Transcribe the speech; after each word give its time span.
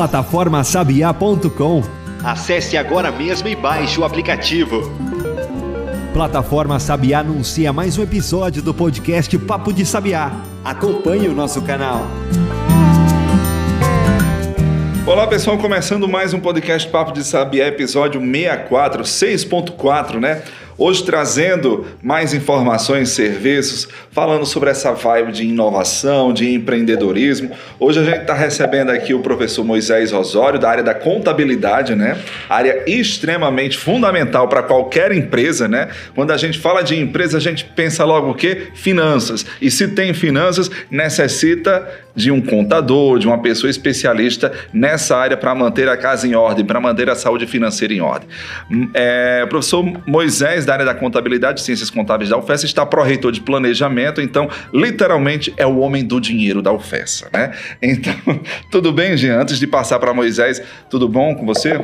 Plataformasabiá.com 0.00 1.82
Acesse 2.24 2.78
agora 2.78 3.12
mesmo 3.12 3.48
e 3.48 3.54
baixe 3.54 4.00
o 4.00 4.04
aplicativo. 4.04 4.90
Plataforma 6.14 6.80
Sabiá 6.80 7.18
anuncia 7.18 7.70
mais 7.70 7.98
um 7.98 8.02
episódio 8.02 8.62
do 8.62 8.72
podcast 8.72 9.36
Papo 9.40 9.74
de 9.74 9.84
Sabiá. 9.84 10.32
Acompanhe 10.64 11.28
o 11.28 11.34
nosso 11.34 11.60
canal. 11.60 12.06
Olá 15.04 15.26
pessoal, 15.26 15.58
começando 15.58 16.08
mais 16.08 16.32
um 16.32 16.40
podcast 16.40 16.88
Papo 16.88 17.12
de 17.12 17.22
Sabiá, 17.22 17.66
episódio 17.66 18.22
64, 18.22 19.02
6.4, 19.02 20.18
né? 20.18 20.42
Hoje 20.82 21.04
trazendo 21.04 21.86
mais 22.02 22.32
informações, 22.32 23.10
serviços, 23.10 23.86
falando 24.10 24.46
sobre 24.46 24.70
essa 24.70 24.92
vibe 24.92 25.30
de 25.30 25.44
inovação, 25.44 26.32
de 26.32 26.54
empreendedorismo. 26.54 27.50
Hoje 27.78 28.00
a 28.00 28.02
gente 28.02 28.22
está 28.22 28.32
recebendo 28.32 28.88
aqui 28.88 29.12
o 29.12 29.20
professor 29.20 29.62
Moisés 29.62 30.10
Osório, 30.10 30.58
da 30.58 30.70
área 30.70 30.82
da 30.82 30.94
contabilidade, 30.94 31.94
né? 31.94 32.16
Área 32.48 32.82
extremamente 32.86 33.76
fundamental 33.76 34.48
para 34.48 34.62
qualquer 34.62 35.12
empresa, 35.12 35.68
né? 35.68 35.88
Quando 36.14 36.30
a 36.30 36.38
gente 36.38 36.58
fala 36.58 36.80
de 36.80 36.98
empresa, 36.98 37.36
a 37.36 37.40
gente 37.40 37.62
pensa 37.62 38.02
logo 38.06 38.30
o 38.30 38.34
quê? 38.34 38.68
Finanças. 38.72 39.44
E 39.60 39.70
se 39.70 39.86
tem 39.88 40.14
finanças, 40.14 40.70
necessita 40.90 41.86
de 42.14 42.30
um 42.30 42.40
contador, 42.40 43.18
de 43.18 43.26
uma 43.26 43.38
pessoa 43.38 43.70
especialista 43.70 44.50
nessa 44.72 45.16
área 45.16 45.36
para 45.36 45.54
manter 45.54 45.88
a 45.88 45.96
casa 45.96 46.26
em 46.26 46.34
ordem, 46.34 46.64
para 46.64 46.80
manter 46.80 47.08
a 47.08 47.14
saúde 47.14 47.46
financeira 47.46 47.92
em 47.92 48.00
ordem. 48.00 48.28
É, 48.94 49.46
professor 49.46 49.84
Moisés, 50.06 50.66
da 50.70 50.74
área 50.74 50.84
da 50.84 50.94
contabilidade, 50.94 51.60
ciências 51.60 51.90
contábeis 51.90 52.30
da 52.30 52.38
UFES, 52.38 52.64
está 52.64 52.86
pró-reitor 52.86 53.32
de 53.32 53.40
planejamento, 53.40 54.20
então, 54.20 54.48
literalmente, 54.72 55.52
é 55.56 55.66
o 55.66 55.78
homem 55.78 56.04
do 56.04 56.20
dinheiro 56.20 56.62
da 56.62 56.72
UFES, 56.72 57.24
né? 57.32 57.52
Então, 57.82 58.14
tudo 58.70 58.92
bem, 58.92 59.16
Jean? 59.16 59.40
Antes 59.40 59.58
de 59.58 59.66
passar 59.66 59.98
para 59.98 60.14
Moisés, 60.14 60.62
tudo 60.88 61.08
bom 61.08 61.34
com 61.34 61.44
você? 61.44 61.80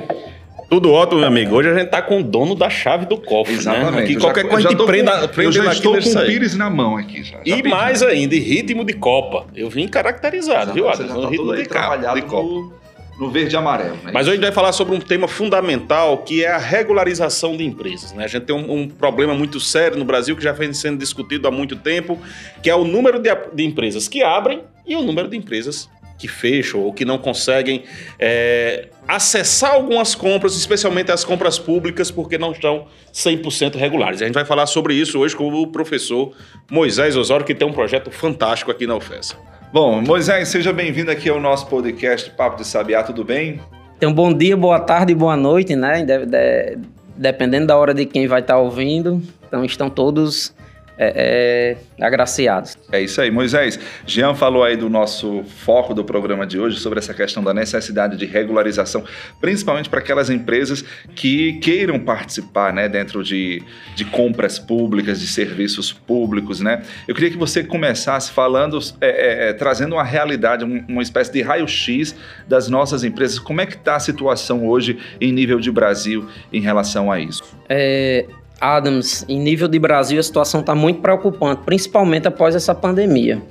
Tudo 0.70 0.92
ótimo, 0.92 1.20
meu 1.20 1.28
amigo. 1.28 1.54
Hoje 1.54 1.70
a 1.70 1.74
gente 1.78 1.88
tá 1.88 2.02
com 2.02 2.20
o 2.20 2.22
dono 2.24 2.54
da 2.54 2.68
chave 2.68 3.06
do 3.06 3.16
cofre, 3.16 3.54
Exatamente. 3.54 3.92
né? 3.92 4.02
Que 4.04 4.16
qualquer 4.16 4.42
já, 4.42 4.48
coisa 4.48 4.68
de 4.68 4.76
prenda, 4.84 5.28
com, 5.28 5.42
Eu 5.42 5.52
já 5.52 5.72
estou 5.72 6.00
com 6.00 6.08
o 6.08 6.26
pires 6.26 6.56
na 6.56 6.68
mão 6.68 6.96
aqui. 6.96 7.22
Já, 7.22 7.38
já 7.44 7.56
e 7.56 7.62
mais 7.62 8.02
ainda, 8.02 8.34
ritmo 8.34 8.84
de 8.84 8.92
Copa. 8.92 9.46
Eu 9.54 9.70
vim 9.70 9.86
caracterizado, 9.86 10.72
viu, 10.72 10.88
Adam? 10.88 11.06
No 11.06 11.22
tá 11.22 11.28
ritmo 11.28 11.54
de, 11.54 11.64
capa, 11.66 12.14
de 12.14 12.22
Copa. 12.22 12.74
No 13.18 13.30
verde 13.30 13.54
e 13.54 13.56
amarelo. 13.56 13.96
Né? 14.04 14.10
Mas 14.12 14.26
hoje 14.26 14.32
a 14.32 14.34
gente 14.34 14.42
vai 14.42 14.52
falar 14.52 14.72
sobre 14.72 14.94
um 14.94 15.00
tema 15.00 15.26
fundamental 15.26 16.18
que 16.18 16.44
é 16.44 16.50
a 16.50 16.58
regularização 16.58 17.56
de 17.56 17.64
empresas. 17.64 18.12
Né? 18.12 18.24
A 18.24 18.26
gente 18.28 18.44
tem 18.44 18.54
um, 18.54 18.72
um, 18.72 18.88
problema 18.88 19.34
muito 19.34 19.58
sério 19.58 19.96
no 19.96 20.04
Brasil 20.04 20.36
que 20.36 20.42
já 20.42 20.52
vem 20.52 20.72
sendo 20.72 20.98
discutido 20.98 21.48
há 21.48 21.50
muito 21.50 21.76
tempo, 21.76 22.18
que 22.62 22.68
é 22.68 22.74
o 22.74 22.84
número 22.84 23.18
de, 23.18 23.30
de 23.54 23.64
empresas 23.64 24.06
que 24.06 24.22
abrem 24.22 24.62
e 24.86 24.94
o 24.94 25.02
número 25.02 25.28
de 25.28 25.36
empresas 25.36 25.88
que 26.18 26.28
fecham 26.28 26.80
ou 26.80 26.92
que 26.92 27.04
não 27.04 27.18
conseguem 27.18 27.84
é, 28.18 28.88
acessar 29.06 29.74
algumas 29.74 30.14
compras, 30.14 30.56
especialmente 30.56 31.12
as 31.12 31.24
compras 31.24 31.58
públicas, 31.58 32.10
porque 32.10 32.38
não 32.38 32.52
estão 32.52 32.86
100% 33.12 33.76
regulares. 33.76 34.22
A 34.22 34.26
gente 34.26 34.34
vai 34.34 34.44
falar 34.44 34.66
sobre 34.66 34.94
isso 34.94 35.18
hoje 35.18 35.36
com 35.36 35.48
o 35.48 35.66
professor 35.66 36.32
Moisés 36.70 37.16
Osório, 37.16 37.44
que 37.44 37.54
tem 37.54 37.66
um 37.66 37.72
projeto 37.72 38.10
fantástico 38.10 38.70
aqui 38.70 38.86
na 38.86 38.96
UFES. 38.96 39.36
Bom, 39.76 40.00
Moisés, 40.00 40.48
seja 40.48 40.72
bem-vindo 40.72 41.10
aqui 41.10 41.28
ao 41.28 41.38
nosso 41.38 41.66
podcast 41.66 42.30
Papo 42.30 42.56
de 42.56 42.66
Sabiá, 42.66 43.02
tudo 43.02 43.22
bem? 43.22 43.60
Então, 43.98 44.10
bom 44.10 44.32
dia, 44.32 44.56
boa 44.56 44.80
tarde 44.80 45.14
boa 45.14 45.36
noite, 45.36 45.76
né? 45.76 46.02
De, 46.02 46.24
de, 46.24 46.78
dependendo 47.14 47.66
da 47.66 47.76
hora 47.76 47.92
de 47.92 48.06
quem 48.06 48.26
vai 48.26 48.40
estar 48.40 48.56
ouvindo. 48.56 49.20
Então, 49.46 49.62
estão 49.66 49.90
todos 49.90 50.54
é, 50.98 51.76
é, 51.98 52.04
agraciados. 52.04 52.76
É 52.90 53.00
isso 53.00 53.20
aí, 53.20 53.30
Moisés. 53.30 53.78
Jean 54.06 54.34
falou 54.34 54.64
aí 54.64 54.76
do 54.76 54.88
nosso 54.88 55.42
foco 55.44 55.94
do 55.94 56.04
programa 56.04 56.46
de 56.46 56.58
hoje 56.58 56.78
sobre 56.78 56.98
essa 56.98 57.12
questão 57.12 57.42
da 57.42 57.52
necessidade 57.52 58.16
de 58.16 58.26
regularização, 58.26 59.04
principalmente 59.40 59.88
para 59.88 60.00
aquelas 60.00 60.30
empresas 60.30 60.84
que 61.14 61.54
queiram 61.54 61.98
participar, 61.98 62.72
né, 62.72 62.88
dentro 62.88 63.22
de, 63.22 63.62
de 63.94 64.04
compras 64.04 64.58
públicas, 64.58 65.20
de 65.20 65.26
serviços 65.26 65.92
públicos, 65.92 66.60
né? 66.60 66.82
Eu 67.06 67.14
queria 67.14 67.30
que 67.30 67.36
você 67.36 67.62
começasse 67.62 68.30
falando, 68.30 68.78
é, 69.00 69.08
é, 69.08 69.50
é 69.50 69.52
trazendo 69.52 69.94
uma 69.94 70.04
realidade, 70.04 70.64
uma 70.64 71.02
espécie 71.02 71.32
de 71.32 71.42
raio-x 71.42 72.14
das 72.48 72.68
nossas 72.68 73.04
empresas. 73.04 73.38
Como 73.38 73.60
é 73.60 73.66
que 73.66 73.74
está 73.74 73.96
a 73.96 74.00
situação 74.00 74.66
hoje 74.66 74.98
em 75.20 75.32
nível 75.32 75.60
de 75.60 75.70
Brasil 75.70 76.26
em 76.52 76.60
relação 76.60 77.10
a 77.10 77.18
isso? 77.18 77.42
É, 77.68 78.26
Adams, 78.60 79.24
em 79.28 79.38
nível 79.38 79.68
de 79.68 79.78
Brasil, 79.78 80.18
a 80.18 80.22
situação 80.22 80.60
está 80.60 80.74
muito 80.74 81.00
preocupante, 81.00 81.62
principalmente 81.64 82.26
após 82.26 82.54
essa 82.54 82.74
pandemia. 82.74 83.42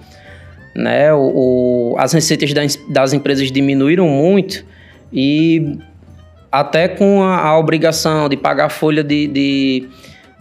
Né? 0.76 1.14
O, 1.14 1.94
o, 1.94 1.96
as 1.98 2.12
receitas 2.12 2.54
das, 2.54 2.76
das, 2.90 3.14
empresas 3.14 3.52
diminuíram 3.52 4.08
muito 4.08 4.66
e 5.14 5.78
até 6.52 6.88
com 6.88 7.24
a, 7.24 7.40
a 7.40 7.58
obrigação 7.58 8.28
de 8.28 8.36
pagar 8.36 8.70
folha 8.70 9.04
de, 9.04 9.28
de, 9.28 9.88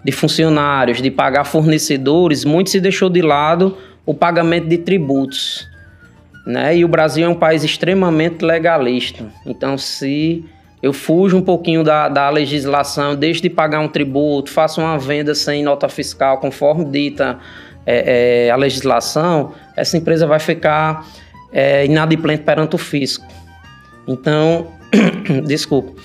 de, 0.04 0.12
funcionários, 0.12 1.00
de 1.00 1.10
pagar 1.10 1.44
fornecedores, 1.44 2.44
muito 2.44 2.70
se 2.70 2.80
deixou 2.80 3.08
de 3.08 3.22
lado 3.22 3.76
o 4.04 4.12
pagamento 4.12 4.66
de 4.66 4.78
tributos. 4.78 5.68
Né? 6.46 6.78
E 6.78 6.84
o 6.84 6.88
Brasil 6.88 7.24
é 7.24 7.28
um 7.28 7.34
país 7.34 7.62
extremamente 7.62 8.44
legalista. 8.44 9.24
Então, 9.46 9.78
se 9.78 10.44
eu 10.84 10.92
fujo 10.92 11.38
um 11.38 11.40
pouquinho 11.40 11.82
da, 11.82 12.10
da 12.10 12.28
legislação, 12.28 13.16
deixo 13.16 13.40
de 13.40 13.48
pagar 13.48 13.80
um 13.80 13.88
tributo, 13.88 14.50
faço 14.50 14.82
uma 14.82 14.98
venda 14.98 15.34
sem 15.34 15.62
nota 15.62 15.88
fiscal, 15.88 16.36
conforme 16.36 16.84
dita 16.84 17.38
é, 17.86 18.48
é, 18.48 18.50
a 18.50 18.56
legislação, 18.56 19.54
essa 19.74 19.96
empresa 19.96 20.26
vai 20.26 20.38
ficar 20.38 21.06
é, 21.50 21.86
inadimplente 21.86 22.42
perante 22.42 22.74
o 22.74 22.78
fisco. 22.78 23.26
Então, 24.06 24.72
desculpa. 25.48 25.98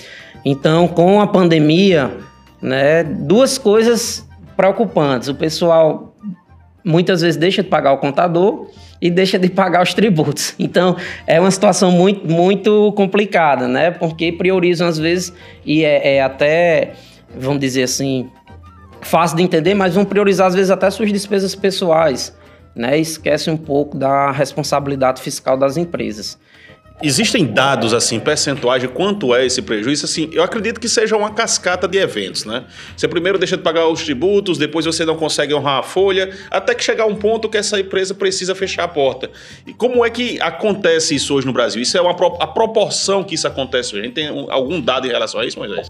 Então, 0.46 0.88
com 0.88 1.20
a 1.20 1.28
pandemia, 1.28 2.14
né, 2.62 3.04
duas 3.04 3.58
coisas 3.58 4.26
preocupantes. 4.56 5.28
O 5.28 5.36
pessoal 5.36 6.16
muitas 6.86 7.20
vezes 7.20 7.36
deixa 7.36 7.62
de 7.62 7.68
pagar 7.68 7.92
o 7.92 7.98
contador 7.98 8.70
e 9.02 9.10
deixa 9.10 9.40
de 9.40 9.50
pagar 9.50 9.82
os 9.84 9.94
tributos. 9.94 10.54
Então, 10.60 10.96
é 11.26 11.40
uma 11.40 11.52
situação 11.52 11.92
muito, 11.92 12.28
muito 12.30 12.92
complicada, 12.94 13.68
né? 13.68 13.92
Porque 13.92 14.32
priorizam 14.32 14.88
às 14.88 14.98
vezes, 14.98 15.34
e 15.66 15.84
é, 15.84 16.16
é 16.16 16.22
até, 16.22 16.94
vamos 17.36 17.60
dizer 17.60 17.84
assim, 17.84 18.30
fácil 19.02 19.38
de 19.38 19.44
entender, 19.44 19.74
mas 19.74 19.96
vão 19.96 20.06
priorizar 20.06 20.48
às 20.48 20.56
vezes 20.56 20.70
até 20.70 20.90
suas 20.90 21.12
despesas 21.12 21.56
pessoais, 21.56 22.36
né? 22.76 22.98
Esquece 23.00 23.50
um 23.50 23.58
pouco 23.58 23.98
da 23.98 24.32
responsabilidade 24.32 25.22
fiscal 25.22 25.58
das 25.58 25.78
empresas. 25.78 26.38
Existem 27.02 27.46
dados, 27.46 27.94
assim, 27.94 28.20
percentuais 28.20 28.82
de 28.82 28.90
quanto 28.90 29.34
é 29.34 29.46
esse 29.46 29.62
prejuízo? 29.62 30.04
Assim, 30.04 30.30
eu 30.34 30.44
acredito 30.44 30.82
que 30.82 30.90
seja 30.90 31.16
uma 31.16 31.30
cascata 31.30 31.88
de 31.88 31.98
eventos, 31.98 32.44
né? 32.44 32.66
Você 32.96 33.08
primeiro 33.08 33.40
deixa 33.40 33.56
de 33.56 33.64
pagar 33.64 33.88
os 33.88 34.04
tributos, 34.04 34.58
depois 34.58 34.86
você 34.86 35.06
não 35.06 35.16
consegue 35.16 35.54
honrar 35.54 35.80
a 35.80 35.84
folha, 35.84 36.30
até 36.52 36.76
que 36.76 36.84
chegar 36.84 37.06
um 37.06 37.16
ponto 37.16 37.48
que 37.48 37.58
essa 37.58 37.80
empresa 37.80 38.14
precisa 38.14 38.54
fechar 38.54 38.84
a 38.84 38.88
porta. 38.90 39.32
E 39.66 39.74
como 39.74 40.04
é 40.04 40.10
que 40.10 40.42
acontece 40.42 41.16
isso 41.16 41.34
hoje 41.34 41.48
no 41.48 41.54
Brasil? 41.54 41.82
Isso 41.82 41.98
é 41.98 42.02
uma, 42.02 42.12
a 42.12 42.48
proporção 42.48 43.24
que 43.24 43.34
isso 43.34 43.48
acontece 43.48 43.94
hoje. 43.94 44.02
A 44.02 44.06
gente 44.06 44.16
tem 44.16 44.28
algum 44.50 44.82
dado 44.82 45.08
em 45.08 45.10
relação 45.10 45.40
a 45.40 45.46
isso, 45.46 45.58
Moisés? 45.58 45.88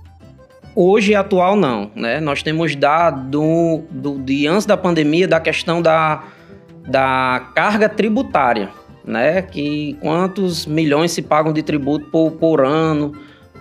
Hoje, 0.75 1.15
atual, 1.15 1.55
não. 1.55 1.89
Né? 1.95 2.19
Nós 2.19 2.43
temos 2.43 2.75
dado 2.75 3.31
do, 3.31 3.83
do, 3.89 4.19
de 4.19 4.45
antes 4.45 4.67
da 4.67 4.77
pandemia 4.77 5.27
da 5.27 5.39
questão 5.39 5.81
da, 5.81 6.23
da 6.87 7.49
carga 7.55 7.89
tributária 7.89 8.69
né? 9.09 9.41
Que 9.41 9.97
quantos 9.99 10.65
milhões 10.65 11.11
se 11.11 11.21
pagam 11.21 11.51
de 11.51 11.63
tributo 11.63 12.05
por, 12.11 12.31
por 12.31 12.61
ano, 12.61 13.13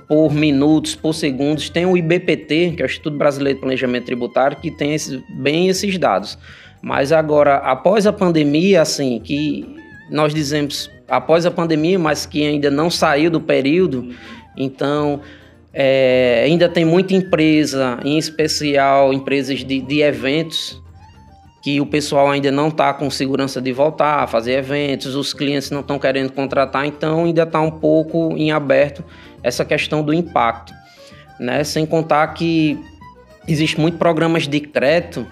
por 0.06 0.32
minutos, 0.32 0.94
por 0.94 1.14
segundos. 1.14 1.68
Tem 1.70 1.86
o 1.86 1.96
IBPT, 1.96 2.74
que 2.76 2.82
é 2.82 2.84
o 2.84 2.86
Instituto 2.86 3.16
Brasileiro 3.16 3.56
de 3.56 3.60
Planejamento 3.60 4.04
Tributário, 4.04 4.58
que 4.58 4.70
tem 4.70 4.94
bem 5.30 5.68
esses 5.68 5.96
dados. 5.98 6.38
Mas 6.82 7.10
agora, 7.12 7.56
após 7.56 8.06
a 8.06 8.12
pandemia, 8.12 8.82
assim, 8.82 9.18
que 9.20 9.66
nós 10.10 10.32
dizemos 10.32 10.90
após 11.08 11.46
a 11.46 11.50
pandemia, 11.50 11.98
mas 11.98 12.26
que 12.26 12.46
ainda 12.46 12.70
não 12.70 12.90
saiu 12.90 13.30
do 13.30 13.40
período, 13.40 14.14
então 14.56 15.20
é, 15.72 16.42
ainda 16.44 16.68
tem 16.68 16.84
muita 16.84 17.14
empresa, 17.14 17.98
em 18.04 18.18
especial 18.18 19.12
empresas 19.12 19.64
de, 19.64 19.80
de 19.80 20.02
eventos, 20.02 20.80
que 21.60 21.80
o 21.80 21.86
pessoal 21.86 22.30
ainda 22.30 22.50
não 22.52 22.68
está 22.68 22.92
com 22.94 23.10
segurança 23.10 23.60
de 23.60 23.72
voltar 23.72 24.22
a 24.22 24.26
fazer 24.26 24.52
eventos, 24.52 25.14
os 25.14 25.34
clientes 25.34 25.70
não 25.70 25.80
estão 25.80 25.98
querendo 25.98 26.32
contratar, 26.32 26.86
então 26.86 27.24
ainda 27.24 27.42
está 27.42 27.60
um 27.60 27.70
pouco 27.70 28.34
em 28.36 28.52
aberto 28.52 29.04
essa 29.42 29.64
questão 29.64 30.02
do 30.02 30.12
impacto. 30.12 30.72
Né? 31.38 31.64
Sem 31.64 31.84
contar 31.84 32.26
que 32.28 32.78
existe 33.46 33.80
muito 33.80 33.98
programas 33.98 34.46
de 34.46 34.60
crédito, 34.60 35.26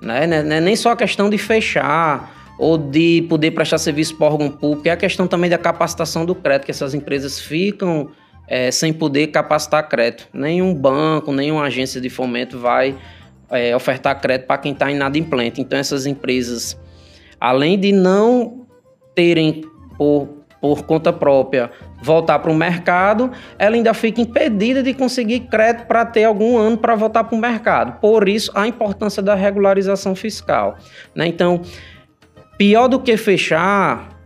né? 0.00 0.26
Não 0.26 0.56
é 0.56 0.60
nem 0.60 0.74
só 0.74 0.92
a 0.92 0.96
questão 0.96 1.28
de 1.28 1.36
fechar 1.36 2.54
ou 2.58 2.76
de 2.76 3.26
poder 3.28 3.52
prestar 3.52 3.78
serviço 3.78 4.16
para 4.16 4.26
órgão 4.26 4.50
público, 4.50 4.88
é 4.88 4.90
a 4.90 4.96
questão 4.96 5.26
também 5.26 5.48
da 5.48 5.58
capacitação 5.58 6.24
do 6.24 6.34
crédito, 6.34 6.66
que 6.66 6.70
essas 6.70 6.94
empresas 6.94 7.38
ficam 7.38 8.10
é, 8.48 8.70
sem 8.70 8.92
poder 8.92 9.28
capacitar 9.28 9.88
crédito. 9.88 10.28
Nenhum 10.32 10.74
banco, 10.74 11.32
nenhuma 11.32 11.62
agência 11.62 12.00
de 12.00 12.10
fomento 12.10 12.58
vai 12.58 12.96
é, 13.50 13.74
ofertar 13.74 14.20
crédito 14.20 14.46
para 14.46 14.58
quem 14.58 14.72
está 14.72 14.90
inadimplente. 14.90 15.60
Então, 15.60 15.78
essas 15.78 16.06
empresas, 16.06 16.78
além 17.40 17.78
de 17.78 17.92
não 17.92 18.66
terem 19.14 19.64
por 19.96 20.40
por 20.60 20.84
conta 20.84 21.12
própria 21.12 21.70
voltar 22.02 22.38
para 22.38 22.50
o 22.50 22.54
mercado, 22.54 23.30
ela 23.58 23.74
ainda 23.74 23.94
fica 23.94 24.20
impedida 24.20 24.82
de 24.82 24.92
conseguir 24.92 25.40
crédito 25.40 25.86
para 25.86 26.04
ter 26.04 26.24
algum 26.24 26.58
ano 26.58 26.76
para 26.76 26.94
voltar 26.94 27.24
para 27.24 27.36
o 27.36 27.40
mercado. 27.40 27.98
Por 28.00 28.28
isso, 28.28 28.50
a 28.54 28.66
importância 28.66 29.22
da 29.22 29.34
regularização 29.34 30.14
fiscal. 30.14 30.76
Né? 31.14 31.26
Então, 31.26 31.62
pior 32.58 32.88
do 32.88 33.00
que 33.00 33.16
fechar 33.16 34.20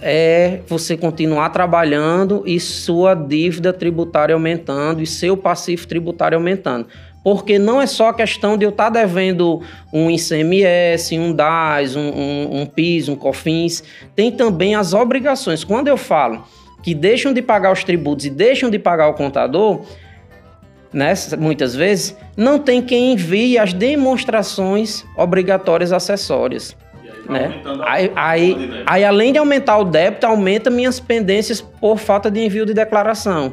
é 0.00 0.60
você 0.66 0.96
continuar 0.96 1.50
trabalhando 1.50 2.42
e 2.44 2.58
sua 2.58 3.14
dívida 3.14 3.72
tributária 3.72 4.34
aumentando 4.34 5.00
e 5.00 5.06
seu 5.06 5.36
passivo 5.36 5.86
tributário 5.86 6.36
aumentando. 6.36 6.88
Porque 7.22 7.58
não 7.58 7.80
é 7.80 7.86
só 7.86 8.12
questão 8.12 8.56
de 8.56 8.64
eu 8.64 8.70
estar 8.70 8.90
tá 8.90 9.00
devendo 9.00 9.62
um 9.92 10.10
ICMS, 10.10 11.18
um 11.18 11.32
DAS, 11.32 11.94
um, 11.94 12.00
um, 12.00 12.60
um 12.60 12.66
PIS, 12.66 13.08
um 13.08 13.16
COFINS, 13.16 13.84
tem 14.16 14.32
também 14.32 14.74
as 14.74 14.94
obrigações. 14.94 15.62
Quando 15.62 15.88
eu 15.88 15.96
falo 15.96 16.44
que 16.82 16.94
deixam 16.94 17.32
de 17.32 17.42
pagar 17.42 17.72
os 17.72 17.84
tributos 17.84 18.24
e 18.24 18.30
deixam 18.30 18.70
de 18.70 18.78
pagar 18.78 19.08
o 19.08 19.14
contador, 19.14 19.82
né, 20.92 21.12
muitas 21.38 21.74
vezes, 21.74 22.16
não 22.36 22.58
tem 22.58 22.82
quem 22.82 23.12
envie 23.12 23.58
as 23.58 23.72
demonstrações 23.72 25.04
obrigatórias 25.16 25.92
acessórias. 25.92 26.76
Né? 27.28 27.62
Aí, 27.84 28.12
aí, 28.16 28.82
aí, 28.86 29.04
além 29.04 29.32
de 29.32 29.38
aumentar 29.38 29.78
o 29.78 29.84
débito, 29.84 30.26
aumenta 30.26 30.68
minhas 30.68 30.98
pendências 30.98 31.60
por 31.60 31.98
falta 31.98 32.28
de 32.28 32.40
envio 32.40 32.66
de 32.66 32.74
declaração. 32.74 33.52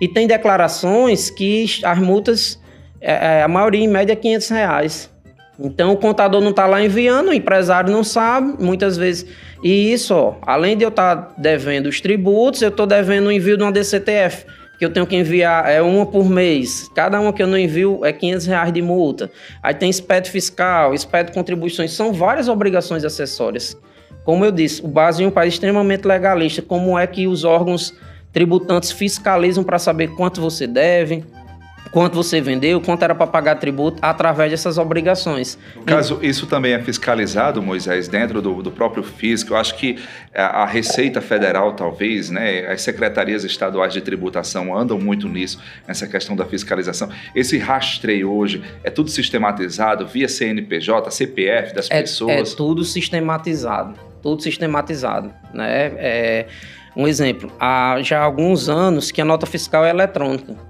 E 0.00 0.08
tem 0.08 0.26
declarações 0.26 1.28
que 1.28 1.66
as 1.82 1.98
multas, 1.98 2.58
é, 3.00 3.38
é 3.38 3.42
a 3.42 3.48
maioria 3.48 3.84
em 3.84 3.88
média 3.88 4.12
é 4.12 4.16
500 4.16 4.48
reais. 4.48 5.10
Então 5.58 5.92
o 5.92 5.96
contador 5.96 6.40
não 6.40 6.50
está 6.50 6.66
lá 6.66 6.82
enviando, 6.82 7.28
o 7.28 7.32
empresário 7.32 7.90
não 7.90 8.04
sabe, 8.04 8.62
muitas 8.62 8.96
vezes. 8.96 9.26
E 9.62 9.92
isso, 9.92 10.14
ó, 10.14 10.36
além 10.42 10.76
de 10.76 10.84
eu 10.84 10.88
estar 10.88 11.16
tá 11.16 11.34
devendo 11.36 11.86
os 11.86 12.00
tributos, 12.00 12.62
eu 12.62 12.68
estou 12.68 12.86
devendo 12.86 13.26
o 13.26 13.32
envio 13.32 13.56
de 13.56 13.62
uma 13.64 13.72
DCTF 13.72 14.46
que 14.78 14.84
eu 14.84 14.90
tenho 14.90 15.06
que 15.06 15.16
enviar 15.16 15.68
é 15.68 15.82
uma 15.82 16.06
por 16.06 16.30
mês. 16.30 16.88
Cada 16.94 17.20
uma 17.20 17.32
que 17.32 17.42
eu 17.42 17.48
não 17.48 17.58
envio 17.58 18.04
é 18.04 18.12
500 18.12 18.46
reais 18.46 18.72
de 18.72 18.80
multa. 18.80 19.28
Aí 19.60 19.74
tem 19.74 19.92
SPED 19.92 20.30
fiscal, 20.30 20.96
SPED 20.96 21.32
contribuições, 21.32 21.92
são 21.92 22.12
várias 22.12 22.48
obrigações 22.48 23.04
acessórias. 23.04 23.76
Como 24.24 24.44
eu 24.44 24.52
disse, 24.52 24.84
o 24.84 24.88
Brasil 24.88 25.26
é 25.26 25.28
um 25.28 25.32
país 25.32 25.54
extremamente 25.54 26.06
legalista. 26.06 26.62
Como 26.62 26.96
é 26.96 27.06
que 27.06 27.26
os 27.26 27.42
órgãos 27.42 27.92
tributantes 28.32 28.92
fiscalizam 28.92 29.64
para 29.64 29.78
saber 29.80 30.08
quanto 30.14 30.40
você 30.40 30.66
deve, 30.66 31.24
quanto 31.90 32.14
você 32.14 32.40
vendeu, 32.40 32.80
quanto 32.80 33.02
era 33.02 33.14
para 33.14 33.26
pagar 33.26 33.56
tributo 33.56 33.98
através 34.02 34.50
dessas 34.50 34.78
obrigações. 34.78 35.58
No 35.74 35.82
caso, 35.82 36.18
isso 36.22 36.46
também 36.46 36.72
é 36.72 36.82
fiscalizado, 36.82 37.62
Moisés, 37.62 38.08
dentro 38.08 38.40
do, 38.42 38.62
do 38.62 38.70
próprio 38.70 39.02
fisco. 39.02 39.52
Eu 39.52 39.56
acho 39.56 39.76
que 39.76 39.98
a, 40.34 40.62
a, 40.62 40.66
Receita 40.66 41.20
Federal, 41.20 41.72
talvez, 41.72 42.30
né, 42.30 42.66
as 42.66 42.82
secretarias 42.82 43.44
estaduais 43.44 43.92
de 43.92 44.00
tributação 44.00 44.76
andam 44.76 44.98
muito 44.98 45.28
nisso, 45.28 45.60
nessa 45.86 46.06
questão 46.06 46.36
da 46.36 46.44
fiscalização. 46.44 47.08
Esse 47.34 47.58
rastreio 47.58 48.30
hoje 48.30 48.62
é 48.84 48.90
tudo 48.90 49.10
sistematizado 49.10 50.06
via 50.06 50.28
CNPJ, 50.28 51.10
CPF 51.10 51.74
das 51.74 51.90
é, 51.90 52.00
pessoas? 52.00 52.52
É 52.52 52.56
tudo 52.56 52.84
sistematizado, 52.84 53.98
tudo 54.22 54.42
sistematizado, 54.42 55.32
né? 55.52 55.92
É, 55.96 56.46
um 56.96 57.06
exemplo, 57.06 57.52
há 57.60 57.98
já 58.02 58.20
alguns 58.20 58.68
anos 58.68 59.12
que 59.12 59.20
a 59.20 59.24
nota 59.24 59.46
fiscal 59.46 59.84
é 59.84 59.90
eletrônica. 59.90 60.67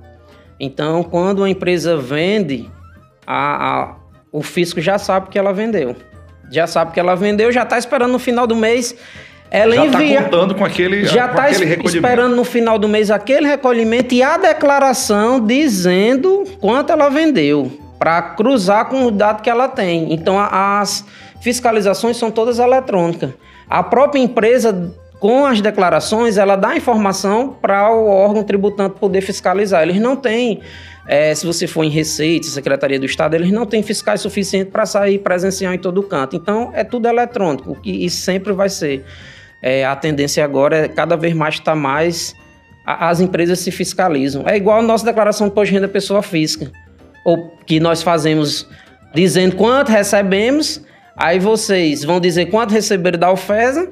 Então, 0.61 1.03
quando 1.03 1.45
a 1.45 1.49
empresa 1.51 1.97
vende, 1.97 2.71
a, 3.27 3.81
a, 3.81 3.95
o 4.33 4.43
fisco 4.43 4.81
já 4.81 4.99
sabe 4.99 5.29
que 5.29 5.39
ela 5.39 5.53
vendeu. 5.53 5.95
Já 6.51 6.67
sabe 6.67 6.93
que 6.93 7.01
ela 7.01 7.15
vendeu, 7.15 7.53
já 7.53 7.63
está 7.63 7.79
esperando 7.79 8.13
no 8.13 8.19
final 8.19 8.47
do 8.47 8.57
mês. 8.57 8.95
Ela 9.51 9.75
já 9.75 9.87
está 9.87 10.23
contando 10.25 10.55
com 10.55 10.65
aquele 10.65 11.07
Já 11.07 11.27
está 11.27 11.51
esperando 11.51 12.37
no 12.37 12.45
final 12.45 12.79
do 12.79 12.87
mês 12.89 13.11
aquele 13.11 13.47
recolhimento 13.47 14.15
e 14.15 14.23
a 14.23 14.37
declaração 14.37 15.45
dizendo 15.45 16.45
quanto 16.61 16.93
ela 16.93 17.09
vendeu, 17.09 17.73
para 17.99 18.21
cruzar 18.21 18.87
com 18.87 19.07
o 19.07 19.11
dado 19.11 19.43
que 19.43 19.49
ela 19.49 19.69
tem. 19.69 20.13
Então, 20.13 20.39
as 20.39 21.05
fiscalizações 21.41 22.17
são 22.17 22.31
todas 22.31 22.59
eletrônicas. 22.59 23.31
A 23.69 23.83
própria 23.83 24.21
empresa 24.21 24.93
com 25.21 25.45
as 25.45 25.61
declarações, 25.61 26.39
ela 26.39 26.55
dá 26.55 26.77
informação 26.77 27.57
para 27.61 27.93
o 27.93 28.07
órgão 28.07 28.45
tributante 28.45 28.99
poder 28.99 29.21
fiscalizar. 29.21 29.83
Eles 29.83 30.01
não 30.01 30.15
têm, 30.15 30.61
é, 31.09 31.35
se 31.35 31.45
você 31.45 31.67
for 31.67 31.83
em 31.83 31.91
Receita, 31.91 32.47
Secretaria 32.47 33.01
do 33.01 33.07
Estado, 33.07 33.35
eles 33.35 33.51
não 33.51 33.67
têm 33.67 33.83
fiscais 33.83 34.21
suficientes 34.21 34.73
para 34.73 34.87
sair 34.87 35.19
presencial 35.19 35.75
em 35.75 35.79
todo 35.79 36.03
canto. 36.03 36.37
Então, 36.37 36.71
é 36.73 36.85
tudo 36.85 37.09
eletrônico, 37.09 37.77
e 37.85 38.09
sempre 38.09 38.53
vai 38.53 38.69
ser. 38.69 39.05
É, 39.61 39.85
a 39.85 39.97
tendência 39.97 40.45
agora 40.45 40.85
é 40.85 40.89
cada 40.89 41.17
vez 41.17 41.35
mais 41.35 41.55
estar 41.55 41.73
tá 41.73 41.77
mais 41.77 42.33
a, 42.87 43.11
as 43.11 43.21
empresas 43.21 43.59
se 43.59 43.71
fiscalizam. 43.71 44.45
É 44.47 44.57
igual 44.57 44.79
a 44.79 44.83
nossa 44.83 45.05
declaração 45.05 45.49
de 45.49 45.55
pós 45.55 45.69
renda 45.69 45.87
pessoa 45.87 46.23
física, 46.23 46.71
ou 47.25 47.51
que 47.67 47.79
nós 47.81 48.03
fazemos 48.03 48.67
dizendo 49.13 49.57
quanto 49.57 49.91
recebemos, 49.91 50.81
aí 51.17 51.39
vocês 51.39 52.05
vão 52.05 52.21
dizer 52.21 52.47
quanto 52.47 52.73
receberam 52.73 53.19
da 53.19 53.31
oferta 53.31 53.91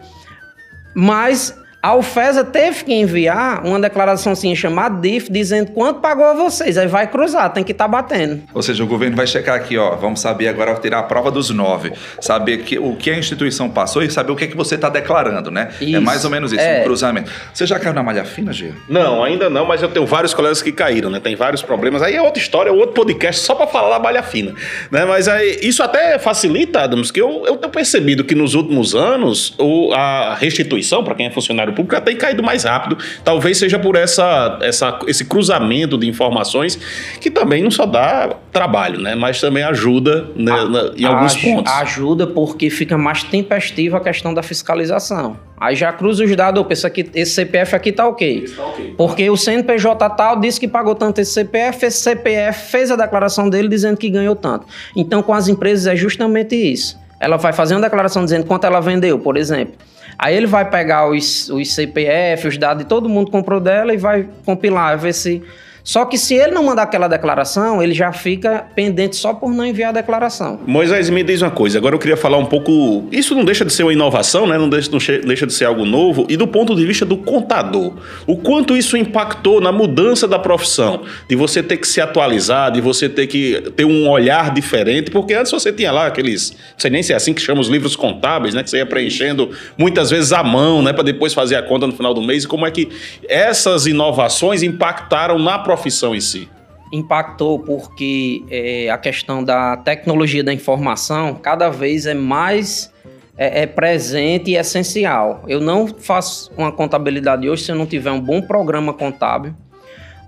mas 0.97 1.55
a 1.87 1.95
UFESA 1.95 2.43
teve 2.43 2.83
que 2.83 2.93
enviar 2.93 3.65
uma 3.65 3.79
declaração 3.79 4.33
assim 4.33 4.57
chamada 4.57 5.01
DIF 5.01 5.31
dizendo 5.31 5.71
quanto 5.71 6.01
pagou 6.01 6.25
a 6.25 6.35
vocês. 6.35 6.77
Aí 6.77 6.89
vai 6.89 7.07
cruzar, 7.07 7.53
tem 7.53 7.63
que 7.63 7.71
estar 7.71 7.85
tá 7.85 7.89
batendo. 7.89 8.43
Ou 8.53 8.61
seja, 8.61 8.83
o 8.83 8.89
governo 8.89 9.15
vai 9.15 9.25
checar 9.25 9.55
aqui, 9.55 9.79
ó. 9.79 9.95
Vamos 9.95 10.19
saber 10.19 10.49
agora 10.49 10.75
tirar 10.75 10.99
a 10.99 11.03
prova 11.05 11.31
dos 11.31 11.49
nove. 11.51 11.93
Saber 12.21 12.65
que, 12.65 12.77
o 12.77 12.97
que 12.97 13.09
a 13.09 13.17
instituição 13.17 13.71
passou 13.71 14.03
e 14.03 14.11
saber 14.11 14.33
o 14.33 14.35
que, 14.35 14.43
é 14.43 14.47
que 14.49 14.57
você 14.57 14.75
está 14.75 14.89
declarando, 14.89 15.49
né? 15.49 15.69
É 15.81 15.85
isso. 15.85 15.97
É 15.97 16.01
mais 16.01 16.25
ou 16.25 16.31
menos 16.33 16.51
isso, 16.51 16.61
é. 16.61 16.81
um 16.81 16.85
cruzamento. 16.87 17.31
Você 17.55 17.65
já 17.65 17.79
caiu 17.79 17.95
na 17.95 18.03
malha 18.03 18.25
fina, 18.25 18.53
Gê? 18.53 18.73
Não, 18.89 19.23
ainda 19.23 19.49
não, 19.49 19.65
mas 19.65 19.81
eu 19.81 19.89
tenho 19.89 20.05
vários 20.07 20.35
colegas 20.35 20.61
que 20.61 20.73
caíram, 20.73 21.09
né? 21.09 21.21
Tem 21.21 21.37
vários 21.37 21.63
problemas. 21.63 22.03
Aí 22.03 22.17
é 22.17 22.21
outra 22.21 22.43
história, 22.43 22.69
é 22.69 22.73
outro 22.73 22.97
podcast 22.97 23.43
só 23.43 23.55
para 23.55 23.69
falar 23.69 23.91
da 23.91 24.03
malha 24.03 24.25
fina. 24.25 24.57
Né? 24.91 25.05
Mas 25.05 25.29
aí, 25.29 25.61
isso 25.63 25.85
até 25.85 26.19
facilita, 26.19 26.81
Adams, 26.81 27.13
que 27.13 27.23
eu, 27.23 27.45
eu 27.47 27.57
tenho 27.57 27.73
percebido 27.73 28.25
que 28.25 28.35
nos 28.35 28.55
últimos 28.55 28.93
anos 28.93 29.55
o, 29.57 29.93
a 29.93 30.35
restituição, 30.35 31.05
para 31.05 31.15
quem 31.15 31.27
é 31.27 31.31
funcionário 31.31 31.76
público, 31.77 32.01
tem 32.01 32.17
caído 32.17 32.43
mais 32.43 32.65
rápido. 32.65 32.99
Talvez 33.23 33.59
seja 33.59 33.79
por 33.79 33.95
essa, 33.95 34.59
essa, 34.61 34.99
esse 35.07 35.25
cruzamento 35.25 35.97
de 35.97 36.09
informações 36.09 36.77
que 37.21 37.31
também 37.31 37.63
não 37.63 37.71
só 37.71 37.87
dá 37.87 38.35
trabalho, 38.53 39.01
né? 39.01 39.15
Mas 39.15 39.41
também 39.41 39.63
ajuda 39.63 40.29
né, 40.35 40.53
a, 40.53 40.65
na, 40.65 40.93
em 40.97 41.05
alguns 41.05 41.37
pontos. 41.37 41.73
Ajuda 41.73 42.27
porque 42.27 42.71
fica 42.71 42.97
mais 42.97 43.23
tempestiva 43.23 43.99
a 43.99 44.01
questão 44.01 44.33
da 44.33 44.43
fiscalização. 44.43 45.39
Aí 45.59 45.75
já 45.75 45.93
cruza 45.93 46.23
os 46.23 46.37
dados, 46.37 46.61
opa, 46.61 46.73
esse, 46.73 46.87
aqui, 46.87 47.11
esse 47.15 47.33
CPF 47.33 47.75
aqui 47.75 47.91
tá 47.91 48.07
ok. 48.07 48.45
Tá 48.55 48.67
okay. 48.67 48.95
Porque 48.97 49.31
o 49.31 49.37
CNPJ 49.37 50.11
tal 50.11 50.39
disse 50.39 50.61
que 50.61 50.69
pagou 50.69 50.95
tanto 50.95 51.21
esse 51.21 51.33
CPF, 51.33 51.87
esse 51.87 51.99
CPF 51.99 52.71
fez 52.71 52.91
a 52.91 52.97
declaração 52.97 53.49
dele 53.49 53.69
dizendo 53.69 53.97
que 53.97 54.11
ganhou 54.11 54.37
tanto. 54.37 54.67
Então, 54.95 55.23
com 55.23 55.33
as 55.33 55.49
empresas 55.49 55.87
é 55.87 55.97
justamente 55.97 56.55
isso. 56.55 56.99
Ela 57.19 57.39
vai 57.39 57.53
fazer 57.53 57.75
uma 57.75 57.81
declaração 57.81 58.23
dizendo 58.23 58.45
quanto 58.45 58.65
ela 58.65 58.81
vendeu, 58.81 59.19
por 59.19 59.37
exemplo. 59.39 59.75
Aí 60.19 60.35
ele 60.35 60.47
vai 60.47 60.69
pegar 60.69 61.09
os, 61.09 61.49
os 61.51 61.73
CPF, 61.73 62.49
os 62.49 62.57
dados 62.59 62.83
de 62.83 62.89
todo 62.89 63.09
mundo 63.09 63.27
que 63.27 63.33
comprou 63.33 63.61
dela 63.61 63.93
e 63.93 63.97
vai 63.97 64.29
compilar, 64.45 64.99
ver 64.99 65.13
se 65.13 65.43
só 65.87 66.05
que 66.05 66.19
se 66.19 66.35
ele 66.35 66.51
não 66.51 66.65
mandar 66.65 66.83
aquela 66.83 67.07
declaração, 67.07 67.81
ele 67.81 67.95
já 67.95 68.13
fica 68.13 68.67
pendente 68.75 69.15
só 69.15 69.33
por 69.33 69.53
não 69.53 69.65
enviar 69.65 69.91
a 69.91 69.93
declaração. 69.93 70.59
Moisés, 70.67 71.09
me 71.09 71.23
diz 71.23 71.43
uma 71.43 71.51
coisa. 71.53 71.79
Agora 71.79 71.95
eu 71.95 71.99
queria 72.01 72.17
falar 72.17 72.39
um 72.39 72.45
pouco. 72.45 73.05
Isso 73.13 73.37
não 73.37 73.45
deixa 73.45 73.65
de 73.65 73.73
ser 73.73 73.85
uma 73.85 73.93
inovação, 73.93 74.49
né? 74.49 74.59
Não 74.59 74.69
deixa, 74.69 74.91
não 74.91 74.99
deixa 74.99 75.47
de 75.47 75.53
ser 75.53 75.65
algo 75.65 75.85
novo. 75.85 76.27
E 76.29 76.37
do 76.37 76.49
ponto 76.49 76.75
de 76.75 76.85
vista 76.85 77.07
do 77.07 77.17
contador, 77.17 77.95
o 78.27 78.37
quanto 78.37 78.77
isso 78.77 78.97
impactou 78.97 79.61
na 79.61 79.71
mudança 79.71 80.27
da 80.27 80.41
profissão, 80.41 81.05
de 81.29 81.37
você 81.37 81.63
ter 81.63 81.77
que 81.77 81.87
se 81.87 82.01
atualizar, 82.01 82.73
de 82.73 82.81
você 82.81 83.09
ter 83.09 83.29
que 83.29 83.71
ter 83.77 83.85
um 83.85 84.09
olhar 84.09 84.53
diferente, 84.53 85.13
porque 85.13 85.35
antes 85.35 85.53
você 85.53 85.73
tinha 85.73 85.93
lá 85.93 86.09
aqueles, 86.09 86.51
não 86.51 86.79
sei 86.79 86.91
nem 86.91 87.03
se 87.05 87.13
é 87.13 87.17
assim 87.17 87.33
que 87.33 87.41
chama 87.41 87.61
os 87.61 87.69
livros 87.69 87.95
contábeis, 87.95 88.55
né? 88.55 88.65
Que 88.65 88.71
você 88.71 88.79
ia 88.79 88.87
preenchendo 88.87 89.51
muitas 89.79 90.11
vezes 90.11 90.33
à 90.33 90.43
mão, 90.43 90.83
né? 90.83 90.93
Para 90.93 91.05
depois 91.05 91.33
fazer 91.33 91.55
a 91.55 91.63
conta 91.63 91.87
no 91.87 91.93
final 91.93 92.13
do 92.13 92.21
mês. 92.21 92.43
E 92.43 92.49
como 92.49 92.67
é 92.67 92.73
que 92.73 92.89
essas 93.29 93.87
inovações 93.87 94.65
impactaram 94.65 95.39
na 95.39 95.61
profissão? 95.61 95.76
Profissão 95.77 96.15
em 96.15 96.21
si? 96.21 96.49
Impactou 96.93 97.59
porque 97.59 98.43
é, 98.51 98.89
a 98.91 98.97
questão 98.97 99.45
da 99.45 99.77
tecnologia 99.77 100.43
da 100.43 100.53
informação 100.53 101.35
cada 101.35 101.69
vez 101.69 102.07
é 102.07 102.15
mais 102.15 102.93
é, 103.37 103.63
é, 103.63 103.67
presente 103.67 104.53
e 104.53 104.57
essencial. 104.57 105.45
Eu 105.47 105.61
não 105.61 105.87
faço 105.87 106.51
uma 106.57 106.73
contabilidade 106.73 107.49
hoje 107.49 107.65
se 107.65 107.73
eu 107.73 107.77
não 107.77 107.87
tiver 107.87 108.11
um 108.11 108.21
bom 108.21 108.41
programa 108.41 108.95
contábil, 108.95 109.55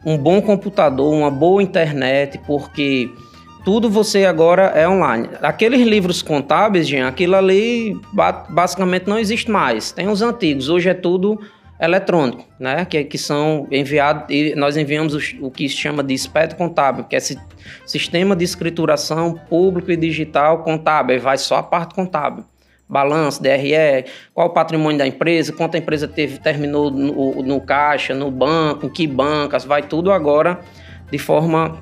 um 0.04 0.18
bom 0.18 0.42
computador, 0.42 1.12
uma 1.12 1.30
boa 1.30 1.62
internet, 1.62 2.38
porque 2.46 3.10
tudo 3.64 3.88
você 3.88 4.24
agora 4.24 4.64
é 4.74 4.88
online. 4.88 5.28
Aqueles 5.40 5.80
livros 5.80 6.22
contábeis, 6.22 6.86
gente, 6.86 7.04
aquilo 7.04 7.36
ali 7.36 7.96
basicamente 8.50 9.06
não 9.06 9.18
existe 9.18 9.50
mais. 9.50 9.92
Tem 9.92 10.08
os 10.08 10.22
antigos, 10.22 10.68
hoje 10.68 10.88
é 10.88 10.94
tudo 10.94 11.40
eletrônico, 11.80 12.44
né? 12.58 12.85
Que, 12.85 13.04
que 13.04 13.18
são 13.18 13.66
enviados, 13.70 14.26
nós 14.56 14.76
enviamos 14.76 15.14
o, 15.14 15.47
o 15.47 15.50
que 15.50 15.68
se 15.68 15.76
chama 15.76 16.02
de 16.02 16.16
SPED 16.16 16.56
contábil, 16.56 17.04
que 17.04 17.14
é 17.14 17.18
esse 17.18 17.38
Sistema 17.87 18.35
de 18.35 18.44
Escrituração 18.44 19.35
Público 19.49 19.90
e 19.90 19.97
Digital 19.97 20.62
Contábil, 20.62 21.20
vai 21.20 21.38
só 21.38 21.56
a 21.56 21.62
parte 21.62 21.94
contábil. 21.94 22.44
balanço, 22.88 23.42
DRE, 23.42 24.06
qual 24.32 24.49
o 24.49 24.50
patrimônio 24.50 24.99
da 24.99 25.06
empresa, 25.06 25.52
quanto 25.52 25.75
a 25.75 25.78
empresa 25.78 26.08
teve, 26.08 26.38
terminou 26.38 26.90
no, 26.90 27.42
no 27.42 27.61
caixa, 27.61 28.14
no 28.14 28.30
banco, 28.30 28.87
em 28.87 28.88
que 28.88 29.06
bancas, 29.06 29.64
vai 29.64 29.82
tudo 29.82 30.11
agora 30.11 30.61
de 31.11 31.18
forma 31.18 31.78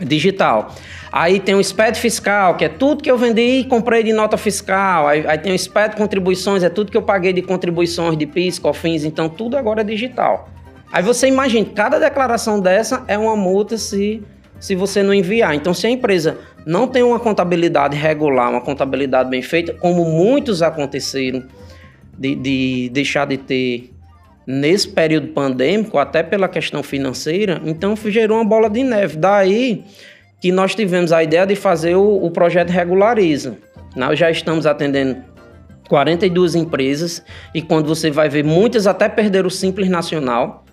digital. 0.00 0.74
Aí 1.10 1.40
tem 1.40 1.54
o 1.54 1.64
SPED 1.64 1.98
fiscal, 1.98 2.56
que 2.56 2.64
é 2.64 2.68
tudo 2.68 3.02
que 3.02 3.10
eu 3.10 3.16
vendi 3.16 3.60
e 3.60 3.64
comprei 3.64 4.02
de 4.02 4.12
nota 4.12 4.36
fiscal. 4.36 5.06
Aí, 5.06 5.26
aí 5.26 5.38
tem 5.38 5.52
o 5.52 5.58
SPED 5.58 5.96
contribuições, 5.96 6.62
é 6.62 6.68
tudo 6.68 6.90
que 6.90 6.96
eu 6.96 7.02
paguei 7.02 7.32
de 7.32 7.42
contribuições 7.42 8.16
de 8.16 8.26
PIS, 8.26 8.58
COFINS, 8.58 9.04
então 9.04 9.28
tudo 9.28 9.56
agora 9.56 9.80
é 9.80 9.84
digital. 9.84 10.48
Aí 10.92 11.02
você 11.02 11.26
imagina, 11.26 11.66
cada 11.74 11.98
declaração 11.98 12.60
dessa 12.60 13.04
é 13.06 13.16
uma 13.18 13.36
multa 13.36 13.76
se, 13.76 14.22
se 14.58 14.74
você 14.74 15.02
não 15.02 15.12
enviar. 15.12 15.54
Então, 15.54 15.74
se 15.74 15.86
a 15.86 15.90
empresa 15.90 16.38
não 16.66 16.86
tem 16.86 17.02
uma 17.02 17.18
contabilidade 17.18 17.96
regular, 17.96 18.50
uma 18.50 18.60
contabilidade 18.60 19.28
bem 19.28 19.42
feita, 19.42 19.74
como 19.74 20.04
muitos 20.04 20.62
aconteceram 20.62 21.44
de, 22.16 22.34
de 22.34 22.90
deixar 22.92 23.26
de 23.26 23.36
ter 23.36 23.90
nesse 24.48 24.88
período 24.88 25.28
pandêmico, 25.28 25.98
até 25.98 26.22
pela 26.22 26.48
questão 26.48 26.82
financeira, 26.82 27.60
então 27.66 27.94
gerou 28.06 28.38
uma 28.38 28.44
bola 28.46 28.70
de 28.70 28.82
neve. 28.82 29.18
Daí 29.18 29.84
que 30.40 30.50
nós 30.50 30.74
tivemos 30.74 31.12
a 31.12 31.22
ideia 31.22 31.44
de 31.44 31.54
fazer 31.54 31.96
o, 31.96 32.24
o 32.24 32.30
projeto 32.30 32.70
Regulariza. 32.70 33.58
Nós 33.94 34.18
já 34.18 34.30
estamos 34.30 34.64
atendendo 34.64 35.22
42 35.90 36.54
empresas 36.54 37.22
e 37.54 37.60
quando 37.60 37.88
você 37.88 38.10
vai 38.10 38.30
ver, 38.30 38.42
muitas 38.42 38.86
até 38.86 39.06
perderam 39.06 39.48
o 39.48 39.50
Simples 39.50 39.90
Nacional, 39.90 40.64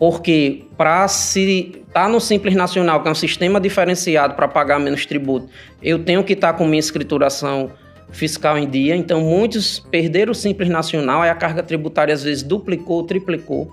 porque 0.00 0.64
para 0.76 1.06
se 1.06 1.84
estar 1.86 2.04
tá 2.04 2.08
no 2.08 2.20
Simples 2.20 2.56
Nacional, 2.56 3.02
que 3.02 3.08
é 3.08 3.12
um 3.12 3.14
sistema 3.14 3.60
diferenciado 3.60 4.34
para 4.34 4.48
pagar 4.48 4.80
menos 4.80 5.06
tributo, 5.06 5.48
eu 5.80 6.00
tenho 6.00 6.24
que 6.24 6.32
estar 6.32 6.54
tá 6.54 6.58
com 6.58 6.66
minha 6.66 6.80
escrituração 6.80 7.70
fiscal 8.12 8.56
em 8.56 8.68
dia. 8.68 8.94
Então, 8.94 9.20
muitos 9.22 9.80
perderam 9.80 10.32
o 10.32 10.34
Simples 10.34 10.68
Nacional, 10.68 11.22
aí 11.22 11.30
a 11.30 11.34
carga 11.34 11.62
tributária 11.62 12.14
às 12.14 12.22
vezes 12.22 12.42
duplicou, 12.42 13.02
triplicou. 13.02 13.70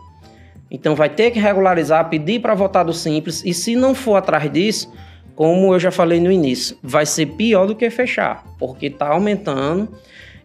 Então, 0.71 0.95
vai 0.95 1.09
ter 1.09 1.31
que 1.31 1.39
regularizar, 1.39 2.09
pedir 2.09 2.41
para 2.41 2.53
votar 2.53 2.85
do 2.85 2.93
Simples, 2.93 3.43
e 3.45 3.53
se 3.53 3.75
não 3.75 3.93
for 3.93 4.15
atrás 4.15 4.51
disso, 4.51 4.91
como 5.35 5.73
eu 5.73 5.79
já 5.79 5.89
falei 5.89 6.19
no 6.19 6.31
início, 6.31 6.77
vai 6.83 7.05
ser 7.05 7.25
pior 7.27 7.65
do 7.65 7.75
que 7.75 7.89
fechar, 7.89 8.43
porque 8.57 8.87
está 8.87 9.07
aumentando. 9.07 9.87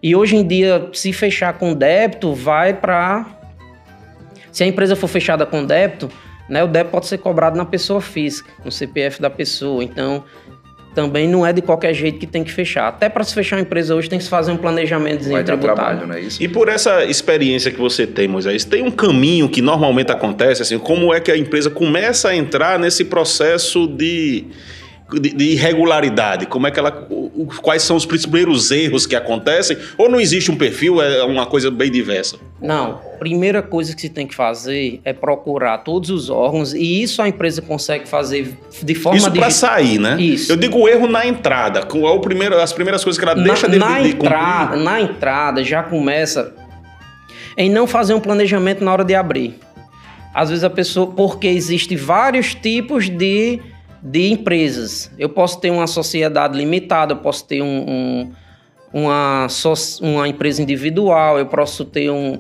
E 0.03 0.15
hoje 0.15 0.37
em 0.37 0.47
dia, 0.47 0.89
se 0.93 1.13
fechar 1.13 1.55
com 1.55 1.75
débito, 1.75 2.33
vai 2.33 2.75
para. 2.75 3.27
Se 4.53 4.63
a 4.63 4.67
empresa 4.67 4.95
for 4.95 5.09
fechada 5.09 5.45
com 5.45 5.65
débito, 5.65 6.09
né, 6.49 6.63
o 6.63 6.69
débito 6.69 6.93
pode 6.93 7.07
ser 7.07 7.19
cobrado 7.19 7.57
na 7.57 7.65
pessoa 7.65 8.01
física, 8.01 8.51
no 8.65 8.71
CPF 8.71 9.21
da 9.21 9.29
pessoa. 9.29 9.83
Então, 9.83 10.25
também 10.95 11.29
não 11.29 11.45
é 11.45 11.53
de 11.53 11.61
qualquer 11.61 11.93
jeito 11.93 12.19
que 12.19 12.27
tem 12.27 12.45
que 12.45 12.53
fechar. 12.53 12.89
Até 12.89 13.09
para 13.09 13.25
se 13.25 13.35
fechar 13.35 13.57
uma 13.57 13.63
empresa 13.63 13.95
hoje 13.95 14.09
tem 14.09 14.19
que 14.19 14.25
se 14.25 14.31
fazer 14.31 14.53
um 14.53 14.57
planejamento 14.57 15.29
Vai 15.29 15.43
tributário. 15.43 15.75
Trabalho, 15.75 16.07
não 16.07 16.15
é 16.15 16.21
isso? 16.21 16.43
E 16.43 16.49
por 16.49 16.69
essa 16.69 17.05
experiência 17.05 17.71
que 17.71 17.79
você 17.79 18.07
tem, 18.07 18.29
Moisés, 18.29 18.65
tem 18.65 18.83
um 18.83 18.91
caminho 18.91 19.49
que 19.49 19.61
normalmente 19.61 20.13
acontece, 20.13 20.63
assim, 20.63 20.79
como 20.79 21.13
é 21.13 21.21
que 21.21 21.31
a 21.31 21.37
empresa 21.37 21.69
começa 21.69 22.29
a 22.29 22.37
entrar 22.37 22.79
nesse 22.79 23.05
processo 23.05 23.87
de 23.87 24.45
de, 25.13 25.31
de, 25.35 25.45
irregularidade? 25.53 26.47
Como 26.47 26.67
é 26.67 26.71
que 26.71 26.79
ela. 26.79 27.07
Quais 27.63 27.83
são 27.83 27.97
os 27.97 28.07
primeiros 28.07 28.71
erros 28.71 29.07
que 29.07 29.15
acontecem? 29.15 29.77
Ou 29.99 30.09
não 30.09 30.19
existe 30.19 30.51
um 30.51 30.57
perfil? 30.57 31.01
É 31.03 31.23
uma 31.25 31.47
coisa 31.47 31.71
bem 31.71 31.91
diversa? 31.91 32.39
Não. 32.61 33.01
Primeira 33.19 33.63
coisa 33.63 33.95
que 33.95 34.01
se 34.01 34.09
tem 34.09 34.27
que 34.27 34.35
fazer 34.35 35.01
é 35.05 35.13
procurar 35.13 35.79
todos 35.79 36.11
os 36.11 36.31
órgãos 36.31 36.73
e 36.73 37.03
isso 37.03 37.21
a 37.21 37.29
empresa 37.29 37.61
consegue 37.61 38.09
fazer 38.09 38.57
de 38.83 38.95
forma 38.95 39.19
Isso 39.19 39.31
para 39.31 39.51
sair, 39.51 39.99
né? 39.99 40.21
Isso. 40.21 40.51
Eu 40.51 40.57
digo 40.57 40.89
erro 40.89 41.07
na 41.07 41.27
entrada. 41.27 41.81
É 41.81 41.97
o 41.97 42.21
primeiro, 42.21 42.59
as 42.59 42.73
primeiras 42.73 43.05
coisas 43.05 43.19
que 43.19 43.25
ela 43.25 43.35
na, 43.35 43.45
deixa 43.45 43.69
de, 43.69 43.79
na 43.79 44.01
de, 44.01 44.09
entrada, 44.09 44.77
Na 44.77 45.01
entrada 45.01 45.63
já 45.63 45.83
começa 45.83 46.55
em 47.57 47.71
não 47.71 47.87
fazer 47.87 48.15
um 48.15 48.21
planejamento 48.21 48.83
na 48.83 48.93
hora 48.93 49.05
de 49.05 49.15
abrir. 49.15 49.59
Às 50.35 50.49
vezes 50.49 50.65
a 50.65 50.71
pessoa, 50.71 51.07
porque 51.07 51.47
existe 51.47 51.95
vários 51.95 52.55
tipos 52.55 53.09
de 53.09 53.61
de 54.05 54.31
empresas. 54.31 55.11
Eu 55.19 55.31
posso 55.31 55.59
ter 55.59 55.71
uma 55.71 55.87
sociedade 55.87 56.59
limitada, 56.59 57.15
eu 57.15 57.17
posso 57.17 57.47
ter 57.47 57.63
um, 57.63 57.89
um, 57.89 58.33
uma, 58.93 59.47
uma 60.03 60.29
empresa 60.29 60.63
individual, 60.63 61.39
eu 61.39 61.47
posso 61.47 61.87
ter 61.87 62.11
um, 62.11 62.39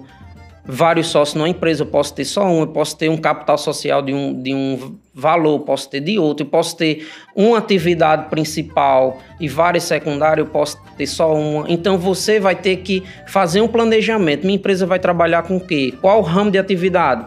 vários 0.66 1.06
sócios 1.06 1.35
numa 1.35 1.49
empresa, 1.49 1.83
eu 1.83 1.87
posso 1.87 2.14
ter 2.14 2.26
só 2.26 2.47
um, 2.47 2.61
eu 2.61 2.66
posso 2.66 2.99
ter 2.99 3.09
um 3.09 3.16
capital 3.16 3.56
social 3.56 4.02
de 4.02 4.12
um, 4.12 4.42
de 4.42 4.54
um 4.54 4.99
valor, 5.14 5.61
posso 5.61 5.88
ter 5.88 6.00
de 6.00 6.18
outro, 6.18 6.44
eu 6.44 6.50
posso 6.50 6.76
ter 6.76 7.09
uma 7.35 7.56
atividade 7.56 8.28
principal 8.28 9.18
e 9.40 9.49
várias 9.49 9.85
secundárias, 9.85 10.47
eu 10.47 10.52
posso 10.52 10.78
ter 10.99 11.06
só 11.06 11.35
uma. 11.35 11.64
Então 11.71 11.97
você 11.97 12.38
vai 12.38 12.54
ter 12.54 12.76
que 12.78 13.02
fazer 13.26 13.62
um 13.62 13.68
planejamento. 13.68 14.44
Minha 14.44 14.56
empresa 14.56 14.85
vai 14.85 14.99
trabalhar 14.99 15.44
com 15.44 15.56
o 15.56 15.61
quê? 15.61 15.94
Qual 15.99 16.18
o 16.18 16.23
ramo 16.23 16.50
de 16.50 16.59
atividade? 16.59 17.26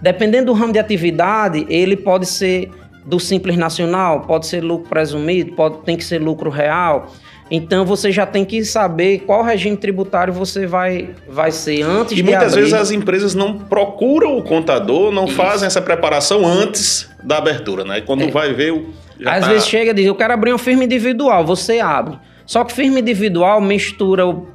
Dependendo 0.00 0.46
do 0.46 0.52
ramo 0.52 0.72
de 0.72 0.78
atividade, 0.78 1.66
ele 1.68 1.96
pode 1.96 2.26
ser 2.26 2.70
do 3.04 3.20
Simples 3.20 3.56
Nacional, 3.56 4.22
pode 4.22 4.46
ser 4.46 4.62
lucro 4.62 4.88
presumido, 4.88 5.52
pode, 5.52 5.78
tem 5.78 5.96
que 5.96 6.04
ser 6.04 6.18
lucro 6.18 6.50
real. 6.50 7.12
Então 7.50 7.84
você 7.84 8.10
já 8.10 8.24
tem 8.24 8.44
que 8.44 8.64
saber 8.64 9.20
qual 9.20 9.42
regime 9.42 9.76
tributário 9.76 10.32
você 10.32 10.66
vai, 10.66 11.10
vai 11.28 11.50
ser 11.50 11.82
antes 11.82 12.12
e 12.12 12.16
de 12.16 12.22
muitas 12.22 12.52
abrir. 12.52 12.62
vezes 12.62 12.74
as 12.74 12.90
empresas 12.90 13.34
não 13.34 13.58
procuram 13.58 14.38
o 14.38 14.42
contador, 14.42 15.12
não 15.12 15.26
Isso. 15.26 15.34
fazem 15.34 15.66
essa 15.66 15.82
preparação 15.82 16.46
antes 16.46 17.10
da 17.22 17.38
abertura, 17.38 17.84
né? 17.84 18.00
Quando 18.00 18.24
é. 18.24 18.30
vai 18.30 18.54
ver 18.54 18.72
o. 18.72 18.86
Às 19.26 19.42
tá... 19.42 19.48
vezes 19.48 19.68
chega 19.68 19.90
e 19.90 19.94
diz, 19.94 20.06
eu 20.06 20.14
quero 20.14 20.32
abrir 20.32 20.52
uma 20.52 20.58
firma 20.58 20.84
individual, 20.84 21.44
você 21.44 21.80
abre. 21.80 22.18
Só 22.46 22.64
que 22.64 22.72
firma 22.72 22.98
individual 22.98 23.60
mistura 23.60 24.26
o. 24.26 24.48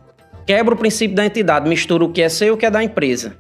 quebra 0.46 0.74
o 0.74 0.77
princípio 0.77 1.15
da 1.15 1.25
entidade, 1.25 1.70
mistura 1.70 2.03
o 2.03 2.12
que 2.12 2.24
é 2.24 2.29
seu 2.29 2.48
e 2.48 2.51
o 2.51 2.58
que 2.58 2.65
é 2.65 2.72
da 2.72 2.84
empresa. 2.84 3.36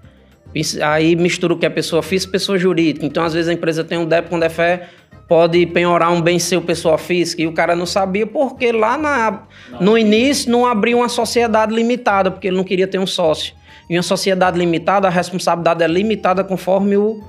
Aí 0.81 1.15
mistura 1.15 1.53
o 1.53 1.57
que 1.57 1.65
é 1.65 1.69
pessoa 1.69 2.01
física 2.01 2.29
e 2.29 2.33
pessoa 2.33 2.57
jurídica. 2.57 3.05
Então, 3.05 3.23
às 3.23 3.33
vezes, 3.33 3.49
a 3.49 3.53
empresa 3.53 3.83
tem 3.83 3.97
um 3.97 4.05
débito 4.05 4.31
com 4.31 4.39
defé, 4.39 4.87
pode 5.29 5.63
penhorar 5.67 6.11
um 6.11 6.19
bem 6.19 6.39
seu 6.39 6.59
pessoa 6.59 6.97
física, 6.97 7.43
e 7.43 7.47
o 7.47 7.53
cara 7.53 7.75
não 7.75 7.85
sabia 7.85 8.25
porque 8.25 8.71
lá 8.71 8.97
na, 8.97 9.43
no 9.79 9.95
início 9.95 10.51
não 10.51 10.65
abriu 10.65 10.97
uma 10.97 11.07
sociedade 11.07 11.73
limitada, 11.73 12.31
porque 12.31 12.47
ele 12.47 12.57
não 12.57 12.63
queria 12.63 12.87
ter 12.87 12.97
um 12.97 13.05
sócio. 13.05 13.53
E 13.87 13.95
uma 13.95 14.03
sociedade 14.03 14.57
limitada, 14.57 15.07
a 15.07 15.11
responsabilidade 15.11 15.83
é 15.83 15.87
limitada 15.87 16.43
conforme 16.43 16.97
o, 16.97 17.23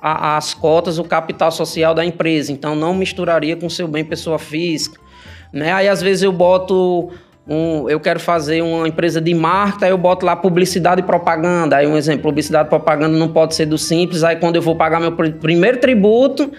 a, 0.00 0.36
as 0.36 0.54
cotas, 0.54 0.98
o 0.98 1.04
capital 1.04 1.52
social 1.52 1.94
da 1.94 2.04
empresa. 2.04 2.50
Então, 2.52 2.74
não 2.74 2.92
misturaria 2.92 3.56
com 3.56 3.70
seu 3.70 3.86
bem 3.86 4.04
pessoa 4.04 4.38
física. 4.38 5.00
Né? 5.52 5.72
Aí, 5.72 5.88
às 5.88 6.02
vezes, 6.02 6.24
eu 6.24 6.32
boto 6.32 7.10
um, 7.48 7.88
eu 7.88 8.00
quero 8.00 8.18
fazer 8.18 8.60
uma 8.60 8.88
empresa 8.88 9.20
de 9.20 9.32
marca, 9.32 9.86
aí 9.86 9.92
eu 9.92 9.98
boto 9.98 10.26
lá 10.26 10.34
publicidade 10.34 11.00
e 11.00 11.04
propaganda. 11.04 11.76
Aí 11.76 11.86
um 11.86 11.96
exemplo, 11.96 12.22
publicidade 12.22 12.66
e 12.66 12.70
propaganda 12.70 13.16
não 13.16 13.28
pode 13.28 13.54
ser 13.54 13.66
do 13.66 13.78
simples. 13.78 14.24
Aí 14.24 14.34
quando 14.36 14.56
eu 14.56 14.62
vou 14.62 14.74
pagar 14.74 14.98
meu 14.98 15.12
primeiro 15.12 15.78
tributo, 15.78 16.50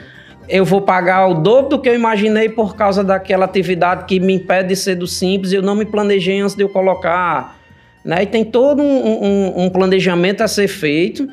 eu 0.49 0.63
vou 0.63 0.81
pagar 0.81 1.27
o 1.27 1.33
dobro 1.35 1.69
do 1.69 1.79
que 1.79 1.89
eu 1.89 1.95
imaginei 1.95 2.49
por 2.49 2.75
causa 2.75 3.03
daquela 3.03 3.45
atividade 3.45 4.05
que 4.05 4.19
me 4.19 4.33
impede 4.33 4.69
de 4.69 4.75
ser 4.75 4.95
do 4.95 5.07
simples. 5.07 5.51
Eu 5.51 5.61
não 5.61 5.75
me 5.75 5.85
planejei 5.85 6.39
antes 6.39 6.55
de 6.55 6.63
eu 6.63 6.69
colocar. 6.69 7.57
Né? 8.03 8.23
E 8.23 8.25
tem 8.25 8.45
todo 8.45 8.81
um, 8.81 9.25
um, 9.25 9.65
um 9.65 9.69
planejamento 9.69 10.41
a 10.41 10.47
ser 10.47 10.67
feito. 10.67 11.27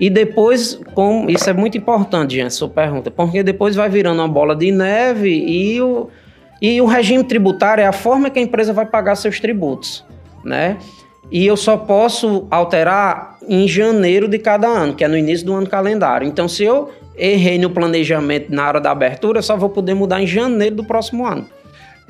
E 0.00 0.10
depois, 0.10 0.80
como 0.94 1.30
isso 1.30 1.48
é 1.48 1.52
muito 1.52 1.78
importante, 1.78 2.34
gente, 2.34 2.52
sua 2.54 2.68
pergunta, 2.68 3.10
porque 3.10 3.42
depois 3.42 3.76
vai 3.76 3.88
virando 3.88 4.20
uma 4.20 4.28
bola 4.28 4.56
de 4.56 4.72
neve 4.72 5.30
e 5.30 5.80
o 5.80 6.08
e 6.62 6.80
o 6.80 6.86
regime 6.86 7.22
tributário 7.22 7.82
é 7.82 7.86
a 7.86 7.92
forma 7.92 8.30
que 8.30 8.38
a 8.38 8.42
empresa 8.42 8.72
vai 8.72 8.86
pagar 8.86 9.16
seus 9.16 9.38
tributos, 9.38 10.02
né? 10.42 10.78
E 11.30 11.46
eu 11.46 11.58
só 11.58 11.76
posso 11.76 12.46
alterar 12.50 13.38
em 13.46 13.68
janeiro 13.68 14.28
de 14.28 14.38
cada 14.38 14.66
ano, 14.66 14.94
que 14.94 15.04
é 15.04 15.08
no 15.08 15.16
início 15.16 15.44
do 15.44 15.52
ano 15.52 15.66
calendário. 15.66 16.26
Então, 16.26 16.48
se 16.48 16.64
eu 16.64 16.90
errei 17.16 17.58
no 17.58 17.70
planejamento 17.70 18.52
na 18.52 18.66
hora 18.66 18.80
da 18.80 18.90
abertura, 18.90 19.42
só 19.42 19.56
vou 19.56 19.68
poder 19.68 19.94
mudar 19.94 20.22
em 20.22 20.26
janeiro 20.26 20.76
do 20.76 20.84
próximo 20.84 21.26
ano. 21.26 21.46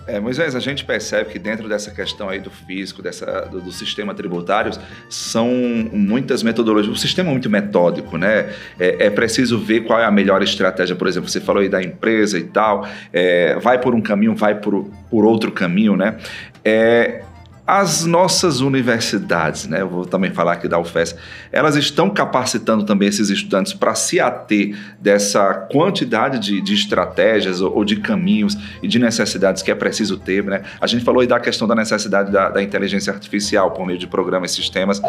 É, 0.06 0.20
Moisés, 0.20 0.54
a 0.54 0.60
gente 0.60 0.84
percebe 0.84 1.30
que 1.30 1.38
dentro 1.38 1.66
dessa 1.66 1.90
questão 1.90 2.28
aí 2.28 2.38
do 2.38 2.50
físico, 2.50 3.02
dessa, 3.02 3.48
do, 3.50 3.60
do, 3.60 3.72
sistema 3.72 4.12
tributário, 4.12 4.70
são 5.08 5.48
muitas 5.92 6.42
metodologias, 6.42 6.94
um 6.94 6.98
sistema 6.98 7.30
muito 7.30 7.48
metódico, 7.48 8.18
né? 8.18 8.52
É, 8.78 9.06
é, 9.06 9.10
preciso 9.10 9.58
ver 9.58 9.84
qual 9.84 9.98
é 9.98 10.04
a 10.04 10.10
melhor 10.10 10.42
estratégia, 10.42 10.94
por 10.94 11.08
exemplo, 11.08 11.28
você 11.28 11.40
falou 11.40 11.62
aí 11.62 11.70
da 11.70 11.82
empresa 11.82 12.38
e 12.38 12.44
tal, 12.44 12.86
é, 13.12 13.58
vai 13.60 13.80
por 13.80 13.94
um 13.94 14.00
caminho, 14.02 14.34
vai 14.34 14.54
por, 14.54 14.90
por 15.10 15.24
outro 15.24 15.50
caminho, 15.50 15.96
né? 15.96 16.18
É, 16.62 17.22
as 17.66 18.04
nossas 18.04 18.60
universidades, 18.60 19.66
né, 19.66 19.80
eu 19.80 19.88
vou 19.88 20.04
também 20.04 20.30
falar 20.30 20.52
aqui 20.52 20.68
da 20.68 20.78
UFES, 20.78 21.16
elas 21.50 21.76
estão 21.76 22.10
capacitando 22.10 22.84
também 22.84 23.08
esses 23.08 23.30
estudantes 23.30 23.72
para 23.72 23.94
se 23.94 24.20
ater 24.20 24.76
dessa 25.00 25.54
quantidade 25.72 26.38
de, 26.38 26.60
de 26.60 26.74
estratégias 26.74 27.62
ou, 27.62 27.74
ou, 27.74 27.84
de 27.84 27.96
caminhos 27.96 28.54
e 28.82 28.88
de 28.88 28.98
necessidades 28.98 29.62
que 29.62 29.70
é 29.70 29.74
preciso 29.74 30.18
ter. 30.18 30.44
Né? 30.44 30.62
A 30.78 30.86
gente 30.86 31.04
falou 31.04 31.22
aí 31.22 31.26
da 31.26 31.40
questão 31.40 31.66
da 31.66 31.74
necessidade 31.74 32.30
da, 32.30 32.50
da 32.50 32.62
inteligência 32.62 33.10
artificial 33.10 33.70
por 33.70 33.86
meio 33.86 33.98
de 33.98 34.06
programas 34.06 34.52
e 34.52 34.54
sistemas. 34.56 35.00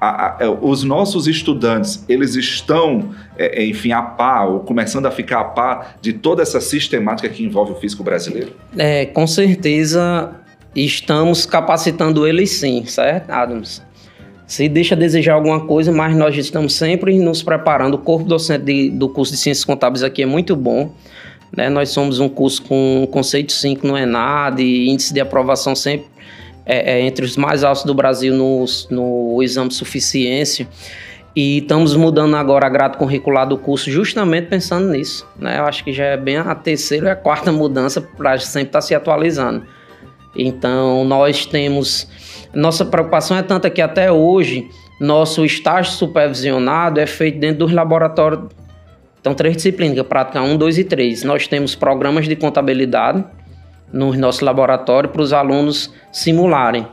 A, 0.00 0.08
a, 0.08 0.36
é, 0.40 0.48
os 0.48 0.82
nossos 0.82 1.26
estudantes, 1.26 2.02
eles 2.08 2.34
estão, 2.36 3.10
é, 3.36 3.62
é, 3.62 3.66
enfim, 3.66 3.92
a 3.92 4.00
par, 4.00 4.48
ou 4.48 4.60
começando 4.60 5.04
a 5.04 5.10
ficar 5.10 5.40
a 5.40 5.44
par 5.44 5.98
de 6.00 6.14
toda 6.14 6.40
essa 6.40 6.60
sistemática 6.60 7.28
que 7.28 7.44
envolve 7.44 7.72
o 7.72 7.74
físico 7.74 8.02
brasileiro? 8.02 8.56
É, 8.78 9.04
com 9.04 9.26
certeza 9.26 10.34
estamos 10.74 11.46
capacitando 11.46 12.26
eles 12.26 12.50
sim, 12.50 12.84
certo, 12.84 13.30
Adams? 13.30 13.82
Se 14.46 14.68
deixa 14.68 14.94
a 14.94 14.98
desejar 14.98 15.34
alguma 15.34 15.66
coisa, 15.66 15.92
mas 15.92 16.16
nós 16.16 16.34
estamos 16.36 16.74
sempre 16.74 17.18
nos 17.18 17.42
preparando. 17.42 17.94
O 17.94 17.98
corpo 17.98 18.24
docente 18.24 18.64
de, 18.64 18.90
do 18.90 19.08
curso 19.08 19.32
de 19.32 19.38
Ciências 19.38 19.64
Contábeis 19.64 20.02
aqui 20.02 20.22
é 20.22 20.26
muito 20.26 20.56
bom. 20.56 20.90
Né? 21.54 21.68
Nós 21.68 21.90
somos 21.90 22.18
um 22.18 22.28
curso 22.28 22.62
com 22.62 23.06
conceito 23.10 23.52
5 23.52 23.86
no 23.86 23.96
ENAD, 23.96 24.62
índice 24.62 25.12
de 25.12 25.20
aprovação 25.20 25.74
sempre 25.74 26.06
é, 26.64 26.94
é 26.94 27.00
entre 27.00 27.24
os 27.24 27.36
mais 27.36 27.64
altos 27.64 27.84
do 27.84 27.94
Brasil 27.94 28.34
no, 28.34 28.64
no 28.90 29.42
exame 29.42 29.68
de 29.68 29.74
suficiência. 29.74 30.68
E 31.34 31.58
estamos 31.58 31.94
mudando 31.94 32.34
agora 32.34 32.66
a 32.66 32.70
grade 32.70 32.96
curricular 32.98 33.46
do 33.46 33.56
curso 33.56 33.90
justamente 33.90 34.48
pensando 34.48 34.88
nisso. 34.88 35.26
Né? 35.38 35.58
Eu 35.58 35.64
acho 35.64 35.84
que 35.84 35.92
já 35.92 36.04
é 36.04 36.16
bem 36.16 36.36
a 36.36 36.54
terceira 36.54 37.08
e 37.08 37.10
a 37.10 37.16
quarta 37.16 37.52
mudança 37.52 38.00
para 38.00 38.38
sempre 38.38 38.68
estar 38.68 38.78
tá 38.78 38.82
se 38.82 38.94
atualizando. 38.94 39.64
Então, 40.36 41.04
nós 41.04 41.46
temos 41.46 42.08
nossa 42.54 42.84
preocupação 42.84 43.36
é 43.36 43.42
tanta 43.42 43.68
que 43.68 43.82
até 43.82 44.10
hoje 44.10 44.68
nosso 45.00 45.44
estágio 45.44 45.92
supervisionado 45.92 46.98
é 46.98 47.06
feito 47.06 47.38
dentro 47.38 47.58
dos 47.58 47.72
laboratórios. 47.72 48.46
Então, 49.20 49.34
três 49.34 49.56
disciplinas, 49.56 50.00
prática 50.06 50.40
1, 50.40 50.56
2 50.56 50.78
e 50.78 50.84
3. 50.84 51.24
Nós 51.24 51.46
temos 51.46 51.74
programas 51.74 52.26
de 52.26 52.34
contabilidade 52.34 53.24
no 53.92 54.12
nosso 54.14 54.44
laboratório 54.44 55.10
para 55.10 55.22
os 55.22 55.32
alunos 55.32 55.92
simularem 56.12 56.86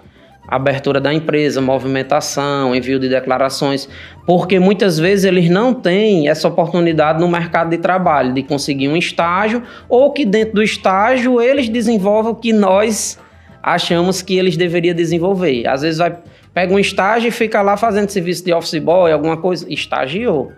abertura 0.48 1.02
da 1.02 1.14
empresa, 1.14 1.60
movimentação, 1.60 2.76
envio 2.76 3.00
de 3.00 3.10
declarações, 3.10 3.90
porque 4.26 4.60
muitas 4.60 5.00
vezes 5.00 5.26
eles 5.26 5.50
não 5.50 5.74
têm 5.74 6.30
essa 6.30 6.48
oportunidade 6.48 7.20
no 7.20 7.28
mercado 7.28 7.72
de 7.72 7.78
trabalho 7.78 8.34
de 8.34 8.44
conseguir 8.44 8.88
um 8.88 8.96
estágio 8.96 9.64
ou 9.90 10.12
que 10.12 10.26
dentro 10.26 10.56
do 10.56 10.64
estágio 10.64 11.42
eles 11.42 11.68
desenvolvam 11.68 12.34
o 12.34 12.36
que 12.36 12.54
nós 12.54 13.20
achamos 13.66 14.22
que 14.22 14.38
eles 14.38 14.56
deveriam 14.56 14.96
desenvolver. 14.96 15.68
Às 15.68 15.82
vezes 15.82 15.98
vai 15.98 16.16
pega 16.54 16.74
um 16.74 16.80
estágio 16.80 17.28
e 17.28 17.32
fica 17.32 17.62
lá 17.62 17.76
fazendo 17.76 18.10
serviço 18.10 18.46
de 18.46 18.54
office 18.54 18.80
boy, 18.80 19.12
alguma 19.12 19.36
coisa, 19.36 19.66
estagiou. 19.68 20.54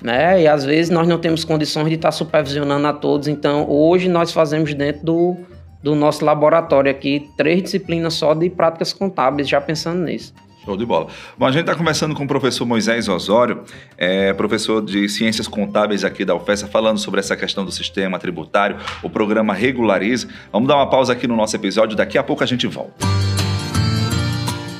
Né? 0.00 0.42
E 0.42 0.46
às 0.46 0.64
vezes 0.64 0.90
nós 0.90 1.08
não 1.08 1.18
temos 1.18 1.42
condições 1.42 1.88
de 1.88 1.94
estar 1.94 2.12
supervisionando 2.12 2.86
a 2.86 2.92
todos, 2.92 3.26
então 3.26 3.68
hoje 3.68 4.08
nós 4.08 4.30
fazemos 4.30 4.72
dentro 4.74 5.02
do, 5.02 5.36
do 5.82 5.94
nosso 5.94 6.24
laboratório 6.24 6.90
aqui 6.90 7.26
três 7.36 7.62
disciplinas 7.62 8.12
só 8.12 8.34
de 8.34 8.50
práticas 8.50 8.92
contábeis, 8.92 9.48
já 9.48 9.60
pensando 9.60 10.04
nisso. 10.04 10.34
Show 10.64 10.76
de 10.76 10.86
bola. 10.86 11.08
Bom, 11.36 11.46
a 11.46 11.52
gente 11.52 11.62
está 11.62 11.74
conversando 11.74 12.14
com 12.14 12.24
o 12.24 12.28
professor 12.28 12.64
Moisés 12.64 13.08
Osório, 13.08 13.64
é, 13.98 14.32
professor 14.32 14.82
de 14.82 15.08
Ciências 15.08 15.46
Contábeis 15.46 16.04
aqui 16.04 16.24
da 16.24 16.34
UFESA, 16.34 16.66
falando 16.66 16.98
sobre 16.98 17.20
essa 17.20 17.36
questão 17.36 17.64
do 17.64 17.72
sistema 17.72 18.18
tributário, 18.18 18.76
o 19.02 19.10
programa 19.10 19.52
Regularize. 19.52 20.26
Vamos 20.50 20.68
dar 20.68 20.76
uma 20.76 20.88
pausa 20.88 21.12
aqui 21.12 21.26
no 21.26 21.36
nosso 21.36 21.54
episódio, 21.54 21.96
daqui 21.96 22.16
a 22.16 22.22
pouco 22.22 22.42
a 22.42 22.46
gente 22.46 22.66
volta. 22.66 23.06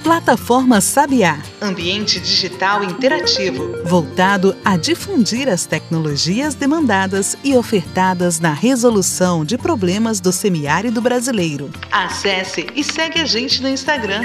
Plataforma 0.05 0.83
Sabiá. 0.83 1.39
Ambiente 1.63 2.21
digital 2.21 2.85
interativo. 2.85 3.83
Voltado 3.87 4.55
a 4.63 4.77
difundir 4.77 5.49
as 5.49 5.65
tecnologias 5.65 6.55
demandadas 6.55 7.35
e 7.43 7.57
ofertadas 7.57 8.39
na 8.39 8.53
resolução 8.53 9.47
de 9.47 9.57
problemas 9.57 10.21
do 10.21 10.31
semiárido 10.31 11.01
brasileiro. 11.01 11.71
Acesse 11.91 12.67
e 12.77 12.85
segue 12.85 13.19
a 13.19 13.25
gente 13.25 13.63
no 13.63 13.69
Instagram. 13.69 14.25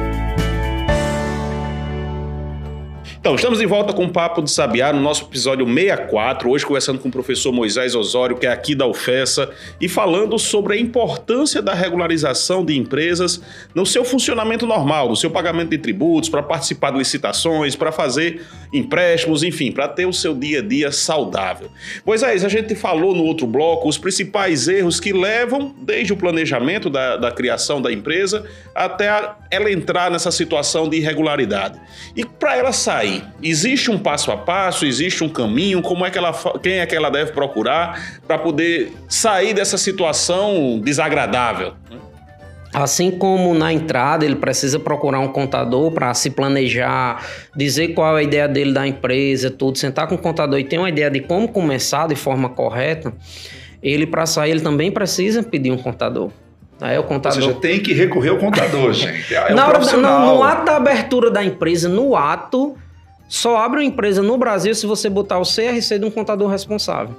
Então, 3.21 3.35
estamos 3.35 3.59
de 3.59 3.67
volta 3.67 3.93
com 3.93 4.05
o 4.05 4.09
Papo 4.09 4.41
de 4.41 4.49
Sabiá 4.49 4.91
no 4.91 4.99
nosso 4.99 5.25
episódio 5.25 5.63
64, 5.63 6.49
hoje 6.49 6.65
conversando 6.65 6.97
com 6.97 7.07
o 7.07 7.11
professor 7.11 7.51
Moisés 7.51 7.93
Osório, 7.93 8.35
que 8.35 8.47
é 8.47 8.51
aqui 8.51 8.73
da 8.73 8.87
UFESA, 8.87 9.51
e 9.79 9.87
falando 9.87 10.39
sobre 10.39 10.73
a 10.73 10.79
importância 10.79 11.61
da 11.61 11.71
regularização 11.71 12.65
de 12.65 12.75
empresas 12.75 13.39
no 13.75 13.85
seu 13.85 14.03
funcionamento 14.03 14.65
normal, 14.65 15.07
no 15.07 15.15
seu 15.15 15.29
pagamento 15.29 15.69
de 15.69 15.77
tributos, 15.77 16.29
para 16.29 16.41
participar 16.41 16.89
de 16.89 16.97
licitações, 16.97 17.75
para 17.75 17.91
fazer 17.91 18.41
empréstimos, 18.73 19.43
enfim, 19.43 19.71
para 19.71 19.87
ter 19.87 20.07
o 20.07 20.13
seu 20.13 20.33
dia 20.33 20.57
a 20.57 20.63
dia 20.63 20.91
saudável. 20.91 21.69
Moisés, 22.03 22.43
a 22.43 22.49
gente 22.49 22.73
falou 22.73 23.13
no 23.13 23.23
outro 23.23 23.45
bloco 23.45 23.87
os 23.87 23.99
principais 23.99 24.67
erros 24.67 24.99
que 24.99 25.13
levam 25.13 25.75
desde 25.77 26.11
o 26.11 26.17
planejamento 26.17 26.89
da, 26.89 27.17
da 27.17 27.29
criação 27.29 27.83
da 27.83 27.93
empresa 27.93 28.49
até 28.73 29.35
ela 29.51 29.71
entrar 29.71 30.09
nessa 30.09 30.31
situação 30.31 30.89
de 30.89 30.97
irregularidade. 30.97 31.79
E 32.15 32.25
para 32.25 32.57
ela 32.57 32.71
sair, 32.71 33.10
aí? 33.11 33.23
Existe 33.41 33.91
um 33.91 33.97
passo 33.97 34.31
a 34.31 34.37
passo, 34.37 34.85
existe 34.85 35.23
um 35.23 35.29
caminho? 35.29 35.81
Como 35.81 36.05
é 36.05 36.09
que 36.09 36.17
ela, 36.17 36.33
quem 36.61 36.79
é 36.79 36.85
que 36.85 36.95
ela 36.95 37.09
deve 37.09 37.31
procurar 37.31 38.19
para 38.27 38.37
poder 38.37 38.93
sair 39.07 39.53
dessa 39.53 39.77
situação 39.77 40.79
desagradável? 40.83 41.73
Assim 42.73 43.11
como 43.11 43.53
na 43.53 43.73
entrada 43.73 44.23
ele 44.23 44.35
precisa 44.35 44.79
procurar 44.79 45.19
um 45.19 45.27
contador 45.27 45.91
para 45.91 46.13
se 46.13 46.29
planejar, 46.29 47.21
dizer 47.53 47.89
qual 47.89 48.17
é 48.17 48.21
a 48.21 48.23
ideia 48.23 48.47
dele 48.47 48.71
da 48.71 48.87
empresa, 48.87 49.51
tudo, 49.51 49.77
sentar 49.77 50.07
com 50.07 50.15
o 50.15 50.17
contador 50.17 50.57
e 50.57 50.63
ter 50.63 50.77
uma 50.77 50.87
ideia 50.87 51.11
de 51.11 51.19
como 51.19 51.49
começar 51.49 52.07
de 52.07 52.15
forma 52.15 52.47
correta, 52.47 53.13
ele 53.83 54.07
para 54.07 54.25
sair 54.25 54.51
ele 54.51 54.61
também 54.61 54.89
precisa 54.89 55.43
pedir 55.43 55.71
um 55.71 55.77
contador. 55.77 56.31
Aí 56.81 56.97
o 56.97 57.03
contador. 57.03 57.37
Ou 57.37 57.47
seja, 57.49 57.59
tem 57.59 57.79
que 57.79 57.93
recorrer 57.93 58.29
ao 58.29 58.37
contador, 58.37 58.91
gente. 58.93 59.35
É 59.35 59.53
Na 59.53 59.67
hora 59.67 59.79
da, 59.79 59.97
no, 59.97 60.01
no 60.01 60.43
ato 60.43 60.65
da 60.65 60.77
abertura 60.77 61.29
da 61.29 61.43
empresa, 61.43 61.87
no 61.87 62.15
ato, 62.15 62.75
só 63.31 63.55
abre 63.55 63.79
uma 63.79 63.85
empresa 63.85 64.21
no 64.21 64.37
Brasil 64.37 64.75
se 64.75 64.85
você 64.85 65.09
botar 65.09 65.39
o 65.39 65.43
CRC 65.43 65.97
de 65.97 66.03
um 66.03 66.11
contador 66.11 66.49
responsável. 66.49 67.15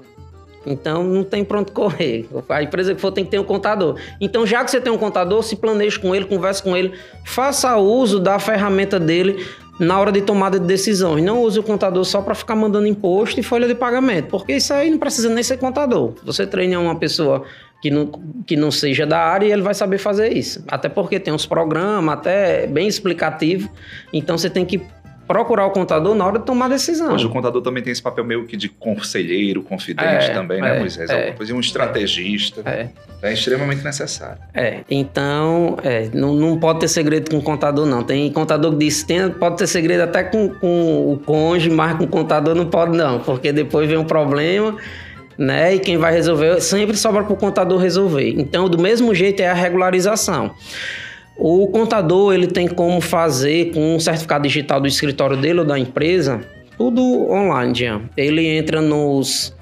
Então 0.67 1.03
não 1.03 1.25
tem 1.25 1.43
pronto 1.43 1.73
correr. 1.73 2.29
A 2.51 2.63
empresa 2.63 2.95
que 2.95 3.01
for 3.01 3.11
tem 3.11 3.25
que 3.25 3.31
ter 3.31 3.39
um 3.39 3.45
contador. 3.45 3.99
Então, 4.21 4.47
já 4.47 4.63
que 4.63 4.71
você 4.71 4.79
tem 4.79 4.93
um 4.93 4.99
contador, 4.99 5.43
se 5.43 5.57
planeje 5.57 5.99
com 5.99 6.15
ele, 6.15 6.27
converse 6.27 6.63
com 6.63 6.77
ele, 6.77 6.93
faça 7.25 7.79
uso 7.79 8.21
da 8.21 8.39
ferramenta 8.39 9.01
dele 9.01 9.43
na 9.81 9.99
hora 9.99 10.13
de 10.13 10.21
tomada 10.21 10.61
de 10.61 10.67
decisões. 10.67 11.25
Não 11.25 11.41
use 11.41 11.59
o 11.59 11.63
contador 11.63 12.05
só 12.05 12.21
para 12.21 12.35
ficar 12.35 12.57
mandando 12.57 12.87
imposto 12.87 13.41
e 13.41 13.43
folha 13.43 13.67
de 13.67 13.75
pagamento, 13.75 14.29
porque 14.29 14.53
isso 14.53 14.75
aí 14.75 14.91
não 14.91 14.99
precisa 14.99 15.31
nem 15.31 15.43
ser 15.43 15.57
contador. 15.57 16.13
Você 16.25 16.47
treina 16.47 16.79
uma 16.79 16.95
pessoa 16.95 17.43
que 17.81 17.91
não, 17.91 18.13
que 18.47 18.55
não 18.55 18.71
seja 18.71 19.07
da 19.07 19.19
área 19.19 19.47
e 19.47 19.51
ele 19.51 19.63
vai 19.63 19.73
saber 19.73 19.97
fazer 19.97 20.31
isso. 20.37 20.63
Até 20.69 20.91
porque 20.91 21.19
tem 21.19 21.33
uns 21.33 21.47
programas 21.47 22.19
até 22.19 22.67
bem 22.67 22.87
explicativo. 22.87 23.71
Então 24.13 24.37
você 24.37 24.51
tem 24.51 24.67
que 24.67 24.83
procurar 25.27 25.67
o 25.67 25.71
contador 25.71 26.15
na 26.15 26.27
hora 26.27 26.39
de 26.39 26.45
tomar 26.45 26.69
decisão. 26.69 27.15
Hoje 27.15 27.27
o 27.27 27.31
contador 27.31 27.63
também 27.63 27.83
tem 27.83 27.93
esse 27.93 28.03
papel 28.03 28.25
meio 28.25 28.45
que 28.47 28.57
de 28.57 28.69
conselheiro, 28.69 29.63
confidente 29.63 30.27
é, 30.27 30.29
também, 30.31 30.61
né, 30.61 30.77
é, 30.77 30.79
Moisés? 30.79 31.09
É, 31.09 31.15
Alguma 31.15 31.37
coisa, 31.37 31.55
um 31.55 31.61
estrategista. 31.61 32.63
É. 32.65 32.89
É 33.23 33.33
extremamente 33.33 33.85
necessário. 33.85 34.39
É, 34.53 34.81
então, 34.91 35.77
é, 35.85 36.11
não, 36.13 36.35
não 36.35 36.59
pode 36.59 36.81
ter 36.81 36.89
segredo 36.89 37.31
com 37.31 37.39
o 37.39 37.43
contador, 37.43 37.87
não. 37.87 38.03
Tem 38.03 38.31
contador 38.33 38.73
que 38.73 38.79
diz 38.79 39.05
tem, 39.05 39.31
pode 39.31 39.59
ter 39.59 39.69
segredo 39.69 40.03
até 40.03 40.25
com, 40.25 40.49
com 40.49 41.13
o 41.13 41.19
cônjuge, 41.25 41.71
mas 41.71 41.97
com 41.97 42.05
o 42.05 42.09
contador 42.09 42.55
não 42.57 42.67
pode, 42.67 42.97
não, 42.97 43.21
porque 43.21 43.53
depois 43.53 43.89
vem 43.89 43.97
um 43.97 44.05
problema. 44.05 44.77
Né? 45.39 45.77
E 45.77 45.79
quem 45.79 45.97
vai 45.97 46.13
resolver 46.13 46.61
sempre 46.61 46.97
sobra 46.97 47.25
para 47.25 47.33
o 47.33 47.37
contador 47.37 47.81
resolver. 47.81 48.35
Então, 48.37 48.69
do 48.69 48.79
mesmo 48.79 49.15
jeito 49.15 49.41
é 49.41 49.49
a 49.49 49.55
regularização. 49.55 50.55
O 51.37 51.67
contador 51.69 52.35
ele 52.35 52.47
tem 52.47 52.69
como 52.69 53.01
fazer 53.01 53.73
com 53.73 53.97
um 53.97 54.01
certificado 54.01 54.45
digital 54.45 54.81
do 54.81 54.87
escritório 54.87 55.37
dele 55.37 55.61
ou 55.61 55.65
da 55.65 55.79
empresa, 55.79 56.41
tudo 56.77 57.03
online. 57.31 58.09
Ele 58.17 58.47
entra 58.47 58.81
nos, 58.81 59.55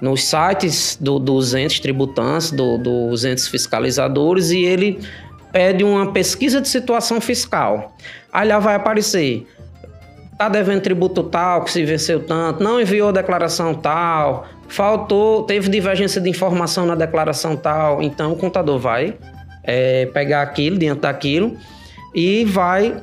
nos 0.00 0.24
sites 0.24 0.98
do, 1.00 1.18
dos 1.18 1.54
entes 1.54 1.80
tributantes, 1.80 2.50
do, 2.50 2.78
dos 2.78 3.24
entes 3.24 3.48
fiscalizadores 3.48 4.50
e 4.50 4.64
ele 4.64 4.98
pede 5.50 5.82
uma 5.82 6.12
pesquisa 6.12 6.60
de 6.60 6.68
situação 6.68 7.20
fiscal. 7.20 7.96
Aí 8.32 8.46
lá 8.46 8.58
vai 8.58 8.74
aparecer 8.74 9.46
tá 10.38 10.48
devendo 10.48 10.80
tributo 10.80 11.24
tal, 11.24 11.64
que 11.64 11.72
se 11.72 11.84
venceu 11.84 12.24
tanto, 12.24 12.62
não 12.62 12.80
enviou 12.80 13.12
declaração 13.12 13.74
tal, 13.74 14.46
faltou, 14.68 15.42
teve 15.42 15.68
divergência 15.68 16.20
de 16.20 16.30
informação 16.30 16.86
na 16.86 16.94
declaração 16.94 17.56
tal, 17.56 18.00
então 18.00 18.32
o 18.32 18.36
contador 18.36 18.78
vai 18.78 19.16
é, 19.68 20.06
pegar 20.06 20.40
aquilo, 20.40 20.78
diante 20.78 21.02
daquilo, 21.02 21.54
e 22.14 22.42
vai 22.46 22.96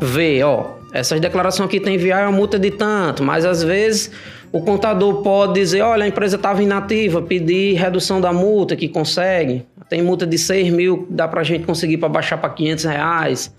ver, 0.00 0.42
ó, 0.42 0.72
essas 0.92 1.20
declarações 1.20 1.68
aqui 1.68 1.78
tem 1.78 1.94
enviar 1.94 2.28
uma 2.28 2.36
multa 2.36 2.58
de 2.58 2.72
tanto, 2.72 3.22
mas 3.22 3.44
às 3.44 3.62
vezes 3.62 4.10
o 4.50 4.60
contador 4.60 5.22
pode 5.22 5.54
dizer, 5.54 5.82
olha, 5.82 6.04
a 6.04 6.08
empresa 6.08 6.34
estava 6.34 6.60
inativa, 6.60 7.22
pedir 7.22 7.74
redução 7.74 8.20
da 8.20 8.32
multa, 8.32 8.74
que 8.74 8.88
consegue. 8.88 9.64
Tem 9.88 10.02
multa 10.02 10.26
de 10.26 10.36
6 10.36 10.72
mil, 10.72 11.06
dá 11.08 11.28
para 11.28 11.42
a 11.42 11.44
gente 11.44 11.64
conseguir 11.64 11.98
para 11.98 12.08
baixar 12.08 12.38
para 12.38 12.50
500 12.50 12.84
reais. 12.84 13.54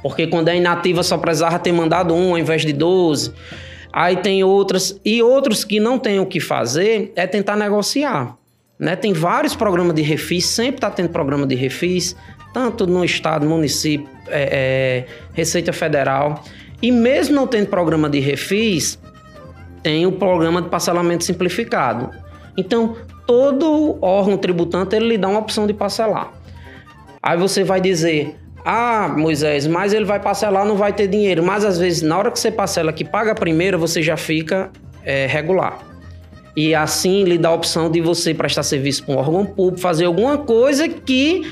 Porque 0.00 0.26
quando 0.26 0.48
é 0.48 0.56
inativa 0.56 1.02
só 1.02 1.18
precisava 1.18 1.58
ter 1.58 1.72
mandado 1.72 2.14
um 2.14 2.32
ao 2.32 2.38
invés 2.38 2.62
de 2.62 2.72
12. 2.72 3.32
Aí 3.92 4.16
tem 4.16 4.44
outras, 4.44 5.00
e 5.04 5.22
outros 5.22 5.64
que 5.64 5.80
não 5.80 5.98
têm 5.98 6.20
o 6.20 6.26
que 6.26 6.40
fazer 6.40 7.12
é 7.16 7.26
tentar 7.26 7.56
negociar. 7.56 8.36
Né? 8.78 8.96
Tem 8.96 9.12
vários 9.12 9.54
programas 9.54 9.94
de 9.94 10.02
refis, 10.02 10.46
sempre 10.46 10.76
está 10.76 10.90
tendo 10.90 11.08
programa 11.08 11.46
de 11.46 11.54
refis, 11.54 12.16
tanto 12.52 12.86
no 12.86 13.04
estado, 13.04 13.46
município, 13.46 14.08
é, 14.28 15.06
é, 15.06 15.06
Receita 15.32 15.72
Federal. 15.72 16.42
E 16.82 16.90
mesmo 16.90 17.34
não 17.34 17.46
tendo 17.46 17.68
programa 17.68 18.08
de 18.08 18.20
refis, 18.20 18.98
tem 19.82 20.06
o 20.06 20.12
programa 20.12 20.62
de 20.62 20.68
parcelamento 20.68 21.24
simplificado. 21.24 22.10
Então, 22.56 22.96
todo 23.26 23.98
órgão 24.00 24.36
tributante 24.36 24.94
ele 24.94 25.08
lhe 25.08 25.18
dá 25.18 25.28
uma 25.28 25.40
opção 25.40 25.66
de 25.66 25.74
parcelar. 25.74 26.32
Aí 27.22 27.36
você 27.38 27.64
vai 27.64 27.80
dizer, 27.80 28.36
ah, 28.64 29.08
Moisés, 29.16 29.66
mas 29.66 29.92
ele 29.92 30.04
vai 30.04 30.20
parcelar, 30.20 30.64
não 30.64 30.76
vai 30.76 30.92
ter 30.92 31.06
dinheiro. 31.06 31.42
Mas 31.42 31.64
às 31.64 31.78
vezes, 31.78 32.02
na 32.02 32.16
hora 32.16 32.30
que 32.30 32.38
você 32.38 32.50
parcela 32.50 32.92
que 32.92 33.04
paga 33.04 33.34
primeiro, 33.34 33.78
você 33.78 34.02
já 34.02 34.16
fica 34.16 34.70
é, 35.02 35.26
regular. 35.26 35.93
E 36.56 36.74
assim 36.74 37.24
lhe 37.24 37.36
dá 37.36 37.48
a 37.48 37.54
opção 37.54 37.90
de 37.90 38.00
você 38.00 38.32
prestar 38.32 38.62
serviço 38.62 39.04
para 39.04 39.14
um 39.14 39.18
órgão 39.18 39.44
público, 39.44 39.80
fazer 39.80 40.04
alguma 40.04 40.38
coisa 40.38 40.88
que 40.88 41.42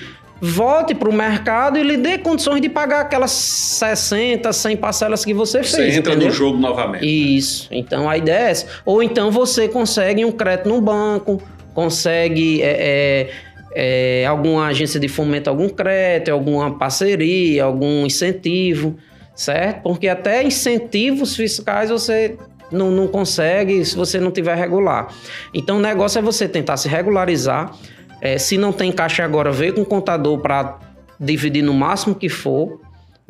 volte 0.44 0.92
para 0.92 1.08
o 1.08 1.12
mercado 1.12 1.78
e 1.78 1.84
lhe 1.84 1.96
dê 1.96 2.18
condições 2.18 2.60
de 2.60 2.68
pagar 2.68 3.02
aquelas 3.02 3.30
60, 3.30 4.52
100 4.52 4.76
parcelas 4.76 5.24
que 5.24 5.32
você 5.32 5.58
fez. 5.58 5.70
Você 5.70 5.98
entra 5.98 6.12
entendeu? 6.12 6.28
no 6.28 6.34
jogo 6.34 6.58
novamente. 6.58 7.06
Isso. 7.06 7.68
Então 7.70 8.10
a 8.10 8.16
ideia 8.16 8.48
é 8.48 8.50
essa. 8.50 8.66
Ou 8.84 9.02
então 9.02 9.30
você 9.30 9.68
consegue 9.68 10.24
um 10.24 10.32
crédito 10.32 10.68
no 10.68 10.80
banco, 10.80 11.40
consegue. 11.72 12.60
É, 12.60 12.66
é, 12.66 13.30
é, 13.74 14.26
alguma 14.26 14.66
agência 14.66 15.00
de 15.00 15.08
fomento, 15.08 15.48
algum 15.48 15.68
crédito, 15.68 16.30
alguma 16.30 16.76
parceria, 16.76 17.64
algum 17.64 18.04
incentivo, 18.04 18.98
certo? 19.34 19.82
Porque 19.82 20.08
até 20.08 20.42
incentivos 20.42 21.34
fiscais 21.34 21.88
você 21.88 22.36
não, 22.72 22.90
não 22.90 23.06
consegue 23.06 23.84
se 23.84 23.96
você 23.96 24.18
não 24.18 24.30
tiver 24.30 24.56
regular. 24.56 25.08
Então 25.54 25.78
o 25.78 25.80
negócio 25.80 26.18
é 26.18 26.22
você 26.22 26.48
tentar 26.48 26.76
se 26.76 26.88
regularizar. 26.88 27.72
É, 28.20 28.38
se 28.38 28.56
não 28.56 28.72
tem 28.72 28.92
caixa 28.92 29.24
agora, 29.24 29.50
ver 29.50 29.74
com 29.74 29.82
o 29.82 29.84
contador 29.86 30.38
para 30.38 30.78
dividir 31.18 31.62
no 31.62 31.74
máximo 31.74 32.14
que 32.14 32.28
for 32.28 32.80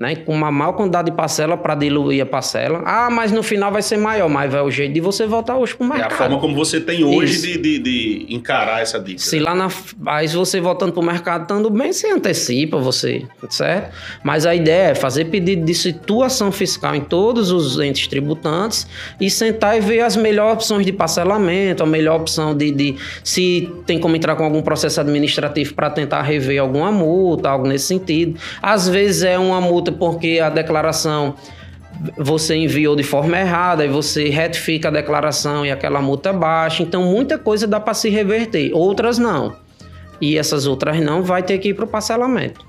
né? 0.03 0.17
Com 0.17 0.35
uma 0.35 0.51
maior 0.51 0.73
quantidade 0.73 1.11
de 1.11 1.17
parcela 1.17 1.57
para 1.57 1.75
diluir 1.77 2.23
a 2.23 2.27
parcela. 2.27 2.83
Ah, 2.85 3.09
mas 3.11 3.31
no 3.31 3.43
final 3.43 3.71
vai 3.73 3.81
ser 3.83 3.97
maior, 3.97 4.29
mas 4.29 4.51
vai 4.53 4.61
o 4.61 4.71
jeito 4.71 4.93
de 4.93 5.01
você 5.01 5.27
voltar 5.27 5.57
hoje 5.57 5.75
para 5.77 5.87
o 5.87 5.91
É 5.91 5.93
mercado. 5.99 6.13
a 6.13 6.17
forma 6.17 6.39
como 6.41 6.55
você 6.55 6.81
tem 6.81 7.05
hoje 7.05 7.41
de, 7.41 7.59
de, 7.59 7.79
de 7.79 8.27
encarar 8.35 8.83
essa 8.83 8.99
dívida. 8.99 9.21
Se 9.23 9.39
lá 9.39 9.55
na. 9.55 9.69
Aí 10.07 10.29
se 10.29 10.35
você 10.37 10.61
voltando 10.61 10.93
para 10.93 11.01
o 11.01 11.05
mercado 11.07 11.43
estando 11.43 11.71
bem, 11.71 11.93
você 11.93 12.11
antecipa 12.11 12.79
você, 12.79 13.23
certo? 13.49 13.93
Mas 14.25 14.45
a 14.45 14.55
ideia 14.55 14.91
é 14.91 14.95
fazer 14.95 15.27
pedido 15.27 15.65
de 15.65 15.75
situação 15.75 16.51
fiscal 16.51 16.95
em 16.95 17.01
todos 17.01 17.51
os 17.53 17.79
entes 17.79 18.09
tributantes 18.09 18.87
e 19.21 19.31
sentar 19.31 19.77
e 19.77 19.81
ver 19.81 20.01
as 20.01 20.17
melhores 20.17 20.55
opções 20.55 20.85
de 20.85 20.93
parcelamento, 20.93 21.83
a 21.83 21.87
melhor 21.87 22.21
opção 22.21 22.55
de, 22.57 22.71
de 22.73 22.97
se 23.23 23.71
tem 23.87 23.99
como 24.01 24.17
entrar 24.17 24.35
com 24.35 24.45
algum 24.45 24.63
processo 24.63 25.01
administrativo 25.01 25.75
para 25.75 25.89
tentar 25.91 26.23
rever 26.23 26.61
alguma 26.61 26.91
multa, 26.91 27.49
algo 27.49 27.69
nesse 27.69 27.87
sentido. 27.87 28.39
Às 28.61 28.89
vezes 28.89 29.23
é 29.23 29.39
uma 29.39 29.61
multa 29.61 29.92
porque 29.93 30.41
a 30.43 30.51
declaração 30.51 31.35
você 32.17 32.57
enviou 32.57 32.97
de 32.97 33.03
forma 33.03 33.39
errada 33.39 33.85
e 33.85 33.89
você 33.89 34.29
retifica 34.29 34.89
a 34.89 34.91
declaração 34.91 35.65
e 35.65 35.71
aquela 35.71 36.01
multa 36.01 36.33
baixa. 36.33 36.83
Então, 36.83 37.05
muita 37.05 37.39
coisa 37.39 37.67
dá 37.67 37.79
para 37.79 37.95
se 37.95 38.09
reverter, 38.09 38.73
outras 38.75 39.19
não. 39.19 39.55
E 40.21 40.39
essas 40.39 40.67
outras 40.67 41.01
não, 41.01 41.23
vai 41.23 41.43
ter 41.43 41.59
que 41.59 41.71
ir 41.71 41.75
para 41.75 41.85
o 41.85 41.89
parcelamento. 41.89 42.65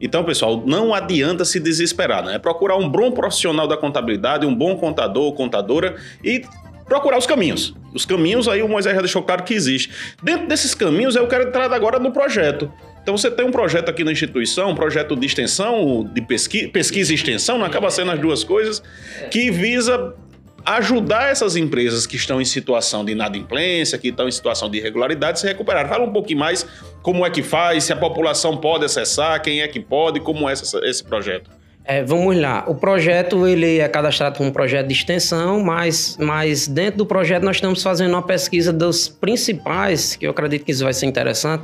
Então, 0.00 0.24
pessoal, 0.24 0.62
não 0.66 0.92
adianta 0.92 1.44
se 1.44 1.60
desesperar, 1.60 2.24
né? 2.24 2.34
É 2.34 2.38
procurar 2.38 2.76
um 2.76 2.88
bom 2.88 3.12
profissional 3.12 3.66
da 3.66 3.76
contabilidade, 3.76 4.44
um 4.44 4.54
bom 4.54 4.76
contador 4.76 5.24
ou 5.24 5.32
contadora 5.32 5.96
e 6.22 6.42
procurar 6.86 7.18
os 7.18 7.26
caminhos. 7.26 7.74
Os 7.94 8.04
caminhos 8.04 8.48
aí 8.48 8.62
o 8.62 8.68
Moisés 8.68 8.94
já 8.94 9.00
deixou 9.00 9.22
claro 9.22 9.44
que 9.44 9.54
existe. 9.54 9.90
Dentro 10.22 10.46
desses 10.46 10.74
caminhos, 10.74 11.14
eu 11.14 11.26
quero 11.26 11.48
entrar 11.48 11.72
agora 11.72 11.98
no 11.98 12.10
projeto. 12.10 12.70
Então 13.04 13.18
você 13.18 13.30
tem 13.30 13.44
um 13.44 13.50
projeto 13.50 13.90
aqui 13.90 14.02
na 14.02 14.10
instituição, 14.10 14.70
um 14.70 14.74
projeto 14.74 15.14
de 15.14 15.26
extensão, 15.26 16.08
de 16.10 16.22
pesquisa, 16.22 16.70
pesquisa 16.70 17.12
e 17.12 17.14
extensão, 17.14 17.58
não 17.58 17.66
acaba 17.66 17.90
sendo 17.90 18.10
as 18.10 18.18
duas 18.18 18.42
coisas, 18.42 18.82
que 19.30 19.50
visa 19.50 20.14
ajudar 20.64 21.30
essas 21.30 21.54
empresas 21.54 22.06
que 22.06 22.16
estão 22.16 22.40
em 22.40 22.46
situação 22.46 23.04
de 23.04 23.12
inadimplência, 23.12 23.98
que 23.98 24.08
estão 24.08 24.26
em 24.26 24.30
situação 24.30 24.70
de 24.70 24.78
irregularidade, 24.78 25.38
se 25.38 25.46
recuperar. 25.46 25.86
Fala 25.86 26.02
um 26.02 26.12
pouquinho 26.14 26.40
mais 26.40 26.66
como 27.02 27.26
é 27.26 27.30
que 27.30 27.42
faz, 27.42 27.84
se 27.84 27.92
a 27.92 27.96
população 27.96 28.56
pode 28.56 28.86
acessar, 28.86 29.38
quem 29.42 29.60
é 29.60 29.68
que 29.68 29.80
pode, 29.80 30.18
como 30.20 30.48
é 30.48 30.54
esse 30.54 31.04
projeto. 31.04 31.50
É, 31.84 32.02
vamos 32.02 32.34
lá. 32.40 32.64
O 32.66 32.74
projeto 32.74 33.46
ele 33.46 33.80
é 33.80 33.86
cadastrado 33.86 34.38
como 34.38 34.48
um 34.48 34.52
projeto 34.52 34.86
de 34.86 34.94
extensão, 34.94 35.60
mas, 35.60 36.16
mas 36.18 36.66
dentro 36.66 36.96
do 36.96 37.04
projeto 37.04 37.42
nós 37.42 37.56
estamos 37.56 37.82
fazendo 37.82 38.12
uma 38.12 38.22
pesquisa 38.22 38.72
dos 38.72 39.06
principais, 39.06 40.16
que 40.16 40.26
eu 40.26 40.30
acredito 40.30 40.64
que 40.64 40.72
isso 40.72 40.82
vai 40.82 40.94
ser 40.94 41.04
interessante, 41.04 41.62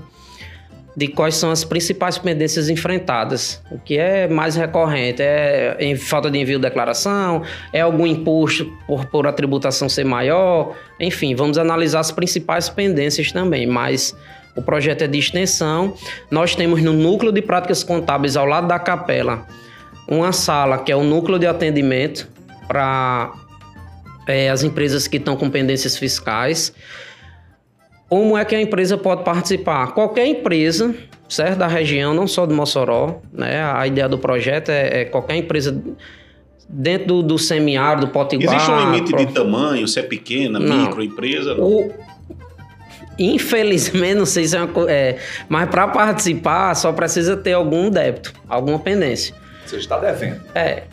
de 1.01 1.09
quais 1.09 1.35
são 1.35 1.51
as 1.51 1.65
principais 1.65 2.19
pendências 2.19 2.69
enfrentadas. 2.69 3.63
O 3.71 3.79
que 3.79 3.97
é 3.97 4.29
mais 4.29 4.55
recorrente 4.55 5.23
é 5.23 5.75
em 5.81 5.97
falta 5.97 6.31
de 6.31 6.39
envio 6.39 6.59
de 6.59 6.63
declaração, 6.69 7.43
é 7.73 7.81
algum 7.81 8.07
imposto 8.07 8.71
por, 8.87 9.07
por 9.07 9.27
a 9.27 9.33
tributação 9.33 9.89
ser 9.89 10.05
maior, 10.05 10.77
enfim, 11.01 11.35
vamos 11.35 11.57
analisar 11.57 12.01
as 12.01 12.11
principais 12.11 12.69
pendências 12.69 13.33
também, 13.33 13.67
mas 13.67 14.15
o 14.55 14.61
projeto 14.61 15.01
é 15.01 15.07
de 15.07 15.19
extensão. 15.19 15.95
Nós 16.31 16.55
temos 16.55 16.83
no 16.83 16.93
núcleo 16.93 17.33
de 17.33 17.41
práticas 17.41 17.83
contábeis 17.83 18.37
ao 18.37 18.45
lado 18.45 18.69
da 18.69 18.79
capela 18.79 19.47
uma 20.07 20.33
sala 20.33 20.77
que 20.77 20.93
é 20.93 20.97
o 20.97 21.03
núcleo 21.03 21.39
de 21.39 21.47
atendimento 21.47 22.29
para 22.69 23.33
é, 24.27 24.51
as 24.51 24.63
empresas 24.63 25.09
que 25.09 25.17
estão 25.17 25.35
com 25.35 25.49
pendências 25.49 25.97
fiscais. 25.97 26.75
Como 28.11 28.37
é 28.37 28.45
que 28.45 28.55
a 28.57 28.61
empresa 28.61 28.99
pode 28.99 29.23
participar? 29.25 29.93
Qualquer 29.95 30.27
empresa, 30.27 30.93
certo, 31.29 31.59
da 31.59 31.69
região, 31.69 32.13
não 32.13 32.27
só 32.27 32.45
do 32.45 32.53
Mossoró, 32.53 33.21
né? 33.33 33.63
A 33.63 33.87
ideia 33.87 34.09
do 34.09 34.19
projeto 34.19 34.69
é, 34.71 35.03
é 35.03 35.05
qualquer 35.05 35.37
empresa 35.37 35.81
dentro 36.69 37.07
do, 37.07 37.23
do 37.23 37.39
semiárido, 37.39 38.07
do 38.07 38.13
Potiguar. 38.13 38.55
Existe 38.57 38.71
um 38.71 38.91
limite 38.91 39.13
pro- 39.13 39.25
de 39.25 39.33
tamanho, 39.33 39.87
se 39.87 40.01
é 40.01 40.03
pequena, 40.03 40.59
Não. 40.59 40.87
microempresa? 40.87 41.55
não? 41.55 41.65
o... 41.65 41.95
Infelizmente, 43.19 44.15
não 44.15 44.27
sei 44.27 44.47
se 44.47 44.57
é 44.57 44.61
uma 44.61 44.69
coisa. 44.69 44.91
É, 44.91 45.19
mas 45.49 45.69
para 45.69 45.87
participar, 45.89 46.75
só 46.75 46.91
precisa 46.93 47.37
ter 47.37 47.53
algum 47.53 47.91
débito, 47.91 48.33
alguma 48.49 48.79
pendência. 48.79 49.35
Você 49.67 49.77
está 49.77 49.99
devendo. 49.99 50.41
É. 50.55 50.85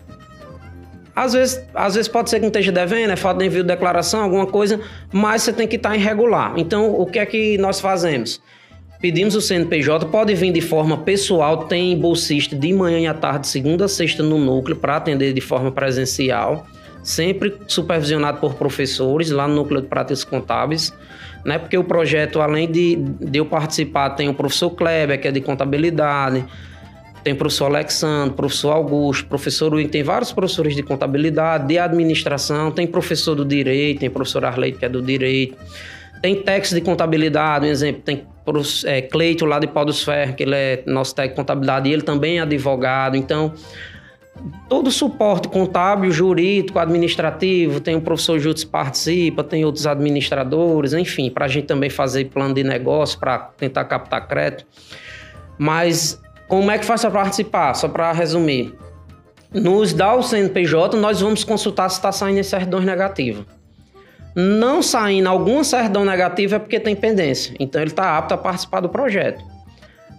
Às 1.17 1.33
vezes, 1.33 1.67
às 1.73 1.95
vezes 1.95 2.07
pode 2.07 2.29
ser 2.29 2.35
que 2.35 2.43
não 2.43 2.49
esteja 2.49 2.71
devendo, 2.71 3.09
é 3.09 3.15
falta 3.15 3.39
de 3.39 3.47
envio 3.47 3.63
de 3.63 3.69
declaração, 3.69 4.21
alguma 4.21 4.45
coisa, 4.45 4.79
mas 5.11 5.41
você 5.41 5.51
tem 5.51 5.67
que 5.67 5.75
estar 5.75 5.95
irregular. 5.95 6.53
Então, 6.57 6.93
o 6.93 7.07
que 7.07 7.17
é 7.17 7.25
que 7.25 7.57
nós 7.57 7.79
fazemos? 7.79 8.39
Pedimos 9.01 9.33
o 9.33 9.41
CNPJ, 9.41 10.05
pode 10.09 10.35
vir 10.35 10.51
de 10.51 10.61
forma 10.61 10.95
pessoal, 10.99 11.65
tem 11.65 11.97
bolsista 11.97 12.55
de 12.55 12.71
manhã 12.71 12.99
e 12.99 13.07
à 13.07 13.15
tarde, 13.15 13.47
segunda 13.47 13.85
a 13.85 13.87
sexta 13.87 14.21
no 14.21 14.37
núcleo, 14.37 14.75
para 14.75 14.97
atender 14.97 15.33
de 15.33 15.41
forma 15.41 15.71
presencial, 15.71 16.67
sempre 17.01 17.51
supervisionado 17.67 18.39
por 18.39 18.53
professores 18.53 19.31
lá 19.31 19.47
no 19.47 19.55
núcleo 19.55 19.81
de 19.81 19.87
práticas 19.87 20.23
contábeis, 20.23 20.93
né? 21.43 21.57
Porque 21.57 21.79
o 21.79 21.83
projeto, 21.83 22.41
além 22.41 22.71
de, 22.71 22.95
de 22.95 23.39
eu 23.39 23.45
participar, 23.47 24.11
tem 24.11 24.29
o 24.29 24.35
professor 24.35 24.69
Kleber, 24.69 25.19
que 25.19 25.27
é 25.27 25.31
de 25.31 25.41
contabilidade, 25.41 26.45
tem 27.27 27.35
professor 27.35 27.65
Alexandre, 27.65 28.33
professor 28.33 28.71
Augusto, 28.71 29.27
professor 29.27 29.73
Wing, 29.73 29.89
tem 29.89 30.01
vários 30.01 30.31
professores 30.31 30.73
de 30.73 30.81
contabilidade, 30.81 31.67
de 31.67 31.77
administração, 31.77 32.71
tem 32.71 32.87
professor 32.87 33.35
do 33.35 33.43
direito, 33.43 33.99
tem 33.99 34.09
professor 34.09 34.45
Arleito, 34.45 34.79
que 34.79 34.85
é 34.85 34.87
do 34.87 35.01
direito, 35.01 35.57
tem 36.21 36.41
técnico 36.41 36.75
de 36.75 36.81
contabilidade, 36.89 37.65
um 37.65 37.69
exemplo, 37.69 38.01
tem 38.01 38.25
é, 38.85 39.01
Cleito 39.01 39.45
lá 39.45 39.59
de 39.59 39.67
Pau 39.67 39.83
dos 39.83 40.05
Ferros, 40.05 40.35
que 40.35 40.43
ele 40.43 40.55
é 40.55 40.83
nosso 40.87 41.13
técnico 41.13 41.35
de 41.35 41.41
contabilidade, 41.41 41.89
e 41.89 41.91
ele 41.91 42.01
também 42.01 42.37
é 42.37 42.43
advogado, 42.43 43.17
então 43.17 43.53
todo 44.69 44.87
o 44.87 44.91
suporte 44.91 45.49
contábil, 45.49 46.09
jurídico, 46.09 46.79
administrativo, 46.79 47.81
tem 47.81 47.97
o 47.97 48.01
professor 48.01 48.39
que 48.39 48.65
participa, 48.65 49.43
tem 49.43 49.65
outros 49.65 49.85
administradores, 49.85 50.93
enfim, 50.93 51.29
para 51.29 51.43
a 51.43 51.49
gente 51.49 51.65
também 51.65 51.89
fazer 51.89 52.23
plano 52.29 52.53
de 52.53 52.63
negócio, 52.63 53.19
para 53.19 53.37
tentar 53.37 53.83
captar 53.83 54.25
crédito. 54.29 54.65
Mas 55.59 56.21
como 56.47 56.71
é 56.71 56.77
que 56.77 56.85
faz 56.85 57.01
para 57.01 57.11
participar? 57.11 57.73
Só 57.73 57.87
para 57.87 58.11
resumir. 58.11 58.73
Nos 59.53 59.93
dá 59.93 60.13
o 60.13 60.23
CNPJ, 60.23 60.97
nós 60.97 61.21
vamos 61.21 61.43
consultar 61.43 61.89
se 61.89 61.97
está 61.97 62.11
saindo 62.11 62.39
em 62.39 62.43
certidões 62.43 62.85
negativas. 62.85 63.45
Não 64.35 64.81
saindo 64.81 65.27
alguma 65.27 65.63
certidão 65.63 66.05
negativa 66.05 66.57
é 66.57 66.59
porque 66.59 66.79
tem 66.79 66.95
pendência. 66.95 67.55
Então 67.59 67.81
ele 67.81 67.89
está 67.89 68.17
apto 68.17 68.33
a 68.33 68.37
participar 68.37 68.81
do 68.81 68.89
projeto. 68.89 69.43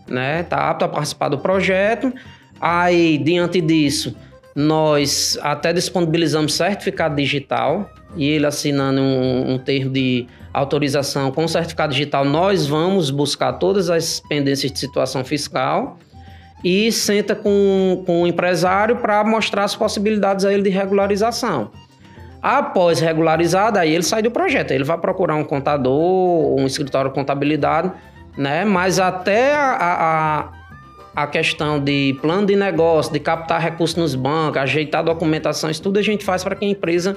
Né? 0.08 0.40
Está 0.40 0.70
apto 0.70 0.84
a 0.84 0.88
participar 0.88 1.28
do 1.28 1.38
projeto. 1.38 2.12
Aí, 2.60 3.18
diante 3.18 3.60
disso, 3.60 4.16
nós 4.56 5.38
até 5.40 5.72
disponibilizamos 5.72 6.54
certificado 6.54 7.14
digital 7.14 7.88
e 8.16 8.28
ele 8.28 8.46
assinando 8.46 9.00
um, 9.00 9.52
um 9.52 9.58
termo 9.58 9.92
de 9.92 10.26
autorização 10.52 11.30
com 11.30 11.46
certificado 11.46 11.92
digital, 11.92 12.24
nós 12.24 12.66
vamos 12.66 13.10
buscar 13.10 13.52
todas 13.52 13.88
as 13.88 14.20
pendências 14.28 14.72
de 14.72 14.78
situação 14.78 15.24
fiscal 15.24 15.98
e 16.64 16.90
senta 16.90 17.34
com, 17.34 18.02
com 18.04 18.22
o 18.22 18.26
empresário 18.26 18.96
para 18.96 19.22
mostrar 19.24 19.64
as 19.64 19.76
possibilidades 19.76 20.44
a 20.44 20.52
ele 20.52 20.62
de 20.62 20.70
regularização. 20.70 21.70
Após 22.40 23.00
regularizado, 23.00 23.78
aí 23.78 23.92
ele 23.92 24.02
sai 24.02 24.22
do 24.22 24.30
projeto. 24.30 24.70
Ele 24.70 24.84
vai 24.84 24.98
procurar 24.98 25.34
um 25.34 25.44
contador, 25.44 26.54
um 26.58 26.66
escritório 26.66 27.10
de 27.10 27.14
contabilidade, 27.14 27.92
né? 28.36 28.64
Mas 28.64 29.00
até 29.00 29.54
a, 29.54 30.52
a, 31.16 31.22
a 31.22 31.26
questão 31.26 31.80
de 31.80 32.16
plano 32.22 32.46
de 32.46 32.54
negócio, 32.54 33.12
de 33.12 33.18
captar 33.18 33.60
recursos 33.60 33.96
nos 33.96 34.14
bancos, 34.14 34.58
ajeitar 34.58 35.02
documentação, 35.02 35.68
isso 35.68 35.82
tudo 35.82 35.98
a 35.98 36.02
gente 36.02 36.24
faz 36.24 36.44
para 36.44 36.54
que 36.54 36.64
a 36.64 36.68
empresa 36.68 37.16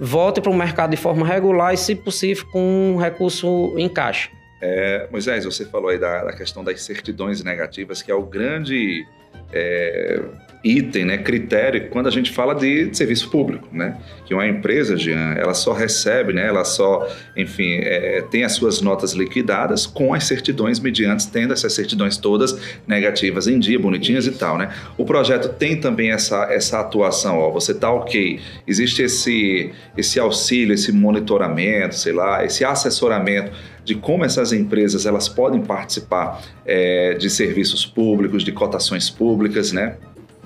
volte 0.00 0.40
para 0.40 0.50
o 0.50 0.54
mercado 0.54 0.90
de 0.90 0.96
forma 0.96 1.24
regular 1.24 1.72
e, 1.72 1.76
se 1.76 1.94
possível, 1.94 2.44
com 2.50 2.94
um 2.94 2.96
recurso 2.96 3.74
em 3.76 3.88
caixa. 3.88 4.30
É, 4.66 5.06
Moisés, 5.10 5.44
você 5.44 5.66
falou 5.66 5.90
aí 5.90 5.98
da, 5.98 6.24
da, 6.24 6.32
questão 6.32 6.64
das 6.64 6.80
certidões 6.80 7.44
negativas, 7.44 8.00
que 8.00 8.10
é 8.10 8.14
o 8.14 8.22
grande 8.22 9.06
é, 9.52 10.22
item, 10.64 11.04
né, 11.04 11.18
critério, 11.18 11.90
quando 11.90 12.06
a 12.06 12.10
gente 12.10 12.32
fala 12.32 12.54
de 12.54 12.88
serviço 12.96 13.28
público, 13.30 13.68
né? 13.70 13.98
Que 14.24 14.32
uma 14.32 14.46
empresa, 14.46 14.96
Jean, 14.96 15.34
ela 15.34 15.52
só 15.52 15.74
recebe, 15.74 16.32
né, 16.32 16.46
ela 16.46 16.64
só, 16.64 17.06
enfim, 17.36 17.74
é, 17.82 18.22
tem 18.30 18.42
as 18.42 18.52
suas 18.52 18.80
notas 18.80 19.12
liquidadas 19.12 19.84
com 19.84 20.14
as 20.14 20.24
certidões 20.24 20.80
mediante 20.80 21.28
tendo 21.28 21.52
essas 21.52 21.74
certidões 21.74 22.16
todas 22.16 22.58
negativas 22.86 23.46
em 23.46 23.58
dia, 23.58 23.78
bonitinhas 23.78 24.26
e 24.26 24.32
tal, 24.32 24.56
né? 24.56 24.72
O 24.96 25.04
projeto 25.04 25.50
tem 25.50 25.78
também 25.78 26.10
essa, 26.10 26.44
essa 26.50 26.80
atuação, 26.80 27.38
ó, 27.38 27.50
você 27.50 27.74
tá 27.74 27.92
ok, 27.92 28.40
existe 28.66 29.02
esse, 29.02 29.70
esse 29.94 30.18
auxílio, 30.18 30.72
esse 30.72 30.90
monitoramento, 30.90 31.94
sei 31.96 32.14
lá, 32.14 32.42
esse 32.42 32.64
assessoramento 32.64 33.52
de 33.84 33.94
como 33.94 34.24
essas 34.24 34.52
empresas 34.52 35.06
elas 35.06 35.28
podem 35.28 35.60
participar 35.60 36.40
é, 36.64 37.14
de 37.14 37.28
serviços 37.28 37.84
públicos, 37.84 38.42
de 38.42 38.52
cotações 38.52 39.10
públicas, 39.10 39.72
né? 39.72 39.96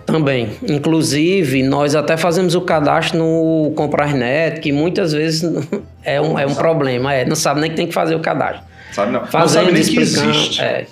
Também. 0.05 0.51
Inclusive, 0.67 1.63
nós 1.63 1.95
até 1.95 2.17
fazemos 2.17 2.55
o 2.55 2.63
cadastro 2.63 3.19
no 3.19 3.73
Comprarnet, 3.77 4.61
que 4.61 4.73
muitas 4.73 5.13
vezes 5.13 5.43
é 6.03 6.21
um, 6.21 6.39
é 6.39 6.47
um 6.47 6.55
problema. 6.55 7.13
É, 7.13 7.27
não 7.27 7.37
sabe 7.37 7.61
nem 7.61 7.71
que 7.71 7.77
tem 7.77 7.87
que 7.87 7.95
fazer 7.95 8.15
o 8.15 8.21
cadastro. 8.21 8.63
Sabe 8.93 9.13
não. 9.13 9.27
Fazendo, 9.27 9.41
não 9.41 9.49
sabe 9.49 9.73
nem 9.73 9.83
explicando. 9.83 10.33
que 10.33 10.39
existe. 10.39 10.63
É. 10.63 10.87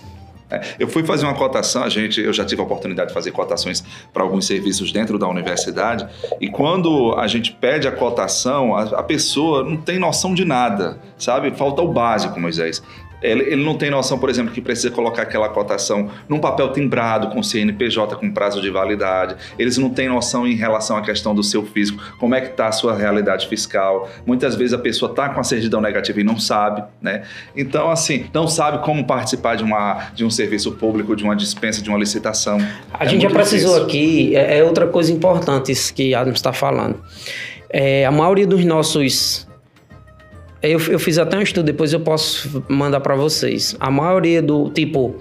É, 0.48 0.60
eu 0.78 0.86
fui 0.86 1.04
fazer 1.04 1.26
uma 1.26 1.34
cotação, 1.34 1.82
a 1.82 1.88
gente, 1.88 2.20
eu 2.20 2.32
já 2.32 2.44
tive 2.44 2.60
a 2.60 2.64
oportunidade 2.64 3.08
de 3.08 3.14
fazer 3.14 3.32
cotações 3.32 3.82
para 4.12 4.22
alguns 4.22 4.46
serviços 4.46 4.92
dentro 4.92 5.18
da 5.18 5.26
universidade, 5.26 6.06
e 6.40 6.48
quando 6.48 7.14
a 7.14 7.26
gente 7.26 7.52
pede 7.52 7.88
a 7.88 7.92
cotação, 7.92 8.76
a, 8.76 8.82
a 8.82 9.02
pessoa 9.02 9.64
não 9.64 9.76
tem 9.76 9.98
noção 9.98 10.34
de 10.34 10.44
nada, 10.44 11.00
sabe? 11.18 11.50
Falta 11.50 11.82
o 11.82 11.92
básico, 11.92 12.38
Moisés. 12.38 12.82
Ele, 13.22 13.42
ele, 13.44 13.64
não 13.64 13.76
tem 13.76 13.90
noção, 13.90 14.18
por 14.18 14.28
exemplo, 14.28 14.52
que 14.52 14.60
precisa 14.60 14.90
colocar 14.90 15.22
aquela 15.22 15.48
cotação 15.48 16.10
num 16.28 16.38
papel 16.38 16.72
timbrado 16.72 17.28
com 17.28 17.42
CNPJ 17.42 18.16
com 18.16 18.30
prazo 18.30 18.60
de 18.60 18.70
validade. 18.70 19.36
Eles 19.58 19.78
não 19.78 19.90
têm 19.90 20.08
noção 20.08 20.46
em 20.46 20.54
relação 20.54 20.96
à 20.96 21.02
questão 21.02 21.34
do 21.34 21.42
seu 21.42 21.64
físico, 21.64 22.02
como 22.18 22.34
é 22.34 22.40
que 22.40 22.48
está 22.48 22.68
a 22.68 22.72
sua 22.72 22.94
realidade 22.94 23.48
fiscal. 23.48 24.08
Muitas 24.26 24.54
vezes 24.54 24.74
a 24.74 24.78
pessoa 24.78 25.10
está 25.10 25.28
com 25.28 25.40
a 25.40 25.44
certidão 25.44 25.80
negativa 25.80 26.20
e 26.20 26.24
não 26.24 26.38
sabe, 26.38 26.84
né? 27.00 27.22
Então, 27.56 27.90
assim, 27.90 28.26
não 28.32 28.46
sabe 28.46 28.84
como 28.84 29.04
participar 29.06 29.56
de, 29.56 29.64
uma, 29.64 30.10
de 30.14 30.24
um 30.24 30.30
serviço 30.30 30.72
público, 30.72 31.16
de 31.16 31.24
uma 31.24 31.34
dispensa, 31.34 31.82
de 31.82 31.88
uma 31.88 31.98
licitação. 31.98 32.58
A 32.92 33.04
É 33.04 33.08
gente 33.08 33.22
já 33.22 33.30
precisou 33.30 33.86
difícil. 33.86 33.86
aqui, 33.86 34.36
é, 34.36 34.58
é 34.58 34.64
outra 34.64 34.86
coisa 34.86 35.12
importante 35.12 35.72
isso 35.72 35.92
que 35.94 36.14
Adam 36.14 36.32
está 36.32 36.52
falando. 36.52 37.02
É, 37.70 38.04
a 38.06 38.10
maioria 38.10 38.46
dos 38.46 38.64
nossos. 38.64 39.45
Eu, 40.66 40.80
eu 40.88 40.98
fiz 40.98 41.18
até 41.18 41.36
um 41.36 41.42
estudo, 41.42 41.66
depois 41.66 41.92
eu 41.92 42.00
posso 42.00 42.64
mandar 42.68 43.00
para 43.00 43.14
vocês. 43.14 43.76
A 43.78 43.90
maioria 43.90 44.42
do. 44.42 44.70
Tipo, 44.70 45.16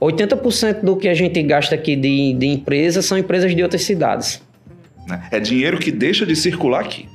80% 0.00 0.82
do 0.82 0.96
que 0.96 1.08
a 1.08 1.14
gente 1.14 1.42
gasta 1.42 1.74
aqui 1.74 1.96
de, 1.96 2.34
de 2.34 2.46
empresas 2.46 3.04
são 3.04 3.16
empresas 3.18 3.54
de 3.54 3.62
outras 3.62 3.82
cidades. 3.82 4.42
né? 5.08 5.24
É 5.30 5.40
dinheiro 5.40 5.78
que 5.78 5.90
deixa 5.90 6.24
de 6.24 6.34
circular 6.34 6.80
aqui. 6.80 7.08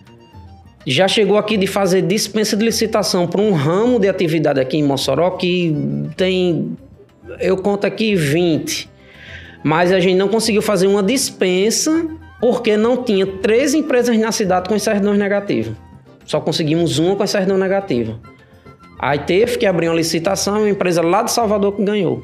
Já 0.85 1.07
chegou 1.07 1.37
aqui 1.37 1.57
de 1.57 1.67
fazer 1.67 2.01
dispensa 2.01 2.57
de 2.57 2.65
licitação 2.65 3.27
para 3.27 3.41
um 3.41 3.51
ramo 3.51 3.99
de 3.99 4.09
atividade 4.09 4.59
aqui 4.59 4.77
em 4.77 4.83
Mossoró 4.83 5.31
que 5.31 5.75
tem. 6.17 6.75
Eu 7.39 7.57
conto 7.57 7.85
aqui 7.85 8.15
20. 8.15 8.89
Mas 9.63 9.91
a 9.91 9.99
gente 9.99 10.15
não 10.15 10.27
conseguiu 10.27 10.61
fazer 10.61 10.87
uma 10.87 11.03
dispensa 11.03 12.07
porque 12.39 12.75
não 12.75 13.03
tinha 13.03 13.27
três 13.27 13.75
empresas 13.75 14.17
na 14.17 14.31
cidade 14.31 14.67
com 14.67 14.77
certidão 14.79 15.13
negativa. 15.13 15.75
Só 16.25 16.39
conseguimos 16.39 16.99
uma 16.99 17.15
com 17.15 17.25
certidão 17.27 17.57
negativa. 17.57 18.19
Aí 18.99 19.19
teve 19.19 19.57
que 19.57 19.65
abrir 19.65 19.87
uma 19.89 19.95
licitação 19.95 20.59
uma 20.59 20.69
empresa 20.69 21.01
lá 21.01 21.23
de 21.23 21.31
Salvador 21.31 21.73
que 21.73 21.83
ganhou. 21.83 22.21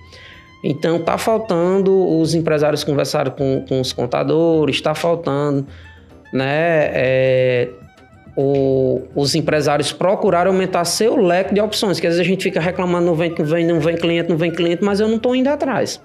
Então 0.63 0.99
tá 0.99 1.17
faltando, 1.17 2.19
os 2.19 2.33
empresários 2.35 2.83
conversaram 2.83 3.31
com, 3.31 3.63
com 3.67 3.79
os 3.79 3.93
contadores, 3.93 4.75
está 4.75 4.93
faltando, 4.93 5.65
né? 6.33 6.89
é, 6.93 7.69
o- 8.35 9.01
os 9.15 9.33
empresários 9.33 9.91
procuraram 9.91 10.51
aumentar 10.51 10.83
seu 10.85 11.15
leque 11.15 11.53
de 11.53 11.61
opções, 11.61 11.99
que 11.99 12.05
às 12.07 12.15
vezes 12.15 12.27
a 12.27 12.29
gente 12.29 12.43
fica 12.43 12.59
reclamando, 12.59 13.05
não 13.05 13.15
vem, 13.15 13.33
não 13.37 13.45
vem, 13.45 13.65
não 13.65 13.79
vem 13.79 13.95
cliente, 13.95 14.29
não 14.29 14.37
vem 14.37 14.51
cliente, 14.51 14.83
mas 14.83 14.99
eu 14.99 15.07
não 15.07 15.15
estou 15.17 15.35
indo 15.35 15.47
atrás. 15.47 15.99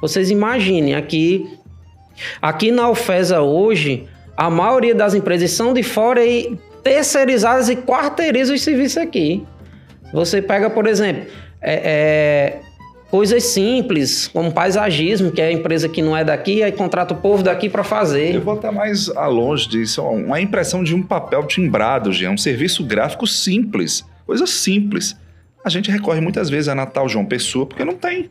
Vocês 0.00 0.30
imaginem, 0.30 0.94
aqui, 0.94 1.46
aqui 2.40 2.70
na 2.70 2.84
Alfesa 2.84 3.40
hoje, 3.40 4.06
a 4.36 4.48
maioria 4.48 4.94
das 4.94 5.14
empresas 5.14 5.50
são 5.50 5.74
de 5.74 5.82
fora 5.82 6.24
e 6.24 6.56
terceirizadas 6.82 7.68
e 7.68 7.76
quarteirizam 7.76 8.54
os 8.54 8.62
serviços 8.62 8.98
aqui. 8.98 9.44
Você 10.12 10.40
pega, 10.40 10.70
por 10.70 10.86
exemplo, 10.86 11.26
é, 11.60 11.74
é, 11.84 12.60
coisas 13.10 13.44
simples, 13.44 14.28
como 14.28 14.52
paisagismo, 14.52 15.30
que 15.30 15.40
é 15.40 15.48
a 15.48 15.52
empresa 15.52 15.88
que 15.88 16.02
não 16.02 16.16
é 16.16 16.24
daqui, 16.24 16.62
aí 16.62 16.72
contrata 16.72 17.14
o 17.14 17.16
povo 17.16 17.42
daqui 17.42 17.68
para 17.68 17.84
fazer. 17.84 18.34
Eu 18.34 18.40
vou 18.40 18.54
até 18.54 18.70
mais 18.70 19.08
longe 19.08 19.68
disso. 19.68 20.02
Uma 20.02 20.40
impressão 20.40 20.82
de 20.82 20.94
um 20.94 21.02
papel 21.02 21.44
timbrado, 21.46 22.12
Jean, 22.12 22.30
um 22.30 22.38
serviço 22.38 22.84
gráfico 22.84 23.26
simples, 23.26 24.04
coisa 24.26 24.46
simples. 24.46 25.16
A 25.64 25.68
gente 25.68 25.90
recorre 25.90 26.20
muitas 26.20 26.48
vezes 26.48 26.68
a 26.68 26.74
Natal 26.74 27.08
João 27.08 27.26
Pessoa 27.26 27.66
porque 27.66 27.84
não 27.84 27.94
tem. 27.94 28.30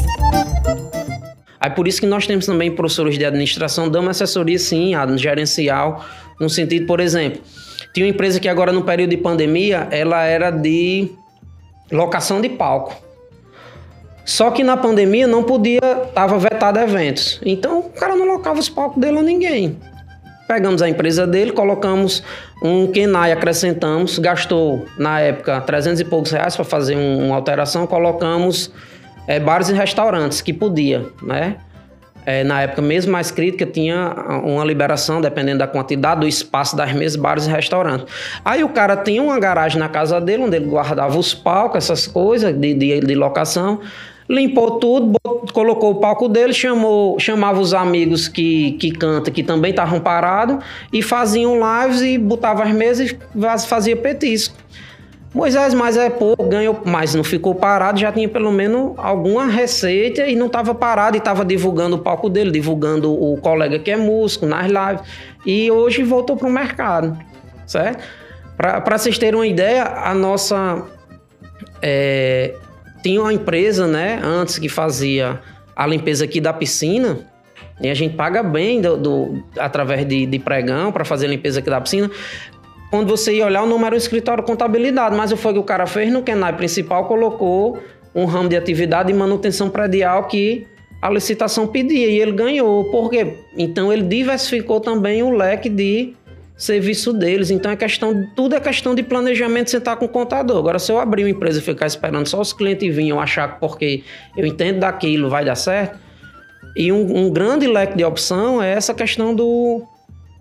Aí 1.61 1.69
por 1.69 1.87
isso 1.87 2.01
que 2.01 2.07
nós 2.07 2.25
temos 2.25 2.47
também 2.47 2.71
professores 2.71 3.19
de 3.19 3.23
administração, 3.23 3.87
damos 3.87 4.09
assessoria 4.09 4.57
sim, 4.57 4.93
gerencial, 5.15 6.03
no 6.39 6.49
sentido, 6.49 6.87
por 6.87 6.99
exemplo, 6.99 7.39
tinha 7.93 8.05
uma 8.05 8.09
empresa 8.09 8.39
que 8.39 8.49
agora 8.49 8.71
no 8.73 8.81
período 8.83 9.11
de 9.11 9.17
pandemia, 9.17 9.87
ela 9.91 10.23
era 10.23 10.49
de 10.49 11.09
locação 11.91 12.41
de 12.41 12.49
palco. 12.49 12.95
Só 14.25 14.49
que 14.49 14.63
na 14.63 14.75
pandemia 14.75 15.27
não 15.27 15.43
podia, 15.43 15.79
estava 16.07 16.37
vetado 16.39 16.79
eventos. 16.79 17.39
Então 17.45 17.79
o 17.79 17.89
cara 17.89 18.15
não 18.15 18.25
locava 18.25 18.59
os 18.59 18.69
palcos 18.69 18.99
dele 18.99 19.19
a 19.19 19.21
ninguém. 19.21 19.77
Pegamos 20.47 20.81
a 20.81 20.89
empresa 20.89 21.27
dele, 21.27 21.51
colocamos 21.51 22.23
um 22.63 22.87
Kenai, 22.87 23.31
acrescentamos, 23.31 24.19
gastou 24.19 24.85
na 24.97 25.19
época 25.19 25.61
300 25.61 25.99
e 25.99 26.05
poucos 26.05 26.31
reais 26.31 26.55
para 26.55 26.65
fazer 26.65 26.95
um- 26.95 27.27
uma 27.27 27.35
alteração, 27.35 27.85
colocamos 27.87 28.71
é, 29.31 29.39
bares 29.39 29.69
e 29.69 29.73
restaurantes, 29.73 30.41
que 30.41 30.51
podia, 30.51 31.05
né? 31.21 31.55
É, 32.23 32.43
na 32.43 32.61
época, 32.61 32.81
mesmo 32.81 33.11
mais 33.11 33.31
crítica, 33.31 33.65
tinha 33.65 34.13
uma 34.43 34.63
liberação, 34.63 35.21
dependendo 35.21 35.59
da 35.59 35.67
quantidade 35.67 36.19
do 36.19 36.27
espaço 36.27 36.75
das 36.75 36.93
mesas, 36.93 37.15
bares 37.15 37.47
e 37.47 37.49
restaurantes. 37.49 38.05
Aí 38.45 38.63
o 38.63 38.69
cara 38.69 38.95
tinha 38.97 39.23
uma 39.23 39.39
garagem 39.39 39.79
na 39.79 39.89
casa 39.89 40.21
dele, 40.21 40.43
onde 40.43 40.57
ele 40.57 40.65
guardava 40.65 41.17
os 41.17 41.33
palcos, 41.33 41.77
essas 41.77 42.05
coisas 42.05 42.53
de, 42.53 42.73
de, 42.75 42.99
de 42.99 43.15
locação, 43.15 43.79
limpou 44.29 44.79
tudo, 44.79 45.13
bot- 45.23 45.51
colocou 45.51 45.91
o 45.91 45.95
palco 45.95 46.29
dele, 46.29 46.53
chamou, 46.53 47.19
chamava 47.19 47.59
os 47.59 47.73
amigos 47.73 48.27
que, 48.27 48.73
que 48.73 48.91
canta, 48.91 49.31
que 49.31 49.41
também 49.41 49.71
estavam 49.71 49.99
parados, 49.99 50.63
e 50.93 51.01
faziam 51.01 51.55
lives 51.55 52.01
e 52.01 52.17
botava 52.19 52.63
as 52.63 52.71
mesas 52.71 53.09
e 53.09 53.67
fazia 53.67 53.95
petisco. 53.95 54.55
Moisés, 55.33 55.73
mas 55.73 55.95
é 55.95 56.09
pouco, 56.09 56.43
ganhou, 56.43 56.81
mas 56.85 57.15
não 57.15 57.23
ficou 57.23 57.55
parado, 57.55 57.99
já 57.99 58.11
tinha 58.11 58.27
pelo 58.27 58.51
menos 58.51 58.93
alguma 58.97 59.45
receita 59.47 60.27
e 60.27 60.35
não 60.35 60.47
estava 60.47 60.75
parado 60.75 61.15
e 61.15 61.19
estava 61.19 61.45
divulgando 61.45 61.95
o 61.95 61.99
palco 61.99 62.29
dele, 62.29 62.51
divulgando 62.51 63.13
o 63.13 63.37
colega 63.37 63.79
que 63.79 63.89
é 63.89 63.95
músico 63.95 64.45
nas 64.45 64.67
lives. 64.67 65.07
E 65.45 65.71
hoje 65.71 66.03
voltou 66.03 66.35
para 66.35 66.47
o 66.47 66.51
mercado, 66.51 67.17
certo? 67.65 68.03
Para 68.57 68.97
vocês 68.97 69.17
terem 69.17 69.39
uma 69.39 69.47
ideia, 69.47 69.83
a 69.83 70.13
nossa. 70.13 70.83
é, 71.81 72.53
tinha 73.01 73.21
uma 73.21 73.33
empresa, 73.33 73.87
né, 73.87 74.19
antes 74.21 74.59
que 74.59 74.67
fazia 74.67 75.39
a 75.75 75.87
limpeza 75.87 76.25
aqui 76.25 76.41
da 76.41 76.53
piscina, 76.53 77.19
e 77.81 77.89
a 77.89 77.93
gente 77.95 78.15
paga 78.15 78.43
bem 78.43 78.79
do, 78.79 78.97
do 78.97 79.43
através 79.57 80.05
de, 80.05 80.27
de 80.27 80.37
pregão 80.37 80.91
para 80.91 81.03
fazer 81.03 81.25
a 81.25 81.29
limpeza 81.29 81.59
aqui 81.59 81.69
da 81.69 81.81
piscina. 81.81 82.11
Quando 82.91 83.07
você 83.07 83.37
ia 83.37 83.45
olhar, 83.45 83.63
o 83.63 83.65
número 83.65 83.87
era 83.87 83.95
o 83.95 83.97
escritório 83.97 84.43
de 84.43 84.47
contabilidade, 84.51 85.15
mas 85.15 85.31
o 85.31 85.37
foi 85.37 85.53
que 85.53 85.59
o 85.59 85.63
cara 85.63 85.87
fez 85.87 86.11
no 86.11 86.21
Kenai 86.21 86.57
principal, 86.57 87.05
colocou 87.05 87.79
um 88.13 88.25
ramo 88.25 88.49
de 88.49 88.57
atividade 88.57 89.07
de 89.07 89.17
manutenção 89.17 89.69
predial 89.69 90.27
que 90.27 90.67
a 91.01 91.09
licitação 91.09 91.65
pedia 91.65 92.07
e 92.07 92.19
ele 92.19 92.33
ganhou. 92.33 92.91
Por 92.91 93.09
quê? 93.09 93.37
Então 93.57 93.93
ele 93.93 94.03
diversificou 94.03 94.81
também 94.81 95.23
o 95.23 95.29
leque 95.29 95.69
de 95.69 96.13
serviço 96.57 97.13
deles. 97.13 97.49
Então 97.49 97.71
é 97.71 97.77
questão, 97.77 98.27
tudo 98.35 98.55
é 98.55 98.59
questão 98.59 98.93
de 98.93 99.01
planejamento 99.01 99.71
sentar 99.71 99.95
com 99.95 100.05
o 100.05 100.09
contador. 100.09 100.57
Agora, 100.57 100.77
se 100.77 100.91
eu 100.91 100.99
abrir 100.99 101.23
uma 101.23 101.29
empresa 101.29 101.59
e 101.59 101.61
ficar 101.61 101.87
esperando 101.87 102.27
só 102.27 102.41
os 102.41 102.51
clientes 102.51 102.93
virem 102.93 103.13
achar 103.13 103.53
que 103.53 103.59
porque 103.61 104.03
eu 104.35 104.45
entendo 104.45 104.81
daquilo 104.81 105.29
vai 105.29 105.45
dar 105.45 105.55
certo. 105.55 105.97
E 106.75 106.91
um, 106.91 107.25
um 107.25 107.29
grande 107.31 107.67
leque 107.67 107.97
de 107.97 108.03
opção 108.03 108.61
é 108.61 108.73
essa 108.73 108.93
questão 108.93 109.33
do, 109.33 109.81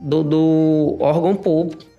do, 0.01 0.23
do 0.25 0.97
órgão 1.01 1.35
público. 1.35 1.90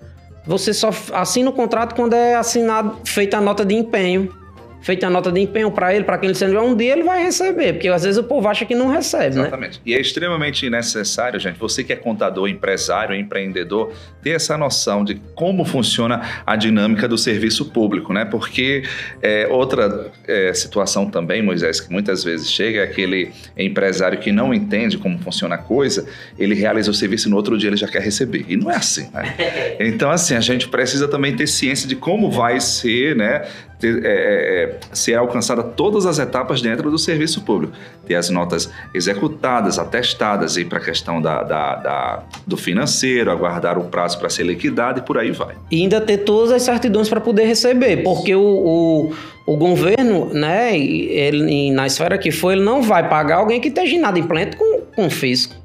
Você 0.46 0.74
só 0.74 0.90
assina 1.14 1.50
o 1.50 1.54
contrato 1.54 1.96
quando 1.96 2.14
é 2.14 2.36
assinado, 2.36 3.00
feita 3.06 3.38
a 3.38 3.42
nota 3.42 3.64
de 3.64 3.76
empenho 3.76 4.41
feita 4.82 5.08
a 5.08 5.10
nota 5.10 5.32
de 5.32 5.40
empenho 5.40 5.72
para 5.72 5.94
ele, 5.94 6.04
para 6.04 6.18
quem 6.18 6.30
ele 6.30 6.38
sendo 6.38 6.60
um 6.60 6.76
dia 6.76 6.94
ele 6.94 7.04
vai 7.04 7.24
receber, 7.24 7.74
porque 7.74 7.88
às 7.88 8.04
vezes 8.04 8.18
o 8.18 8.24
povo 8.24 8.48
acha 8.48 8.66
que 8.66 8.76
não 8.76 8.88
recebe, 8.88 9.36
né? 9.36 9.42
Exatamente. 9.44 9.78
né? 9.78 9.82
E 9.86 9.94
é 9.94 10.02
extremamente 10.02 10.70
necessário, 10.70 11.40
gente, 11.40 11.58
você 11.58 11.84
que 11.84 11.94
é 11.94 11.96
contador, 11.96 12.48
empresário, 12.48 13.16
empreendedor, 13.16 13.94
ter 14.22 14.32
essa 14.32 14.58
noção 14.58 15.04
de 15.04 15.16
como 15.36 15.64
funciona 15.66 16.22
a 16.46 16.56
dinâmica 16.56 17.08
do 17.08 17.18
serviço 17.18 17.72
público, 17.72 18.12
né? 18.14 18.26
Porque 18.26 18.84
é, 19.22 19.48
outra 19.48 20.12
é, 20.28 20.54
situação 20.54 21.10
também, 21.10 21.42
Moisés, 21.42 21.80
que 21.80 21.92
muitas 21.92 22.24
vezes 22.24 22.52
chega 22.52 22.80
é 22.80 22.84
aquele 22.84 23.32
empresário 23.58 24.18
que 24.20 24.32
não 24.32 24.54
entende 24.54 24.98
como 24.98 25.18
funciona 25.20 25.56
a 25.56 25.58
coisa, 25.58 26.08
ele 26.38 26.56
realiza 26.56 26.90
o 26.90 26.94
serviço 26.94 27.28
e 27.28 27.32
no 27.32 27.38
outro 27.38 27.58
dia 27.58 27.70
ele 27.70 27.78
já 27.78 27.88
quer 27.88 28.02
receber. 28.02 28.46
E 28.48 28.58
não 28.58 28.72
é 28.72 28.76
assim, 28.76 29.10
né? 29.14 29.36
Então, 29.80 30.12
assim, 30.12 30.36
a 30.36 30.40
gente 30.40 30.68
precisa 30.68 31.08
também 31.08 31.36
ter 31.36 31.48
ciência 31.48 31.88
de 31.88 31.96
como 31.96 32.30
vai 32.30 32.60
ser, 32.60 33.16
né? 33.16 33.48
Ter, 33.82 34.06
é, 34.06 34.10
é, 34.10 34.80
ser 34.94 35.16
alcançada 35.16 35.64
todas 35.64 36.06
as 36.06 36.20
etapas 36.20 36.62
dentro 36.62 36.92
do 36.92 37.00
serviço 37.00 37.42
público. 37.42 37.74
Ter 38.06 38.16
as 38.16 38.30
notas 38.30 38.72
executadas, 38.94 39.80
atestadas, 39.80 40.56
ir 40.56 40.66
para 40.66 40.78
a 40.78 40.82
questão 40.82 41.20
da, 41.20 41.42
da, 41.42 41.76
da, 41.76 42.24
do 42.46 42.56
financeiro, 42.56 43.32
aguardar 43.32 43.80
o 43.80 43.86
prazo 43.86 44.20
para 44.20 44.30
ser 44.30 44.44
liquidado 44.44 45.00
e 45.00 45.02
por 45.02 45.18
aí 45.18 45.32
vai. 45.32 45.56
E 45.72 45.82
ainda 45.82 46.00
ter 46.00 46.20
todas 46.20 46.52
as 46.52 46.62
certidões 46.62 47.10
para 47.10 47.20
poder 47.20 47.46
receber, 47.46 48.04
porque 48.04 48.36
o, 48.36 48.42
o, 48.42 49.14
o, 49.48 49.58
governo, 49.58 50.32
né, 50.32 50.78
ele, 50.78 51.72
na 51.72 51.88
esfera 51.88 52.18
que 52.18 52.30
foi, 52.30 52.54
ele 52.54 52.64
não 52.64 52.84
vai 52.84 53.10
pagar 53.10 53.38
alguém 53.38 53.60
que 53.60 53.70
esteja 53.70 53.96
inadimplente 53.96 54.56
com, 54.56 54.82
com 54.96 55.08
o 55.08 55.10
fisco. 55.10 55.56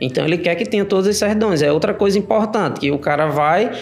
Então 0.00 0.24
ele 0.24 0.38
quer 0.38 0.54
que 0.54 0.64
tenha 0.64 0.84
todas 0.84 1.08
as 1.08 1.16
certidões. 1.16 1.60
É 1.60 1.72
outra 1.72 1.92
coisa 1.92 2.18
importante, 2.18 2.80
que 2.80 2.90
o 2.90 2.98
cara 2.98 3.26
vai 3.26 3.72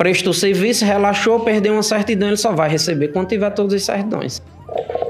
prestou 0.00 0.32
serviço, 0.32 0.82
relaxou, 0.82 1.40
perdeu 1.40 1.74
uma 1.74 1.82
certidão, 1.82 2.28
ele 2.28 2.36
só 2.38 2.52
vai 2.52 2.70
receber 2.70 3.08
quando 3.08 3.28
tiver 3.28 3.50
todas 3.50 3.74
as 3.74 3.82
certidões. 3.82 4.40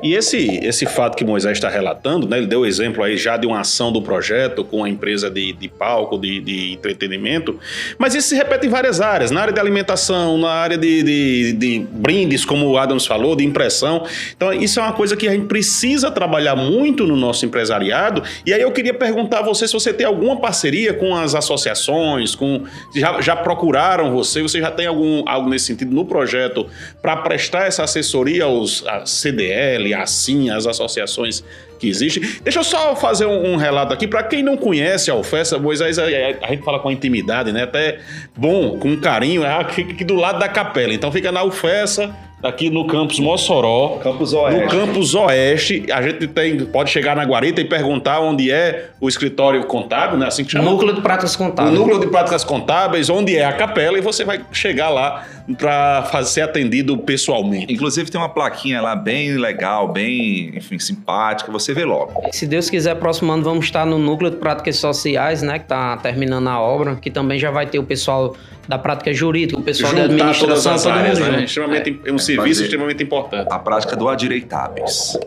E 0.03 0.15
esse, 0.15 0.59
esse 0.63 0.87
fato 0.87 1.17
que 1.17 1.25
Moisés 1.25 1.59
está 1.59 1.69
relatando, 1.69 2.29
né, 2.29 2.39
ele 2.39 2.47
deu 2.47 2.65
exemplo 2.65 3.03
aí 3.03 3.17
já 3.17 3.37
de 3.37 3.47
uma 3.47 3.61
ação 3.61 3.93
do 3.93 4.01
projeto 4.01 4.65
com 4.65 4.83
a 4.85 4.89
empresa 4.89 5.31
de, 5.31 5.53
de 5.53 5.69
palco, 5.69 6.19
de, 6.19 6.41
de 6.41 6.73
entretenimento, 6.73 7.59
mas 7.99 8.15
isso 8.15 8.29
se 8.29 8.35
repete 8.35 8.67
em 8.67 8.71
várias 8.71 9.01
áreas, 9.01 9.31
na 9.31 9.43
área 9.43 9.53
de 9.53 9.61
alimentação, 9.61 10.39
na 10.39 10.51
área 10.51 10.79
de, 10.79 11.03
de, 11.03 11.53
de 11.53 11.87
brindes, 11.91 12.45
como 12.45 12.67
o 12.67 12.79
Adams 12.79 13.07
falou, 13.07 13.37
de 13.37 13.45
impressão. 13.45 14.07
Então, 14.37 14.53
isso 14.53 14.81
é 14.81 14.83
uma 14.83 14.93
coisa 14.93 15.17
que 15.17 15.29
a 15.29 15.33
gente 15.33 15.47
precisa 15.47 16.11
trabalhar 16.11 16.57
muito 16.57 17.07
no 17.07 17.17
nosso 17.17 17.45
empresariado. 17.45 18.23
E 18.47 18.53
aí 18.53 18.61
eu 18.61 18.73
queria 18.73 18.95
perguntar 18.95 19.41
a 19.41 19.43
você 19.43 19.67
se 19.67 19.73
você 19.73 19.93
tem 19.93 20.07
alguma 20.07 20.37
parceria 20.37 20.95
com 20.95 21.15
as 21.15 21.35
associações, 21.35 22.35
com 22.35 22.65
já, 22.95 23.21
já 23.21 23.37
procuraram 23.37 24.13
você, 24.13 24.43
você 24.43 24.61
já 24.61 24.71
tem 24.71 24.87
algum 24.87 25.23
algo 25.29 25.49
nesse 25.49 25.67
sentido 25.67 25.95
no 25.95 26.05
projeto 26.05 26.67
para 27.03 27.17
prestar 27.19 27.67
essa 27.67 27.85
assessoria 27.85 28.45
aos 28.45 28.85
CDL, 29.05 29.90
assim, 29.95 30.51
as 30.51 30.67
associações 30.67 31.45
que 31.79 31.89
existem. 31.89 32.23
Deixa 32.43 32.59
eu 32.59 32.65
só 32.65 32.95
fazer 32.95 33.27
um, 33.27 33.53
um 33.53 33.57
relato 33.57 33.93
aqui. 33.93 34.07
Para 34.07 34.23
quem 34.23 34.43
não 34.43 34.57
conhece 34.57 35.11
a 35.11 35.15
UFESA, 35.15 35.59
Moisés, 35.59 35.99
a, 35.99 36.05
a, 36.05 36.49
gente 36.49 36.63
fala 36.63 36.79
com 36.79 36.91
intimidade, 36.91 37.53
né? 37.53 37.63
Até 37.63 38.01
bom, 38.37 38.79
com 38.79 38.97
carinho, 38.99 39.43
é 39.43 39.61
aqui, 39.61 39.83
aqui 39.83 40.05
do 40.05 40.15
lado 40.15 40.39
da 40.39 40.49
capela. 40.49 40.93
Então 40.93 41.11
fica 41.11 41.33
na 41.33 41.43
UFESA, 41.43 42.15
aqui 42.43 42.71
no 42.71 42.87
campus 42.87 43.19
Mossoró. 43.19 43.99
Campus 44.03 44.33
Oeste. 44.33 44.61
No 44.61 44.69
campus 44.69 45.15
Oeste, 45.15 45.87
a 45.93 46.03
gente 46.03 46.27
tem, 46.27 46.65
pode 46.67 46.91
chegar 46.91 47.15
na 47.17 47.25
Guarita 47.25 47.61
e 47.61 47.65
perguntar 47.65 48.21
onde 48.21 48.51
é 48.51 48.91
o 49.01 49.09
escritório 49.09 49.65
contábil, 49.65 50.19
né? 50.19 50.27
Assim 50.27 50.45
que 50.45 50.53
chama. 50.53 50.71
Núcleo 50.71 50.95
de 50.95 51.01
Práticas 51.01 51.37
Contábeis. 51.37 51.77
O 51.77 51.79
núcleo 51.79 52.01
de 52.01 52.07
Práticas 52.07 52.45
Contábeis, 52.45 53.11
onde 53.11 53.37
é 53.37 53.45
a 53.45 53.53
capela, 53.53 53.99
e 53.99 54.01
você 54.01 54.25
vai 54.25 54.41
chegar 54.53 54.89
lá 54.89 55.27
para 55.59 56.25
ser 56.25 56.43
atendido 56.43 56.97
pessoalmente. 56.99 57.73
Inclusive 57.73 58.11
tem 58.11 58.21
uma 58.21 58.29
plaquinha 58.29 58.81
lá 58.81 58.95
bem 58.95 59.37
legal, 59.37 59.89
bem, 59.89 60.53
enfim, 60.57 60.79
simpática, 60.79 61.51
você 61.51 61.75
vê 61.75 61.85
logo. 61.85 62.13
Se 62.33 62.47
Deus 62.47 62.71
quiser, 62.71 62.95
próximo 62.97 63.33
ano 63.33 63.43
vamos 63.43 63.65
estar 63.65 63.85
no 63.85 63.99
núcleo 63.99 64.31
de 64.31 64.37
práticas 64.37 64.77
sociais, 64.77 65.43
né, 65.43 65.59
que 65.59 65.65
está 65.65 65.97
terminando 65.97 66.49
a 66.49 66.61
obra, 66.61 66.97
que 66.97 67.11
também 67.11 67.39
já 67.39 67.51
vai 67.51 67.67
ter 67.67 67.79
o 67.79 67.85
pessoal 67.85 68.37
da 68.69 68.79
prática 68.79 69.13
jurídica, 69.13 69.59
o 69.59 69.63
pessoal 69.63 69.91
Juntar 69.91 70.07
da 70.07 70.15
administração, 70.15 70.77
todo 70.77 70.93
áreas, 70.93 71.19
mundo 71.19 71.33
né? 71.33 71.43
Extremamente, 71.45 72.01
é, 72.05 72.13
um 72.13 72.19
serviço 72.19 72.63
extremamente 72.63 73.03
importante. 73.03 73.49
A 73.51 73.59
prática 73.59 73.97
do 73.97 74.09
adireitáveis. 74.09 75.19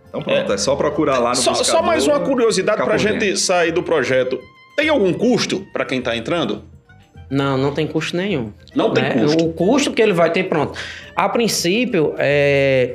Então 0.08 0.22
pronto, 0.22 0.52
é. 0.52 0.54
é. 0.54 0.58
só 0.58 0.76
procurar 0.76 1.18
lá 1.18 1.30
no 1.30 1.36
Só, 1.36 1.54
só 1.54 1.82
mais 1.82 2.06
uma 2.06 2.20
curiosidade 2.20 2.80
para 2.82 2.94
a 2.94 2.98
gente 2.98 3.36
sair 3.36 3.72
do 3.72 3.82
projeto. 3.82 4.38
Tem 4.76 4.88
algum 4.88 5.12
custo 5.12 5.66
para 5.72 5.84
quem 5.84 5.98
está 5.98 6.16
entrando? 6.16 6.62
Não, 7.28 7.58
não 7.58 7.74
tem 7.74 7.84
custo 7.86 8.16
nenhum. 8.16 8.52
Não 8.76 8.92
né? 8.92 9.10
tem 9.10 9.22
custo. 9.24 9.44
O 9.44 9.52
custo 9.52 9.92
que 9.92 10.00
ele 10.00 10.12
vai 10.12 10.30
ter, 10.30 10.44
pronto. 10.44 10.78
A 11.16 11.28
princípio, 11.28 12.14
é, 12.16 12.94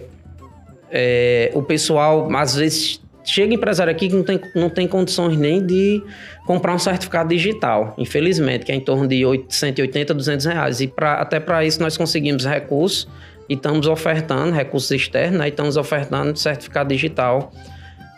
é, 0.90 1.52
o 1.54 1.62
pessoal 1.62 2.34
às 2.34 2.56
vezes 2.56 3.02
chega 3.22 3.54
empresário 3.54 3.92
aqui 3.92 4.08
que 4.08 4.16
não 4.16 4.24
tem, 4.24 4.40
não 4.56 4.70
tem 4.70 4.88
condições 4.88 5.38
nem 5.38 5.64
de 5.64 6.02
comprar 6.48 6.74
um 6.74 6.80
certificado 6.80 7.30
digital, 7.30 7.94
infelizmente, 7.98 8.64
que 8.64 8.72
é 8.72 8.76
em 8.76 8.82
torno 8.82 9.08
de 9.08 9.24
180, 9.50 10.14
200 10.14 10.46
reais. 10.46 10.80
E 10.80 10.88
pra, 10.88 11.16
até 11.16 11.42
para 11.42 11.66
isso 11.66 11.82
nós 11.82 11.98
conseguimos 11.98 12.46
recursos 12.46 13.10
e 13.50 13.54
estamos 13.54 13.88
ofertando 13.88 14.52
recursos 14.52 14.92
externos, 14.92 15.40
né? 15.40 15.48
E 15.48 15.50
estamos 15.50 15.78
ofertando 15.78 16.38
certificado 16.38 16.90
digital 16.90 17.52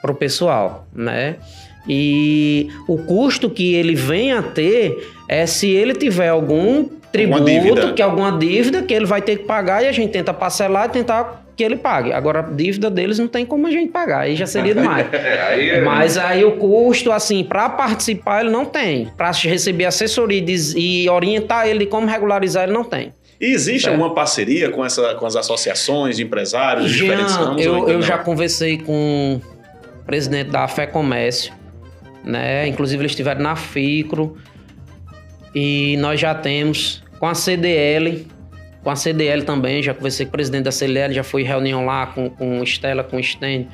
para 0.02 0.12
o 0.12 0.16
pessoal, 0.16 0.88
né? 0.94 1.38
E 1.88 2.70
o 2.88 2.98
custo 2.98 3.50
que 3.50 3.76
ele 3.76 3.96
vem 3.96 4.32
a 4.32 4.42
ter 4.42 5.12
é 5.28 5.46
se 5.46 5.70
ele 5.70 5.94
tiver 5.94 6.30
algum 6.30 6.90
tributo, 7.12 7.94
que 7.94 8.02
alguma 8.02 8.38
dívida 8.38 8.82
que 8.82 8.94
ele 8.94 9.06
vai 9.06 9.22
ter 9.22 9.38
que 9.38 9.46
pagar 9.46 9.84
e 9.84 9.88
a 9.88 9.92
gente 9.92 10.12
tenta 10.12 10.34
parcelar 10.34 10.88
e 10.88 10.90
tentar 10.90 11.46
que 11.56 11.64
ele 11.64 11.78
pague. 11.78 12.12
Agora, 12.12 12.40
a 12.40 12.42
dívida 12.42 12.90
deles 12.90 13.18
não 13.18 13.28
tem 13.28 13.46
como 13.46 13.66
a 13.66 13.72
gente 13.72 13.90
pagar, 13.92 14.22
aí 14.22 14.36
já 14.36 14.46
seria 14.46 14.76
demais. 14.76 15.08
aí, 15.50 15.70
é 15.70 15.82
Mas 15.82 16.18
aí 16.18 16.44
o 16.44 16.54
custo, 16.54 17.12
assim, 17.12 17.44
para 17.44 17.70
participar 17.70 18.42
ele 18.42 18.52
não 18.52 18.66
tem. 18.66 19.08
Para 19.16 19.32
receber 19.32 19.86
assessoria 19.86 20.44
e 20.76 21.10
orientar 21.10 21.68
ele 21.68 21.80
de 21.80 21.86
como 21.86 22.08
regularizar, 22.08 22.64
ele 22.64 22.74
não 22.74 22.84
tem. 22.84 23.14
E 23.40 23.48
existe 23.48 23.90
alguma 23.90 24.14
parceria 24.14 24.70
com, 24.70 24.86
essa, 24.86 25.16
com 25.16 25.26
as 25.26 25.36
associações 25.36 26.18
de 26.18 26.24
empresários 26.24 26.90
de 26.90 26.98
diferentes 26.98 27.36
ramos? 27.36 27.64
Eu, 27.64 27.90
eu 27.90 28.02
já 28.02 28.18
conversei 28.18 28.78
com 28.78 29.42
o 30.00 30.06
presidente 30.06 30.52
da 30.52 30.68
Fé 30.68 30.88
Comércio, 30.88 31.54
né? 32.24 32.68
Inclusive 32.68 33.02
eles 33.02 33.12
estiveram 33.12 33.42
na 33.42 33.56
FICRO 33.56 34.38
e 35.54 35.98
nós 35.98 36.20
já 36.20 36.34
temos 36.34 37.04
com 37.20 37.28
a 37.28 37.36
CDL, 37.36 38.26
com 38.82 38.90
a 38.90 38.96
CDL 38.96 39.44
também, 39.44 39.84
já 39.84 39.94
conversei 39.94 40.26
com 40.26 40.30
o 40.30 40.32
presidente 40.32 40.64
da 40.64 40.72
CDL, 40.72 41.14
já 41.14 41.24
fui 41.24 41.44
reunião 41.44 41.86
lá 41.86 42.08
com, 42.08 42.30
com 42.30 42.64
Estela, 42.64 43.04
com 43.04 43.22
Sten, 43.22 43.68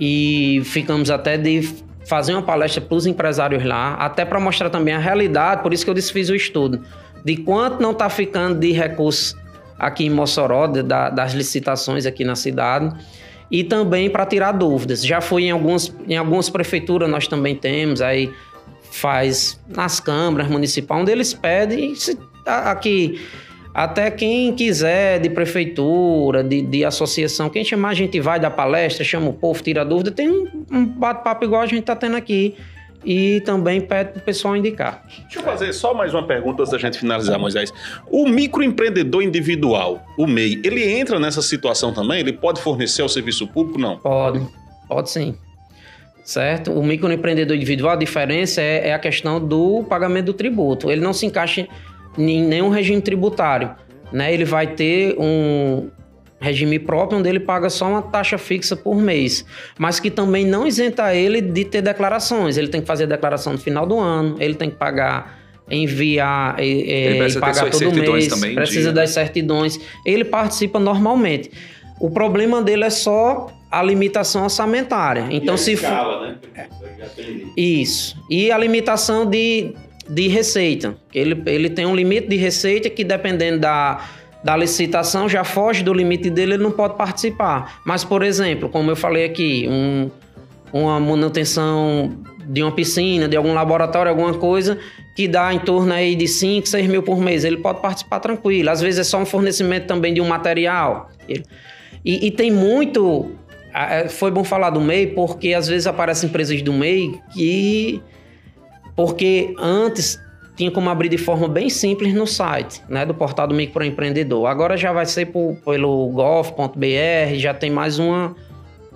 e 0.00 0.62
ficamos 0.64 1.10
até 1.10 1.36
de 1.36 1.68
fazer 2.06 2.32
uma 2.32 2.42
palestra 2.42 2.80
para 2.80 2.94
os 2.94 3.06
empresários 3.06 3.64
lá, 3.64 3.94
até 3.94 4.24
para 4.24 4.38
mostrar 4.38 4.70
também 4.70 4.94
a 4.94 4.98
realidade, 4.98 5.62
por 5.62 5.74
isso 5.74 5.84
que 5.84 5.90
eu 5.90 5.94
desfiz 5.94 6.30
o 6.30 6.34
estudo 6.34 6.82
de 7.26 7.38
quanto 7.38 7.82
não 7.82 7.90
está 7.90 8.08
ficando 8.08 8.60
de 8.60 8.70
recurso 8.70 9.36
aqui 9.76 10.06
em 10.06 10.10
Mossoró, 10.10 10.68
de, 10.68 10.80
da, 10.80 11.10
das 11.10 11.32
licitações 11.32 12.06
aqui 12.06 12.24
na 12.24 12.36
cidade, 12.36 12.96
e 13.50 13.64
também 13.64 14.08
para 14.08 14.24
tirar 14.24 14.52
dúvidas. 14.52 15.04
Já 15.04 15.20
fui 15.20 15.46
em 15.46 15.50
algumas, 15.50 15.92
em 16.06 16.16
algumas 16.16 16.48
prefeituras, 16.48 17.10
nós 17.10 17.26
também 17.26 17.56
temos, 17.56 18.00
aí 18.00 18.32
faz 18.92 19.60
nas 19.66 19.98
câmaras 19.98 20.48
municipais, 20.48 21.02
onde 21.02 21.10
eles 21.10 21.34
pedem 21.34 21.96
se, 21.96 22.16
aqui 22.46 23.20
até 23.74 24.08
quem 24.08 24.54
quiser 24.54 25.18
de 25.18 25.28
prefeitura, 25.28 26.44
de, 26.44 26.62
de 26.62 26.84
associação, 26.84 27.50
quem 27.50 27.64
chamar 27.64 27.88
a 27.88 27.94
gente 27.94 28.20
vai 28.20 28.38
da 28.38 28.52
palestra, 28.52 29.02
chama 29.02 29.30
o 29.30 29.32
povo, 29.32 29.60
tira 29.64 29.84
dúvida, 29.84 30.12
tem 30.12 30.30
um, 30.30 30.64
um 30.70 30.86
bate-papo 30.86 31.44
igual 31.44 31.62
a 31.62 31.66
gente 31.66 31.80
está 31.80 31.96
tendo 31.96 32.16
aqui 32.16 32.54
e 33.04 33.40
também 33.42 33.80
pede 33.80 34.10
para 34.12 34.20
o 34.20 34.22
pessoal 34.22 34.56
indicar. 34.56 35.04
Deixa 35.22 35.38
eu 35.38 35.42
fazer 35.42 35.72
só 35.72 35.94
mais 35.94 36.12
uma 36.12 36.26
pergunta 36.26 36.62
antes 36.62 36.72
da 36.72 36.78
gente 36.78 36.98
finalizar, 36.98 37.38
Moisés. 37.38 37.72
O 38.10 38.28
microempreendedor 38.28 39.22
individual, 39.22 40.04
o 40.18 40.26
MEI, 40.26 40.60
ele 40.64 40.84
entra 40.84 41.18
nessa 41.18 41.42
situação 41.42 41.92
também? 41.92 42.20
Ele 42.20 42.32
pode 42.32 42.60
fornecer 42.60 43.02
ao 43.02 43.08
serviço 43.08 43.46
público? 43.46 43.78
Não. 43.78 43.98
Pode, 43.98 44.40
pode 44.88 45.10
sim. 45.10 45.36
Certo? 46.24 46.72
O 46.72 46.82
microempreendedor 46.82 47.56
individual, 47.56 47.92
a 47.92 47.96
diferença 47.96 48.60
é, 48.60 48.88
é 48.88 48.94
a 48.94 48.98
questão 48.98 49.38
do 49.38 49.84
pagamento 49.84 50.26
do 50.26 50.34
tributo. 50.34 50.90
Ele 50.90 51.00
não 51.00 51.12
se 51.12 51.24
encaixa 51.24 51.68
em 52.18 52.42
nenhum 52.42 52.68
regime 52.68 53.00
tributário. 53.00 53.70
Né? 54.12 54.34
Ele 54.34 54.44
vai 54.44 54.66
ter 54.66 55.16
um, 55.18 55.88
regime 56.40 56.78
próprio, 56.78 57.18
onde 57.18 57.28
ele 57.28 57.40
paga 57.40 57.70
só 57.70 57.88
uma 57.88 58.02
taxa 58.02 58.38
fixa 58.38 58.76
por 58.76 58.96
mês, 58.96 59.44
mas 59.78 59.98
que 59.98 60.10
também 60.10 60.44
não 60.44 60.66
isenta 60.66 61.14
ele 61.14 61.40
de 61.40 61.64
ter 61.64 61.82
declarações. 61.82 62.56
Ele 62.56 62.68
tem 62.68 62.80
que 62.80 62.86
fazer 62.86 63.04
a 63.04 63.06
declaração 63.08 63.54
no 63.54 63.58
final 63.58 63.86
do 63.86 63.98
ano, 63.98 64.36
ele 64.38 64.54
tem 64.54 64.70
que 64.70 64.76
pagar, 64.76 65.38
enviar 65.70 66.60
e, 66.60 67.26
e 67.26 67.40
pagar 67.40 67.70
todo 67.70 67.92
mês, 67.92 68.28
também 68.28 68.54
precisa 68.54 68.92
das 68.92 69.10
certidões. 69.10 69.80
Ele 70.04 70.24
participa 70.24 70.78
normalmente. 70.78 71.50
O 71.98 72.10
problema 72.10 72.60
dele 72.60 72.84
é 72.84 72.90
só 72.90 73.50
a 73.70 73.82
limitação 73.82 74.44
orçamentária. 74.44 75.26
Então, 75.30 75.54
e 75.54 75.58
se 75.58 75.72
escala, 75.72 76.18
for... 76.18 76.26
né? 76.26 76.68
Isso. 77.56 78.16
E 78.30 78.50
a 78.50 78.58
limitação 78.58 79.24
de, 79.24 79.72
de 80.08 80.28
receita. 80.28 80.96
Ele, 81.14 81.42
ele 81.46 81.70
tem 81.70 81.86
um 81.86 81.94
limite 81.94 82.28
de 82.28 82.36
receita 82.36 82.90
que, 82.90 83.02
dependendo 83.02 83.60
da 83.60 84.00
da 84.46 84.56
licitação 84.56 85.28
já 85.28 85.42
foge 85.42 85.82
do 85.82 85.92
limite 85.92 86.30
dele, 86.30 86.54
ele 86.54 86.62
não 86.62 86.70
pode 86.70 86.94
participar. 86.94 87.80
Mas, 87.84 88.04
por 88.04 88.22
exemplo, 88.22 88.68
como 88.68 88.88
eu 88.92 88.94
falei 88.94 89.24
aqui, 89.24 89.66
um, 89.68 90.08
uma 90.72 91.00
manutenção 91.00 92.16
de 92.46 92.62
uma 92.62 92.70
piscina, 92.70 93.26
de 93.26 93.36
algum 93.36 93.52
laboratório, 93.52 94.08
alguma 94.08 94.34
coisa 94.34 94.78
que 95.16 95.26
dá 95.26 95.52
em 95.52 95.58
torno 95.58 95.92
aí 95.92 96.14
de 96.14 96.28
5, 96.28 96.68
6 96.68 96.86
mil 96.86 97.02
por 97.02 97.18
mês, 97.18 97.42
ele 97.42 97.56
pode 97.56 97.82
participar 97.82 98.20
tranquilo. 98.20 98.70
Às 98.70 98.80
vezes 98.80 99.00
é 99.00 99.02
só 99.02 99.18
um 99.18 99.26
fornecimento 99.26 99.88
também 99.88 100.14
de 100.14 100.20
um 100.20 100.28
material. 100.28 101.10
E, 102.04 102.28
e 102.28 102.30
tem 102.30 102.52
muito. 102.52 103.32
É, 103.74 104.08
foi 104.08 104.30
bom 104.30 104.44
falar 104.44 104.70
do 104.70 104.80
MEI, 104.80 105.08
porque 105.08 105.54
às 105.54 105.66
vezes 105.66 105.88
aparecem 105.88 106.28
empresas 106.28 106.62
do 106.62 106.72
MEI 106.72 107.18
que. 107.34 108.00
Porque 108.94 109.56
antes 109.58 110.20
tinha 110.56 110.70
como 110.70 110.88
abrir 110.88 111.08
de 111.08 111.18
forma 111.18 111.46
bem 111.46 111.68
simples 111.68 112.14
no 112.14 112.26
site, 112.26 112.82
né, 112.88 113.04
do 113.04 113.12
portal 113.12 113.46
do 113.46 113.54
microempreendedor. 113.54 114.46
Agora 114.46 114.76
já 114.76 114.92
vai 114.92 115.04
ser 115.04 115.26
por, 115.26 115.56
pelo 115.64 116.08
gov.br, 116.08 117.34
já 117.34 117.52
tem 117.52 117.70
mais 117.70 117.98
uma 117.98 118.34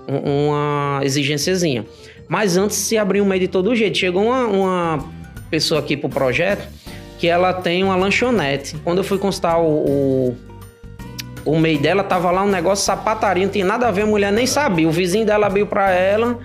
uma 0.08 1.00
exigênciazinha. 1.02 1.84
Mas 2.28 2.56
antes 2.56 2.76
se 2.76 2.96
abria 2.98 3.22
um 3.22 3.26
meio 3.26 3.40
de 3.40 3.48
todo 3.48 3.74
jeito. 3.74 3.96
Chegou 3.96 4.24
uma, 4.24 4.46
uma 4.46 5.04
pessoa 5.50 5.80
aqui 5.80 5.96
pro 5.96 6.08
projeto 6.08 6.68
que 7.18 7.26
ela 7.28 7.52
tem 7.52 7.84
uma 7.84 7.96
lanchonete. 7.96 8.76
Quando 8.82 8.98
eu 8.98 9.04
fui 9.04 9.18
constar 9.18 9.60
o, 9.60 9.66
o, 9.66 10.36
o 11.44 11.58
MEI 11.58 11.78
dela, 11.78 12.02
tava 12.02 12.30
lá 12.30 12.42
um 12.42 12.48
negócio 12.48 12.84
sapataria, 12.84 13.44
não 13.44 13.52
tinha 13.52 13.64
nada 13.64 13.88
a 13.88 13.90
ver, 13.90 14.02
a 14.02 14.06
mulher 14.06 14.32
nem 14.32 14.46
sabia. 14.46 14.88
O 14.88 14.90
vizinho 14.90 15.26
dela 15.26 15.46
abriu 15.46 15.66
para 15.66 15.90
ela, 15.90 16.38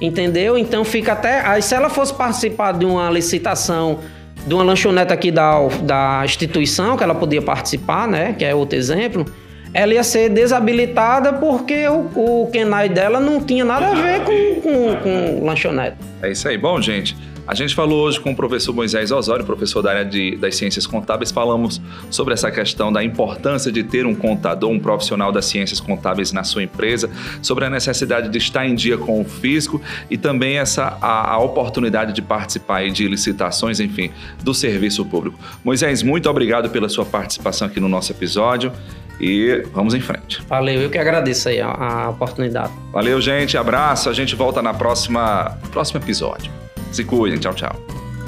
entendeu? 0.00 0.58
Então 0.58 0.84
fica 0.84 1.12
até. 1.12 1.46
Aí 1.46 1.62
se 1.62 1.74
ela 1.74 1.88
fosse 1.88 2.12
participar 2.12 2.72
de 2.72 2.84
uma 2.84 3.08
licitação 3.10 4.00
de 4.46 4.54
uma 4.54 4.62
lanchonete 4.62 5.12
aqui 5.12 5.30
da, 5.30 5.58
da 5.82 6.22
instituição 6.24 6.96
que 6.96 7.04
ela 7.04 7.14
podia 7.14 7.42
participar, 7.42 8.08
né? 8.08 8.34
Que 8.38 8.44
é 8.44 8.54
outro 8.54 8.78
exemplo. 8.78 9.24
Ela 9.72 9.94
ia 9.94 10.02
ser 10.02 10.28
desabilitada 10.30 11.32
porque 11.34 11.86
o, 11.88 12.42
o 12.42 12.50
Kenai 12.50 12.88
dela 12.88 13.20
não 13.20 13.40
tinha 13.40 13.64
nada 13.64 13.88
a 13.88 13.94
ver 13.94 14.20
com, 14.24 14.60
com, 14.60 14.96
com 14.96 15.44
lanchonete. 15.44 15.96
É 16.22 16.30
isso 16.30 16.48
aí. 16.48 16.58
Bom, 16.58 16.80
gente, 16.82 17.16
a 17.50 17.54
gente 17.54 17.74
falou 17.74 18.04
hoje 18.04 18.20
com 18.20 18.30
o 18.30 18.36
professor 18.36 18.72
Moisés 18.72 19.10
Osório, 19.10 19.44
professor 19.44 19.82
da 19.82 19.90
área 19.90 20.04
de, 20.04 20.36
das 20.36 20.54
ciências 20.54 20.86
contábeis, 20.86 21.32
falamos 21.32 21.82
sobre 22.08 22.32
essa 22.32 22.48
questão 22.48 22.92
da 22.92 23.02
importância 23.02 23.72
de 23.72 23.82
ter 23.82 24.06
um 24.06 24.14
contador, 24.14 24.70
um 24.70 24.78
profissional 24.78 25.32
das 25.32 25.46
ciências 25.46 25.80
contábeis 25.80 26.30
na 26.30 26.44
sua 26.44 26.62
empresa, 26.62 27.10
sobre 27.42 27.64
a 27.64 27.70
necessidade 27.70 28.28
de 28.28 28.38
estar 28.38 28.64
em 28.64 28.76
dia 28.76 28.96
com 28.96 29.20
o 29.20 29.24
fisco 29.24 29.82
e 30.08 30.16
também 30.16 30.58
essa 30.58 30.96
a, 31.02 31.32
a 31.32 31.38
oportunidade 31.38 32.12
de 32.12 32.22
participar 32.22 32.88
de 32.88 33.08
licitações, 33.08 33.80
enfim, 33.80 34.12
do 34.44 34.54
serviço 34.54 35.04
público. 35.04 35.36
Moisés, 35.64 36.04
muito 36.04 36.30
obrigado 36.30 36.70
pela 36.70 36.88
sua 36.88 37.04
participação 37.04 37.66
aqui 37.66 37.80
no 37.80 37.88
nosso 37.88 38.12
episódio 38.12 38.72
e 39.20 39.64
vamos 39.72 39.92
em 39.92 40.00
frente. 40.00 40.40
Valeu, 40.48 40.82
eu 40.82 40.88
que 40.88 40.98
agradeço 40.98 41.48
aí 41.48 41.60
a, 41.60 41.66
a 41.66 42.10
oportunidade. 42.10 42.72
Valeu, 42.92 43.20
gente, 43.20 43.56
abraço, 43.56 44.08
a 44.08 44.12
gente 44.12 44.36
volta 44.36 44.62
na 44.62 44.72
próxima 44.72 45.58
próximo 45.72 45.98
episódio. 45.98 46.69
Se 46.92 47.04
cuidem. 47.04 47.38
Tchau, 47.38 47.54
tchau. 47.54 47.80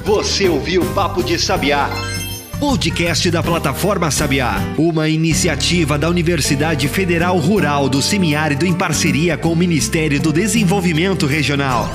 Você 0.05 0.49
ouviu 0.49 0.83
Papo 0.93 1.23
de 1.23 1.39
Sabiá. 1.39 1.89
Podcast 2.59 3.29
da 3.29 3.43
plataforma 3.43 4.09
Sabiá, 4.09 4.55
uma 4.77 5.09
iniciativa 5.09 5.97
da 5.97 6.09
Universidade 6.09 6.87
Federal 6.87 7.37
Rural 7.37 7.89
do 7.89 8.01
Semiárido 8.01 8.65
em 8.65 8.73
parceria 8.73 9.37
com 9.37 9.51
o 9.51 9.55
Ministério 9.55 10.19
do 10.19 10.31
Desenvolvimento 10.31 11.25
Regional. 11.25 11.89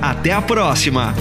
Até 0.00 0.32
a 0.32 0.40
próxima! 0.40 1.14